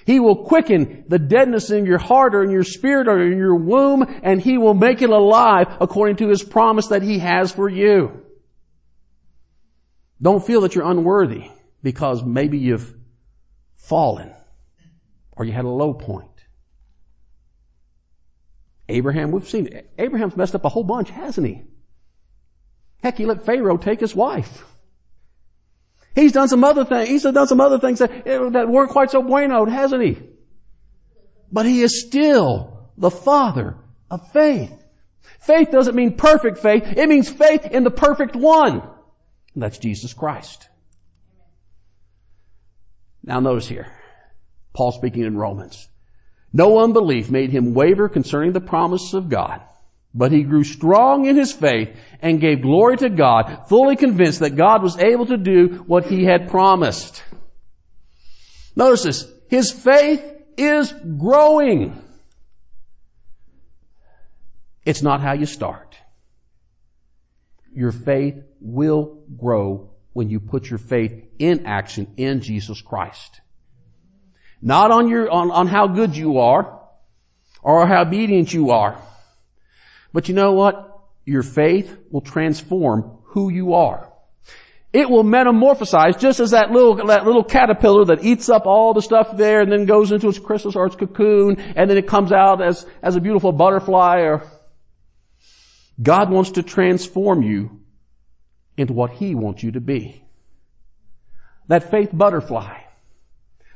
He 0.05 0.19
will 0.19 0.43
quicken 0.45 1.05
the 1.07 1.19
deadness 1.19 1.71
in 1.71 1.85
your 1.85 1.97
heart 1.97 2.35
or 2.35 2.43
in 2.43 2.49
your 2.49 2.63
spirit 2.63 3.07
or 3.07 3.21
in 3.21 3.37
your 3.37 3.55
womb 3.55 4.05
and 4.23 4.41
He 4.41 4.57
will 4.57 4.73
make 4.73 5.01
it 5.01 5.09
alive 5.09 5.67
according 5.79 6.17
to 6.17 6.29
His 6.29 6.43
promise 6.43 6.87
that 6.87 7.01
He 7.01 7.19
has 7.19 7.51
for 7.51 7.69
you. 7.69 8.21
Don't 10.21 10.45
feel 10.45 10.61
that 10.61 10.75
you're 10.75 10.89
unworthy 10.89 11.49
because 11.81 12.23
maybe 12.23 12.57
you've 12.57 12.95
fallen 13.75 14.33
or 15.33 15.45
you 15.45 15.51
had 15.51 15.65
a 15.65 15.69
low 15.69 15.93
point. 15.93 16.29
Abraham, 18.89 19.31
we've 19.31 19.47
seen 19.47 19.67
it. 19.67 19.89
Abraham's 19.97 20.35
messed 20.35 20.55
up 20.55 20.65
a 20.65 20.69
whole 20.69 20.83
bunch, 20.83 21.09
hasn't 21.09 21.47
he? 21.47 21.63
Heck, 23.01 23.17
he 23.17 23.25
let 23.25 23.45
Pharaoh 23.45 23.77
take 23.77 23.99
his 23.99 24.15
wife. 24.15 24.63
He's 26.15 26.31
done 26.31 26.47
some 26.47 26.63
other 26.63 26.85
things. 26.85 27.09
He's 27.09 27.23
done 27.23 27.47
some 27.47 27.61
other 27.61 27.79
things 27.79 27.99
that, 27.99 28.25
that 28.25 28.69
weren't 28.69 28.91
quite 28.91 29.11
so 29.11 29.21
bueno, 29.21 29.65
hasn't 29.65 30.03
he? 30.03 30.19
But 31.51 31.65
he 31.65 31.81
is 31.81 32.05
still 32.05 32.89
the 32.97 33.11
father 33.11 33.77
of 34.09 34.31
faith. 34.31 34.83
Faith 35.39 35.71
doesn't 35.71 35.95
mean 35.95 36.15
perfect 36.15 36.59
faith. 36.59 36.83
It 36.85 37.09
means 37.09 37.29
faith 37.29 37.65
in 37.65 37.83
the 37.83 37.91
perfect 37.91 38.35
one. 38.35 38.81
And 39.53 39.63
that's 39.63 39.77
Jesus 39.77 40.13
Christ. 40.13 40.69
Now 43.23 43.39
notice 43.39 43.67
here. 43.67 43.87
Paul 44.73 44.91
speaking 44.91 45.23
in 45.23 45.37
Romans. 45.37 45.87
No 46.51 46.79
unbelief 46.79 47.29
made 47.31 47.49
him 47.49 47.73
waver 47.73 48.09
concerning 48.09 48.53
the 48.53 48.61
promise 48.61 49.13
of 49.13 49.29
God, 49.29 49.61
but 50.13 50.31
he 50.31 50.43
grew 50.43 50.63
strong 50.63 51.25
in 51.25 51.35
his 51.35 51.51
faith 51.51 51.89
and 52.21 52.39
gave 52.39 52.61
glory 52.61 52.97
to 52.97 53.09
God, 53.09 53.65
fully 53.67 53.95
convinced 53.95 54.39
that 54.39 54.51
God 54.55 54.83
was 54.83 54.97
able 54.97 55.25
to 55.25 55.37
do 55.37 55.83
what 55.87 56.05
he 56.05 56.23
had 56.23 56.49
promised. 56.49 57.23
Notice 58.75 59.03
this. 59.03 59.27
His 59.49 59.71
faith 59.71 60.23
is 60.57 60.93
growing. 61.17 61.99
It's 64.85 65.01
not 65.01 65.21
how 65.21 65.33
you 65.33 65.45
start. 65.45 65.95
Your 67.73 67.91
faith 67.91 68.43
will 68.59 69.23
grow 69.35 69.91
when 70.13 70.29
you 70.29 70.39
put 70.39 70.69
your 70.69 70.79
faith 70.79 71.23
in 71.39 71.65
action 71.65 72.13
in 72.17 72.41
Jesus 72.41 72.81
Christ. 72.81 73.41
Not 74.61 74.91
on 74.91 75.09
your, 75.09 75.29
on, 75.29 75.51
on 75.51 75.67
how 75.67 75.87
good 75.87 76.15
you 76.15 76.37
are 76.37 76.79
or 77.61 77.87
how 77.87 78.03
obedient 78.03 78.53
you 78.53 78.71
are. 78.71 79.01
But 80.13 80.29
you 80.29 80.35
know 80.35 80.53
what? 80.53 80.99
Your 81.25 81.43
faith 81.43 81.97
will 82.11 82.21
transform 82.21 83.17
who 83.25 83.49
you 83.49 83.73
are. 83.73 84.13
It 84.93 85.09
will 85.09 85.23
metamorphosize 85.23 86.19
just 86.19 86.39
as 86.39 86.51
that 86.51 86.69
little, 86.69 87.07
that 87.07 87.25
little 87.25 87.43
caterpillar 87.43 88.05
that 88.05 88.23
eats 88.23 88.47
up 88.47 88.67
all 88.67 88.93
the 88.93 89.01
stuff 89.01 89.35
there 89.35 89.61
and 89.61 89.71
then 89.71 89.85
goes 89.85 90.11
into 90.11 90.29
its 90.29 90.37
chrysalis 90.37 90.75
or 90.75 90.85
its 90.85 90.95
cocoon 90.95 91.59
and 91.59 91.89
then 91.89 91.97
it 91.97 92.07
comes 92.07 92.31
out 92.31 92.61
as, 92.61 92.85
as 93.01 93.15
a 93.15 93.21
beautiful 93.21 93.51
butterfly 93.51 94.19
or 94.19 94.43
God 96.01 96.29
wants 96.29 96.51
to 96.51 96.63
transform 96.63 97.41
you 97.41 97.81
into 98.77 98.93
what 98.93 99.11
He 99.11 99.33
wants 99.33 99.63
you 99.63 99.71
to 99.71 99.81
be. 99.81 100.23
That 101.67 101.89
faith 101.89 102.09
butterfly. 102.13 102.81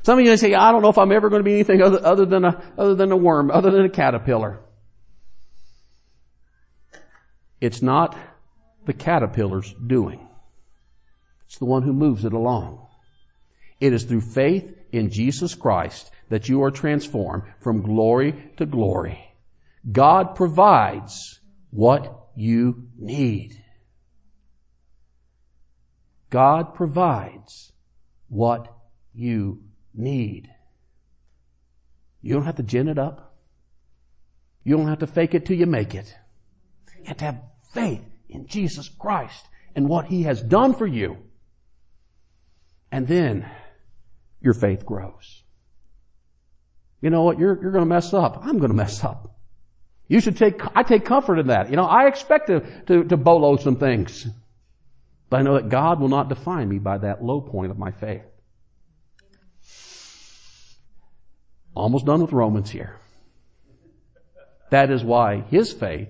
Some 0.03 0.19
of 0.19 0.25
you 0.25 0.31
may 0.31 0.37
say, 0.37 0.53
I 0.53 0.71
don't 0.71 0.81
know 0.83 0.89
if 0.89 0.97
I'm 0.97 1.11
ever 1.11 1.29
going 1.29 1.39
to 1.39 1.43
be 1.43 1.53
anything 1.53 1.81
other, 1.81 2.05
other 2.05 2.25
than 2.25 2.45
a, 2.45 2.61
other 2.77 2.95
than 2.95 3.11
a 3.11 3.17
worm, 3.17 3.49
other 3.49 3.71
than 3.71 3.85
a 3.85 3.89
caterpillar. 3.89 4.59
It's 7.59 7.81
not 7.81 8.17
the 8.85 8.93
caterpillar's 8.93 9.73
doing. 9.85 10.27
It's 11.45 11.57
the 11.57 11.65
one 11.65 11.83
who 11.83 11.93
moves 11.93 12.25
it 12.25 12.33
along. 12.33 12.87
It 13.79 13.93
is 13.93 14.03
through 14.03 14.21
faith 14.21 14.75
in 14.91 15.09
Jesus 15.09 15.55
Christ 15.55 16.11
that 16.29 16.49
you 16.49 16.63
are 16.63 16.71
transformed 16.71 17.43
from 17.59 17.81
glory 17.81 18.51
to 18.57 18.65
glory. 18.65 19.19
God 19.89 20.35
provides 20.35 21.39
what 21.69 22.27
you 22.35 22.87
need. 22.97 23.63
God 26.29 26.73
provides 26.73 27.71
what 28.27 28.73
you 29.13 29.63
need. 29.93 30.49
You 32.21 32.33
don't 32.33 32.45
have 32.45 32.57
to 32.57 32.63
gin 32.63 32.89
it 32.89 32.99
up. 32.99 33.35
You 34.63 34.75
don't 34.75 34.89
have 34.89 34.99
to 34.99 35.07
fake 35.07 35.33
it 35.33 35.45
till 35.45 35.57
you 35.57 35.65
make 35.65 35.95
it. 35.95 36.13
Have 37.07 37.17
to 37.17 37.25
have 37.25 37.41
faith 37.73 38.03
in 38.27 38.47
Jesus 38.47 38.89
Christ 38.89 39.45
and 39.75 39.87
what 39.87 40.07
He 40.07 40.23
has 40.23 40.41
done 40.41 40.73
for 40.73 40.85
you. 40.85 41.17
And 42.91 43.07
then 43.07 43.49
your 44.41 44.53
faith 44.53 44.85
grows. 44.85 45.43
You 46.99 47.09
know 47.09 47.23
what? 47.23 47.39
You're, 47.39 47.57
you're 47.61 47.71
going 47.71 47.85
to 47.85 47.89
mess 47.89 48.13
up. 48.13 48.39
I'm 48.41 48.57
going 48.57 48.71
to 48.71 48.75
mess 48.75 49.05
up. 49.05 49.37
You 50.09 50.19
should 50.19 50.35
take, 50.35 50.59
I 50.75 50.83
take 50.83 51.05
comfort 51.05 51.39
in 51.39 51.47
that. 51.47 51.69
You 51.69 51.77
know, 51.77 51.85
I 51.85 52.07
expect 52.07 52.47
to, 52.47 52.59
to, 52.87 53.05
to 53.05 53.15
bolo 53.15 53.55
some 53.55 53.77
things. 53.77 54.27
But 55.29 55.39
I 55.39 55.43
know 55.43 55.53
that 55.53 55.69
God 55.69 56.01
will 56.01 56.09
not 56.09 56.27
define 56.27 56.67
me 56.67 56.79
by 56.79 56.97
that 56.97 57.23
low 57.23 57.39
point 57.39 57.71
of 57.71 57.77
my 57.77 57.91
faith. 57.91 58.23
Almost 61.73 62.05
done 62.05 62.21
with 62.21 62.33
Romans 62.33 62.69
here. 62.69 62.99
That 64.71 64.91
is 64.91 65.05
why 65.05 65.41
his 65.49 65.71
faith 65.71 66.09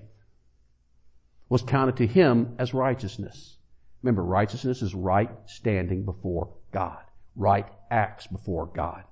was 1.48 1.62
counted 1.62 1.96
to 1.96 2.06
him 2.06 2.54
as 2.58 2.74
righteousness. 2.74 3.56
Remember, 4.02 4.22
righteousness 4.22 4.82
is 4.82 4.94
right 4.94 5.30
standing 5.46 6.04
before 6.04 6.54
God, 6.72 7.02
right 7.34 7.66
acts 7.90 8.26
before 8.26 8.66
God. 8.66 9.04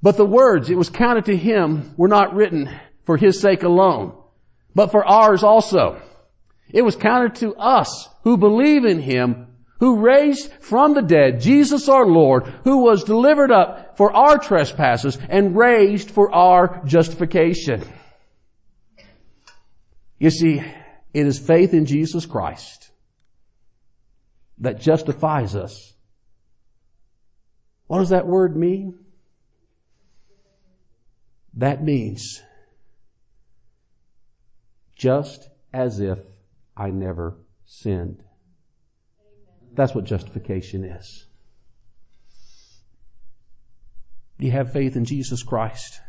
But 0.00 0.16
the 0.16 0.24
words, 0.24 0.70
it 0.70 0.78
was 0.78 0.90
counted 0.90 1.26
to 1.26 1.36
him, 1.36 1.94
were 1.96 2.08
not 2.08 2.34
written 2.34 2.70
for 3.04 3.16
his 3.16 3.40
sake 3.40 3.62
alone, 3.62 4.14
but 4.74 4.90
for 4.90 5.04
ours 5.04 5.42
also. 5.42 6.00
It 6.70 6.82
was 6.82 6.96
counted 6.96 7.34
to 7.36 7.54
us 7.56 8.08
who 8.22 8.36
believe 8.36 8.84
in 8.84 9.00
him 9.00 9.52
who 9.82 9.96
raised 9.96 10.52
from 10.60 10.94
the 10.94 11.02
dead 11.02 11.40
Jesus 11.40 11.88
our 11.88 12.06
Lord, 12.06 12.44
who 12.62 12.84
was 12.84 13.02
delivered 13.02 13.50
up 13.50 13.96
for 13.96 14.12
our 14.12 14.38
trespasses 14.38 15.18
and 15.28 15.56
raised 15.56 16.08
for 16.08 16.32
our 16.32 16.80
justification. 16.84 17.82
You 20.20 20.30
see, 20.30 20.62
it 21.12 21.26
is 21.26 21.38
faith 21.38 21.74
in 21.74 21.86
Jesus 21.86 22.26
Christ 22.26 22.90
that 24.58 24.80
justifies 24.80 25.54
us. 25.54 25.94
What 27.86 27.98
does 27.98 28.10
that 28.10 28.26
word 28.26 28.56
mean? 28.56 28.98
That 31.54 31.82
means 31.82 32.40
just 34.96 35.50
as 35.72 36.00
if 36.00 36.20
I 36.76 36.90
never 36.90 37.36
sinned. 37.66 38.22
That's 39.74 39.94
what 39.94 40.04
justification 40.04 40.84
is. 40.84 41.26
You 44.38 44.50
have 44.52 44.72
faith 44.72 44.96
in 44.96 45.04
Jesus 45.04 45.42
Christ, 45.42 46.00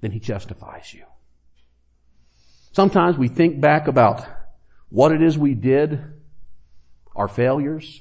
then 0.00 0.12
He 0.12 0.20
justifies 0.20 0.94
you. 0.94 1.04
Sometimes 2.72 3.18
we 3.18 3.28
think 3.28 3.60
back 3.60 3.86
about 3.86 4.26
what 4.88 5.12
it 5.12 5.22
is 5.22 5.38
we 5.38 5.54
did, 5.54 6.00
our 7.14 7.28
failures. 7.28 8.00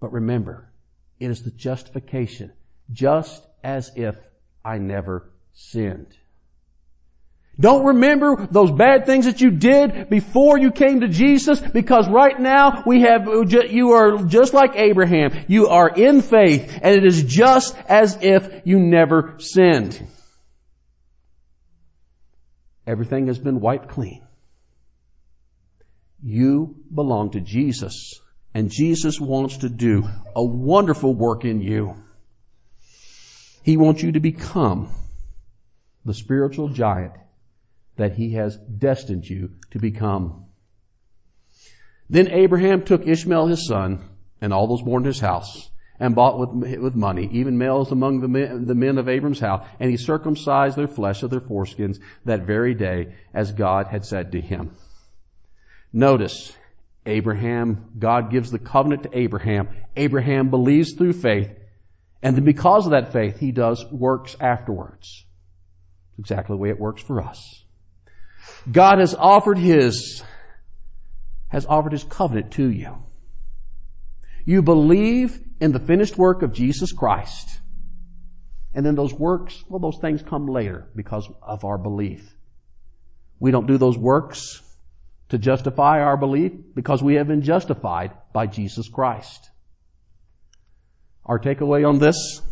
But 0.00 0.12
remember, 0.12 0.72
it 1.20 1.30
is 1.30 1.42
the 1.42 1.50
justification, 1.50 2.52
just 2.92 3.46
as 3.62 3.90
if 3.94 4.16
I 4.64 4.78
never 4.78 5.30
sinned. 5.52 6.16
Don't 7.58 7.86
remember 7.86 8.46
those 8.50 8.70
bad 8.70 9.06
things 9.06 9.24
that 9.24 9.40
you 9.40 9.50
did 9.50 10.10
before 10.10 10.58
you 10.58 10.70
came 10.70 11.00
to 11.00 11.08
Jesus 11.08 11.58
because 11.58 12.06
right 12.06 12.38
now 12.38 12.82
we 12.84 13.00
have, 13.00 13.26
you 13.70 13.92
are 13.92 14.24
just 14.24 14.52
like 14.52 14.76
Abraham. 14.76 15.44
You 15.48 15.68
are 15.68 15.88
in 15.88 16.20
faith 16.20 16.78
and 16.82 16.94
it 16.94 17.06
is 17.06 17.22
just 17.22 17.74
as 17.88 18.18
if 18.20 18.62
you 18.66 18.78
never 18.78 19.36
sinned. 19.38 20.06
Everything 22.86 23.26
has 23.26 23.38
been 23.38 23.60
wiped 23.60 23.88
clean. 23.88 24.22
You 26.22 26.76
belong 26.94 27.30
to 27.30 27.40
Jesus 27.40 28.20
and 28.54 28.70
Jesus 28.70 29.20
wants 29.20 29.58
to 29.58 29.68
do 29.68 30.08
a 30.34 30.42
wonderful 30.42 31.14
work 31.14 31.44
in 31.44 31.60
you. 31.60 31.94
He 33.62 33.76
wants 33.76 34.02
you 34.02 34.12
to 34.12 34.20
become 34.20 34.88
the 36.04 36.14
spiritual 36.14 36.68
giant 36.68 37.12
that 37.96 38.14
he 38.14 38.32
has 38.34 38.56
destined 38.56 39.26
you 39.26 39.50
to 39.72 39.78
become. 39.78 40.46
Then 42.08 42.30
Abraham 42.30 42.84
took 42.84 43.06
Ishmael 43.06 43.48
his 43.48 43.66
son 43.66 44.08
and 44.40 44.52
all 44.52 44.68
those 44.68 44.82
born 44.82 45.02
in 45.02 45.08
his 45.08 45.20
house 45.20 45.70
and 45.98 46.14
bought 46.14 46.38
with, 46.38 46.78
with 46.78 46.94
money, 46.94 47.28
even 47.32 47.58
males 47.58 47.92
among 47.92 48.20
the 48.20 48.28
men, 48.28 48.66
the 48.66 48.74
men 48.74 48.98
of 48.98 49.08
Abram's 49.08 49.40
house, 49.40 49.66
and 49.80 49.90
he 49.90 49.96
circumcised 49.96 50.76
their 50.76 50.88
flesh 50.88 51.22
of 51.22 51.30
their 51.30 51.40
foreskins 51.40 51.98
that 52.24 52.42
very 52.42 52.74
day 52.74 53.14
as 53.32 53.52
God 53.52 53.88
had 53.88 54.04
said 54.04 54.32
to 54.32 54.40
him. 54.40 54.76
Notice, 55.92 56.54
Abraham, 57.06 57.92
God 57.98 58.30
gives 58.30 58.50
the 58.50 58.58
covenant 58.58 59.04
to 59.04 59.18
Abraham. 59.18 59.68
Abraham 59.96 60.50
believes 60.50 60.92
through 60.92 61.14
faith, 61.14 61.50
and 62.22 62.36
then 62.36 62.44
because 62.44 62.86
of 62.86 62.92
that 62.92 63.12
faith, 63.12 63.38
he 63.38 63.52
does 63.52 63.84
works 63.90 64.36
afterwards. 64.40 65.24
Exactly 66.18 66.54
the 66.54 66.60
way 66.60 66.70
it 66.70 66.80
works 66.80 67.02
for 67.02 67.22
us. 67.22 67.64
God 68.70 68.98
has 68.98 69.14
offered 69.14 69.58
His, 69.58 70.22
has 71.48 71.66
offered 71.66 71.92
His 71.92 72.04
covenant 72.04 72.52
to 72.52 72.68
you. 72.70 72.96
You 74.44 74.62
believe 74.62 75.40
in 75.60 75.72
the 75.72 75.80
finished 75.80 76.18
work 76.18 76.42
of 76.42 76.52
Jesus 76.52 76.92
Christ. 76.92 77.60
And 78.74 78.84
then 78.84 78.94
those 78.94 79.14
works, 79.14 79.64
well, 79.68 79.80
those 79.80 79.98
things 80.00 80.22
come 80.22 80.46
later 80.46 80.88
because 80.94 81.28
of 81.42 81.64
our 81.64 81.78
belief. 81.78 82.34
We 83.38 83.50
don't 83.50 83.66
do 83.66 83.78
those 83.78 83.96
works 83.96 84.62
to 85.30 85.38
justify 85.38 86.00
our 86.00 86.16
belief 86.16 86.52
because 86.74 87.02
we 87.02 87.14
have 87.14 87.26
been 87.26 87.42
justified 87.42 88.12
by 88.32 88.46
Jesus 88.46 88.88
Christ. 88.88 89.50
Our 91.24 91.38
takeaway 91.38 91.88
on 91.88 91.98
this, 91.98 92.42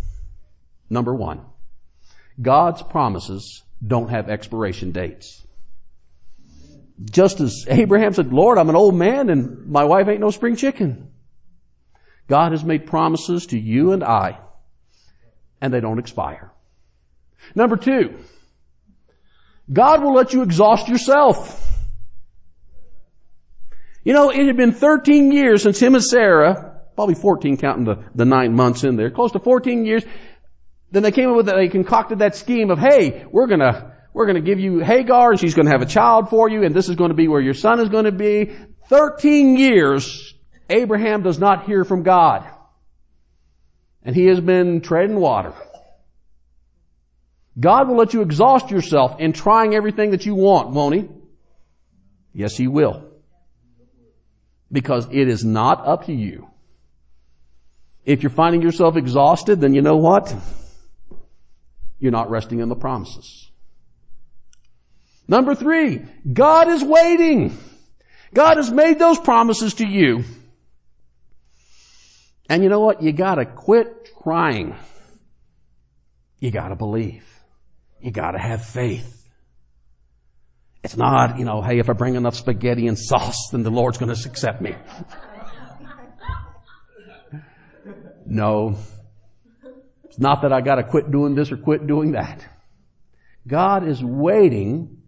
number 0.91 1.15
one, 1.15 1.43
God's 2.41 2.83
promises 2.83 3.63
don't 3.87 4.09
have 4.09 4.29
expiration 4.29 4.93
dates 4.93 5.45
just 7.03 7.41
as 7.41 7.67
Abraham 7.69 8.13
said, 8.13 8.33
Lord, 8.33 8.59
I'm 8.59 8.69
an 8.69 8.77
old 8.77 8.95
man 8.95 9.29
and 9.31 9.67
my 9.67 9.85
wife 9.85 10.09
ain't 10.09 10.21
no 10.21 10.31
spring 10.31 10.57
chicken. 10.57 11.11
God 12.29 12.53
has 12.53 12.65
made 12.65 12.87
promises 12.87 13.47
to 13.47 13.59
you 13.59 13.93
and 13.93 14.03
I, 14.03 14.39
and 15.61 15.73
they 15.73 15.81
don't 15.81 15.99
expire. 15.99 16.53
Number 17.55 17.77
two, 17.77 18.19
God 19.73 20.03
will 20.03 20.15
let 20.15 20.33
you 20.33 20.43
exhaust 20.43 20.89
yourself. 20.89 21.61
You 24.05 24.13
know, 24.13 24.31
it 24.31 24.47
had 24.47 24.57
been 24.57 24.73
13 24.73 25.33
years 25.33 25.63
since 25.63 25.81
him 25.81 25.95
and 25.95 26.05
Sarah, 26.05 26.81
probably 26.95 27.15
14 27.15 27.57
counting 27.57 27.85
the, 27.85 28.05
the 28.15 28.25
nine 28.25 28.55
months 28.55 28.85
in 28.85 28.97
there, 28.97 29.11
close 29.11 29.33
to 29.33 29.39
14 29.39 29.87
years, 29.87 30.05
then 30.91 31.03
they 31.03 31.11
came 31.11 31.31
up 31.31 31.37
with 31.37 31.47
they 31.47 31.69
concocted 31.69 32.21
that 32.21 32.37
scheme 32.37 32.71
of, 32.71 32.79
hey, 32.79 33.25
we're 33.31 33.47
gonna, 33.47 33.97
we're 34.13 34.27
gonna 34.27 34.43
give 34.43 34.61
you 34.61 34.81
Hagar 34.81 35.33
and 35.33 35.41
she's 35.41 35.55
gonna 35.55 35.71
have 35.71 35.83
a 35.83 35.87
child 35.87 36.29
for 36.29 36.49
you 36.49 36.63
and 36.63 36.75
this 36.75 36.89
is 36.89 36.97
gonna 36.97 37.15
be 37.15 37.29
where 37.29 37.41
your 37.41 37.55
son 37.55 37.81
is 37.81 37.89
gonna 37.89 38.13
be. 38.13 38.55
13 38.89 39.57
years, 39.57 40.34
Abraham 40.69 41.23
does 41.23 41.39
not 41.39 41.67
hear 41.67 41.85
from 41.85 42.03
God. 42.03 42.49
And 44.03 44.15
he 44.15 44.27
has 44.27 44.41
been 44.41 44.81
treading 44.81 45.17
water. 45.17 45.55
God 47.59 47.89
will 47.89 47.97
let 47.97 48.15
you 48.15 48.23
exhaust 48.23 48.71
yourself 48.71 49.21
in 49.21 49.33
trying 49.33 49.75
everything 49.75 50.11
that 50.11 50.27
you 50.27 50.35
want, 50.35 50.71
won't 50.71 50.95
He? 50.95 51.09
Yes, 52.33 52.57
He 52.57 52.67
will. 52.67 53.05
Because 54.73 55.07
it 55.11 55.29
is 55.29 55.45
not 55.45 55.87
up 55.87 56.07
to 56.07 56.13
you. 56.13 56.49
If 58.05 58.23
you're 58.23 58.31
finding 58.31 58.61
yourself 58.61 58.97
exhausted, 58.97 59.61
then 59.61 59.73
you 59.73 59.83
know 59.83 59.97
what? 59.97 60.35
You're 61.99 62.13
not 62.13 62.29
resting 62.29 62.59
in 62.59 62.69
the 62.69 62.75
promises. 62.75 63.51
Number 65.27 65.55
three, 65.55 66.05
God 66.31 66.69
is 66.69 66.83
waiting. 66.83 67.57
God 68.35 68.57
has 68.57 68.71
made 68.71 68.99
those 68.99 69.19
promises 69.19 69.75
to 69.75 69.87
you. 69.87 70.25
And 72.49 72.63
you 72.63 72.69
know 72.69 72.81
what? 72.81 73.03
You 73.03 73.13
gotta 73.13 73.47
quit 73.47 74.11
trying. 74.23 74.77
You 76.39 76.51
gotta 76.51 76.77
believe. 76.77 77.25
You 78.01 78.11
gotta 78.11 78.39
have 78.39 78.65
faith. 78.65 79.29
It's 80.83 80.97
not, 80.97 81.39
you 81.39 81.47
know, 81.47 81.63
hey, 81.63 81.79
if 81.79 81.89
I 81.89 81.95
bring 81.95 82.15
enough 82.15 82.35
spaghetti 82.35 82.87
and 82.87 82.99
sauce, 82.99 83.49
then 83.51 83.63
the 83.63 83.71
Lord's 83.71 83.97
gonna 83.97 84.13
accept 84.13 84.61
me. 84.61 84.75
no. 88.27 88.77
It's 90.05 90.19
not 90.19 90.43
that 90.43 90.53
I 90.53 90.61
gotta 90.61 90.85
quit 90.85 91.11
doing 91.11 91.35
this 91.35 91.51
or 91.51 91.57
quit 91.57 91.87
doing 91.87 92.13
that. 92.13 92.47
God 93.47 93.89
is 93.89 94.05
waiting 94.05 95.03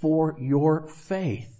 for 0.00 0.36
your 0.38 0.86
faith. 0.86 1.51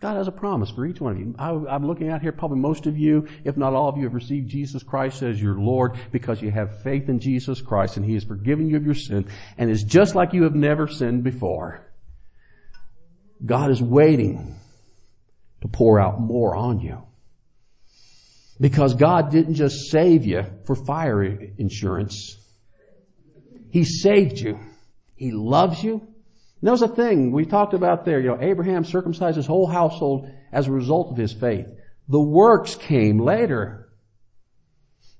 God 0.00 0.16
has 0.16 0.28
a 0.28 0.32
promise 0.32 0.70
for 0.70 0.86
each 0.86 1.00
one 1.00 1.12
of 1.12 1.18
you. 1.18 1.34
I, 1.38 1.74
am 1.74 1.86
looking 1.86 2.08
out 2.08 2.22
here, 2.22 2.30
probably 2.30 2.58
most 2.58 2.86
of 2.86 2.96
you, 2.96 3.26
if 3.44 3.56
not 3.56 3.74
all 3.74 3.88
of 3.88 3.96
you, 3.96 4.04
have 4.04 4.14
received 4.14 4.48
Jesus 4.48 4.84
Christ 4.84 5.22
as 5.22 5.42
your 5.42 5.58
Lord 5.58 5.98
because 6.12 6.40
you 6.40 6.52
have 6.52 6.82
faith 6.82 7.08
in 7.08 7.18
Jesus 7.18 7.60
Christ 7.60 7.96
and 7.96 8.06
He 8.06 8.14
has 8.14 8.22
forgiven 8.22 8.68
you 8.68 8.76
of 8.76 8.84
your 8.84 8.94
sin 8.94 9.26
and 9.56 9.68
is 9.70 9.82
just 9.82 10.14
like 10.14 10.32
you 10.32 10.44
have 10.44 10.54
never 10.54 10.86
sinned 10.86 11.24
before. 11.24 11.84
God 13.44 13.70
is 13.70 13.82
waiting 13.82 14.56
to 15.62 15.68
pour 15.68 15.98
out 15.98 16.20
more 16.20 16.54
on 16.54 16.80
you. 16.80 17.02
Because 18.60 18.94
God 18.94 19.30
didn't 19.30 19.54
just 19.54 19.90
save 19.90 20.24
you 20.24 20.44
for 20.64 20.74
fire 20.74 21.22
insurance. 21.22 22.36
He 23.70 23.84
saved 23.84 24.38
you. 24.38 24.58
He 25.16 25.32
loves 25.32 25.82
you. 25.82 26.06
There's 26.60 26.82
a 26.82 26.88
thing 26.88 27.30
we 27.30 27.46
talked 27.46 27.74
about 27.74 28.04
there. 28.04 28.20
You 28.20 28.28
know, 28.28 28.40
Abraham 28.40 28.84
circumcised 28.84 29.36
his 29.36 29.46
whole 29.46 29.66
household 29.66 30.28
as 30.52 30.66
a 30.66 30.72
result 30.72 31.12
of 31.12 31.16
his 31.16 31.32
faith. 31.32 31.66
The 32.08 32.20
works 32.20 32.74
came 32.74 33.18
later. 33.18 33.88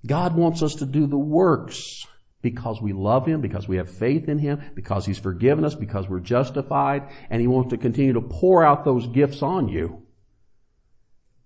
God 0.07 0.35
wants 0.37 0.63
us 0.63 0.77
to 0.77 0.87
do 0.87 1.07
the 1.07 1.19
works 1.19 2.07
because 2.41 2.81
we 2.81 2.93
love 2.93 3.27
Him, 3.27 3.41
because 3.41 3.67
we 3.67 3.77
have 3.79 3.91
faith 3.91 4.29
in 4.29 4.39
Him, 4.39 4.61
because 4.75 5.05
He's 5.05 5.19
forgiven 5.19 5.65
us, 5.65 5.75
because 5.75 6.09
we're 6.09 6.21
justified, 6.21 7.11
and 7.31 7.41
He 7.41 7.47
wants 7.47 7.71
to 7.71 7.77
continue 7.77 8.13
to 8.13 8.21
pour 8.21 8.65
out 8.65 8.85
those 8.85 9.07
gifts 9.09 9.43
on 9.43 9.69
you 9.69 10.03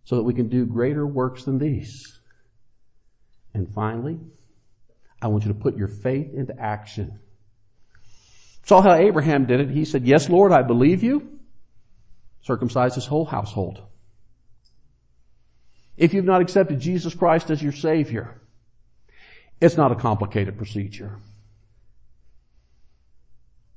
so 0.05 0.16
that 0.16 0.22
we 0.22 0.34
can 0.34 0.49
do 0.49 0.66
greater 0.66 1.07
works 1.07 1.45
than 1.45 1.59
these. 1.59 2.20
And 3.55 3.72
finally, 3.72 4.18
I 5.20 5.28
want 5.28 5.45
you 5.45 5.53
to 5.53 5.59
put 5.59 5.76
your 5.76 5.88
faith 5.88 6.34
into 6.34 6.59
action. 6.59 7.20
Saw 8.64 8.80
how 8.80 8.94
Abraham 8.94 9.46
did 9.46 9.60
it. 9.60 9.70
He 9.70 9.84
said, 9.84 10.06
Yes, 10.06 10.28
Lord, 10.28 10.52
I 10.52 10.62
believe 10.62 11.02
you. 11.02 11.38
Circumcised 12.42 12.94
his 12.94 13.06
whole 13.06 13.24
household. 13.24 13.82
If 15.96 16.14
you've 16.14 16.24
not 16.24 16.40
accepted 16.40 16.80
Jesus 16.80 17.14
Christ 17.14 17.50
as 17.50 17.62
your 17.62 17.72
Savior, 17.72 18.40
it's 19.60 19.76
not 19.76 19.92
a 19.92 19.96
complicated 19.96 20.56
procedure. 20.56 21.18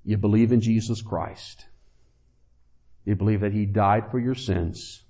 You 0.04 0.18
believe 0.18 0.52
in 0.52 0.62
Jesus 0.62 1.02
Christ. 1.02 1.66
You 3.06 3.16
believe 3.16 3.42
that 3.42 3.54
He 3.54 3.66
died 3.66 4.10
for 4.10 4.20
your 4.20 4.36
sins 4.36 5.04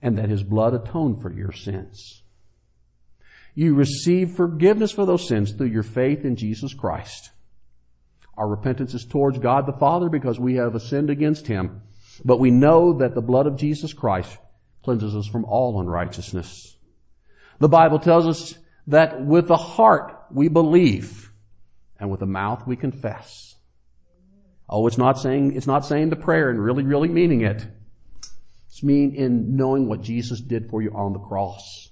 and 0.00 0.18
that 0.18 0.28
His 0.28 0.42
blood 0.42 0.74
atoned 0.74 1.20
for 1.20 1.32
your 1.32 1.52
sins. 1.52 2.22
You 3.54 3.74
receive 3.74 4.32
forgiveness 4.32 4.90
for 4.90 5.06
those 5.06 5.28
sins 5.28 5.52
through 5.52 5.68
your 5.68 5.84
faith 5.84 6.24
in 6.24 6.36
Jesus 6.36 6.74
Christ. 6.74 7.30
Our 8.36 8.48
repentance 8.48 8.94
is 8.94 9.04
towards 9.04 9.38
God 9.38 9.66
the 9.66 9.72
Father 9.72 10.08
because 10.08 10.40
we 10.40 10.54
have 10.54 10.80
sinned 10.82 11.10
against 11.10 11.46
Him. 11.46 11.82
But 12.24 12.40
we 12.40 12.50
know 12.50 12.94
that 12.98 13.14
the 13.14 13.22
blood 13.22 13.46
of 13.46 13.56
Jesus 13.56 13.92
Christ 13.92 14.36
cleanses 14.82 15.14
us 15.14 15.26
from 15.26 15.44
all 15.44 15.80
unrighteousness. 15.80 16.76
The 17.58 17.68
Bible 17.68 17.98
tells 17.98 18.26
us 18.26 18.58
that 18.88 19.24
with 19.24 19.48
the 19.48 19.56
heart 19.56 20.26
we 20.30 20.48
believe 20.48 21.32
and 21.98 22.10
with 22.10 22.20
the 22.20 22.26
mouth 22.26 22.66
we 22.66 22.76
confess. 22.76 23.54
Oh, 24.68 24.86
it's 24.86 24.98
not 24.98 25.18
saying, 25.18 25.56
it's 25.56 25.66
not 25.66 25.86
saying 25.86 26.10
the 26.10 26.16
prayer 26.16 26.50
and 26.50 26.62
really, 26.62 26.82
really 26.82 27.08
meaning 27.08 27.42
it. 27.42 27.66
It's 28.68 28.82
mean 28.82 29.14
in 29.14 29.56
knowing 29.56 29.88
what 29.88 30.00
Jesus 30.00 30.40
did 30.40 30.68
for 30.68 30.82
you 30.82 30.90
on 30.90 31.12
the 31.12 31.18
cross. 31.20 31.90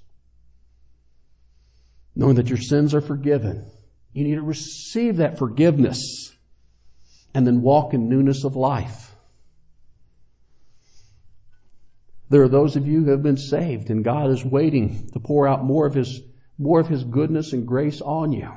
Knowing 2.17 2.37
that 2.37 2.49
your 2.49 2.59
sins 2.59 2.95
are 2.95 3.01
forgiven. 3.01 3.71
You 4.13 4.25
need 4.25 4.35
to 4.35 4.43
receive 4.43 5.19
that 5.19 5.39
forgiveness 5.39 6.32
and 7.35 7.47
then 7.47 7.63
walk 7.63 7.95
in 7.95 8.09
newness 8.09 8.45
of 8.45 8.57
life. 8.57 9.15
There 12.29 12.43
are 12.43 12.49
those 12.49 12.77
of 12.77 12.87
you 12.87 13.05
who 13.05 13.11
have 13.11 13.23
been 13.23 13.37
saved 13.37 13.91
and 13.91 14.03
God 14.03 14.31
is 14.31 14.45
waiting 14.45 15.11
to 15.13 15.21
pour 15.21 15.47
out 15.47 15.65
more 15.65 15.87
of 15.87 15.95
His, 15.95 16.21
more 16.59 16.81
of 16.81 16.89
His 16.89 17.05
goodness 17.05 17.53
and 17.53 17.67
grace 17.67 18.01
on 18.01 18.33
you. 18.33 18.51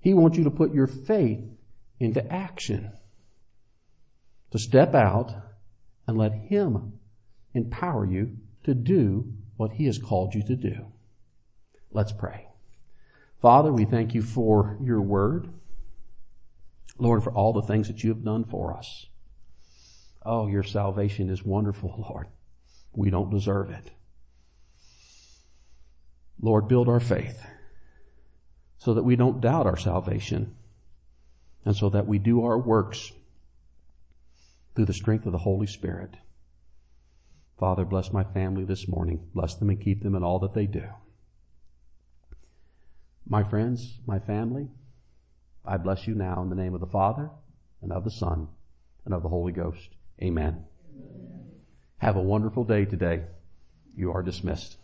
He 0.00 0.12
wants 0.14 0.36
you 0.36 0.44
to 0.44 0.50
put 0.50 0.74
your 0.74 0.86
faith 0.86 1.40
into 1.98 2.30
action. 2.30 2.92
To 4.50 4.58
step 4.58 4.94
out 4.94 5.32
and 6.06 6.18
let 6.18 6.32
Him 6.32 6.98
empower 7.54 8.04
you 8.04 8.36
to 8.64 8.74
do 8.74 9.32
what 9.56 9.72
He 9.72 9.86
has 9.86 9.98
called 9.98 10.34
you 10.34 10.42
to 10.42 10.56
do. 10.56 10.92
Let's 11.90 12.12
pray. 12.12 12.48
Father, 13.40 13.72
we 13.72 13.84
thank 13.84 14.14
you 14.14 14.22
for 14.22 14.76
your 14.82 15.00
word. 15.00 15.48
Lord, 17.02 17.24
for 17.24 17.32
all 17.32 17.52
the 17.52 17.62
things 17.62 17.88
that 17.88 18.04
you 18.04 18.10
have 18.10 18.24
done 18.24 18.44
for 18.44 18.76
us. 18.76 19.06
Oh, 20.24 20.46
your 20.46 20.62
salvation 20.62 21.28
is 21.28 21.44
wonderful, 21.44 22.06
Lord. 22.08 22.28
We 22.94 23.10
don't 23.10 23.30
deserve 23.30 23.70
it. 23.70 23.90
Lord, 26.40 26.68
build 26.68 26.88
our 26.88 27.00
faith 27.00 27.44
so 28.78 28.94
that 28.94 29.02
we 29.02 29.16
don't 29.16 29.40
doubt 29.40 29.66
our 29.66 29.76
salvation 29.76 30.54
and 31.64 31.76
so 31.76 31.88
that 31.88 32.06
we 32.06 32.18
do 32.18 32.44
our 32.44 32.58
works 32.58 33.12
through 34.74 34.86
the 34.86 34.92
strength 34.92 35.26
of 35.26 35.32
the 35.32 35.38
Holy 35.38 35.66
Spirit. 35.66 36.16
Father, 37.58 37.84
bless 37.84 38.12
my 38.12 38.24
family 38.24 38.64
this 38.64 38.88
morning. 38.88 39.28
Bless 39.34 39.54
them 39.54 39.70
and 39.70 39.80
keep 39.80 40.02
them 40.02 40.14
in 40.14 40.22
all 40.24 40.38
that 40.40 40.54
they 40.54 40.66
do. 40.66 40.84
My 43.26 43.44
friends, 43.44 43.98
my 44.06 44.18
family, 44.18 44.68
I 45.64 45.76
bless 45.76 46.06
you 46.06 46.14
now 46.14 46.42
in 46.42 46.48
the 46.48 46.56
name 46.56 46.74
of 46.74 46.80
the 46.80 46.86
Father, 46.86 47.30
and 47.80 47.92
of 47.92 48.04
the 48.04 48.10
Son, 48.10 48.48
and 49.04 49.14
of 49.14 49.22
the 49.22 49.28
Holy 49.28 49.52
Ghost. 49.52 49.90
Amen. 50.20 50.64
Amen. 50.94 51.50
Have 51.98 52.16
a 52.16 52.22
wonderful 52.22 52.64
day 52.64 52.84
today. 52.84 53.22
You 53.96 54.12
are 54.12 54.22
dismissed. 54.22 54.76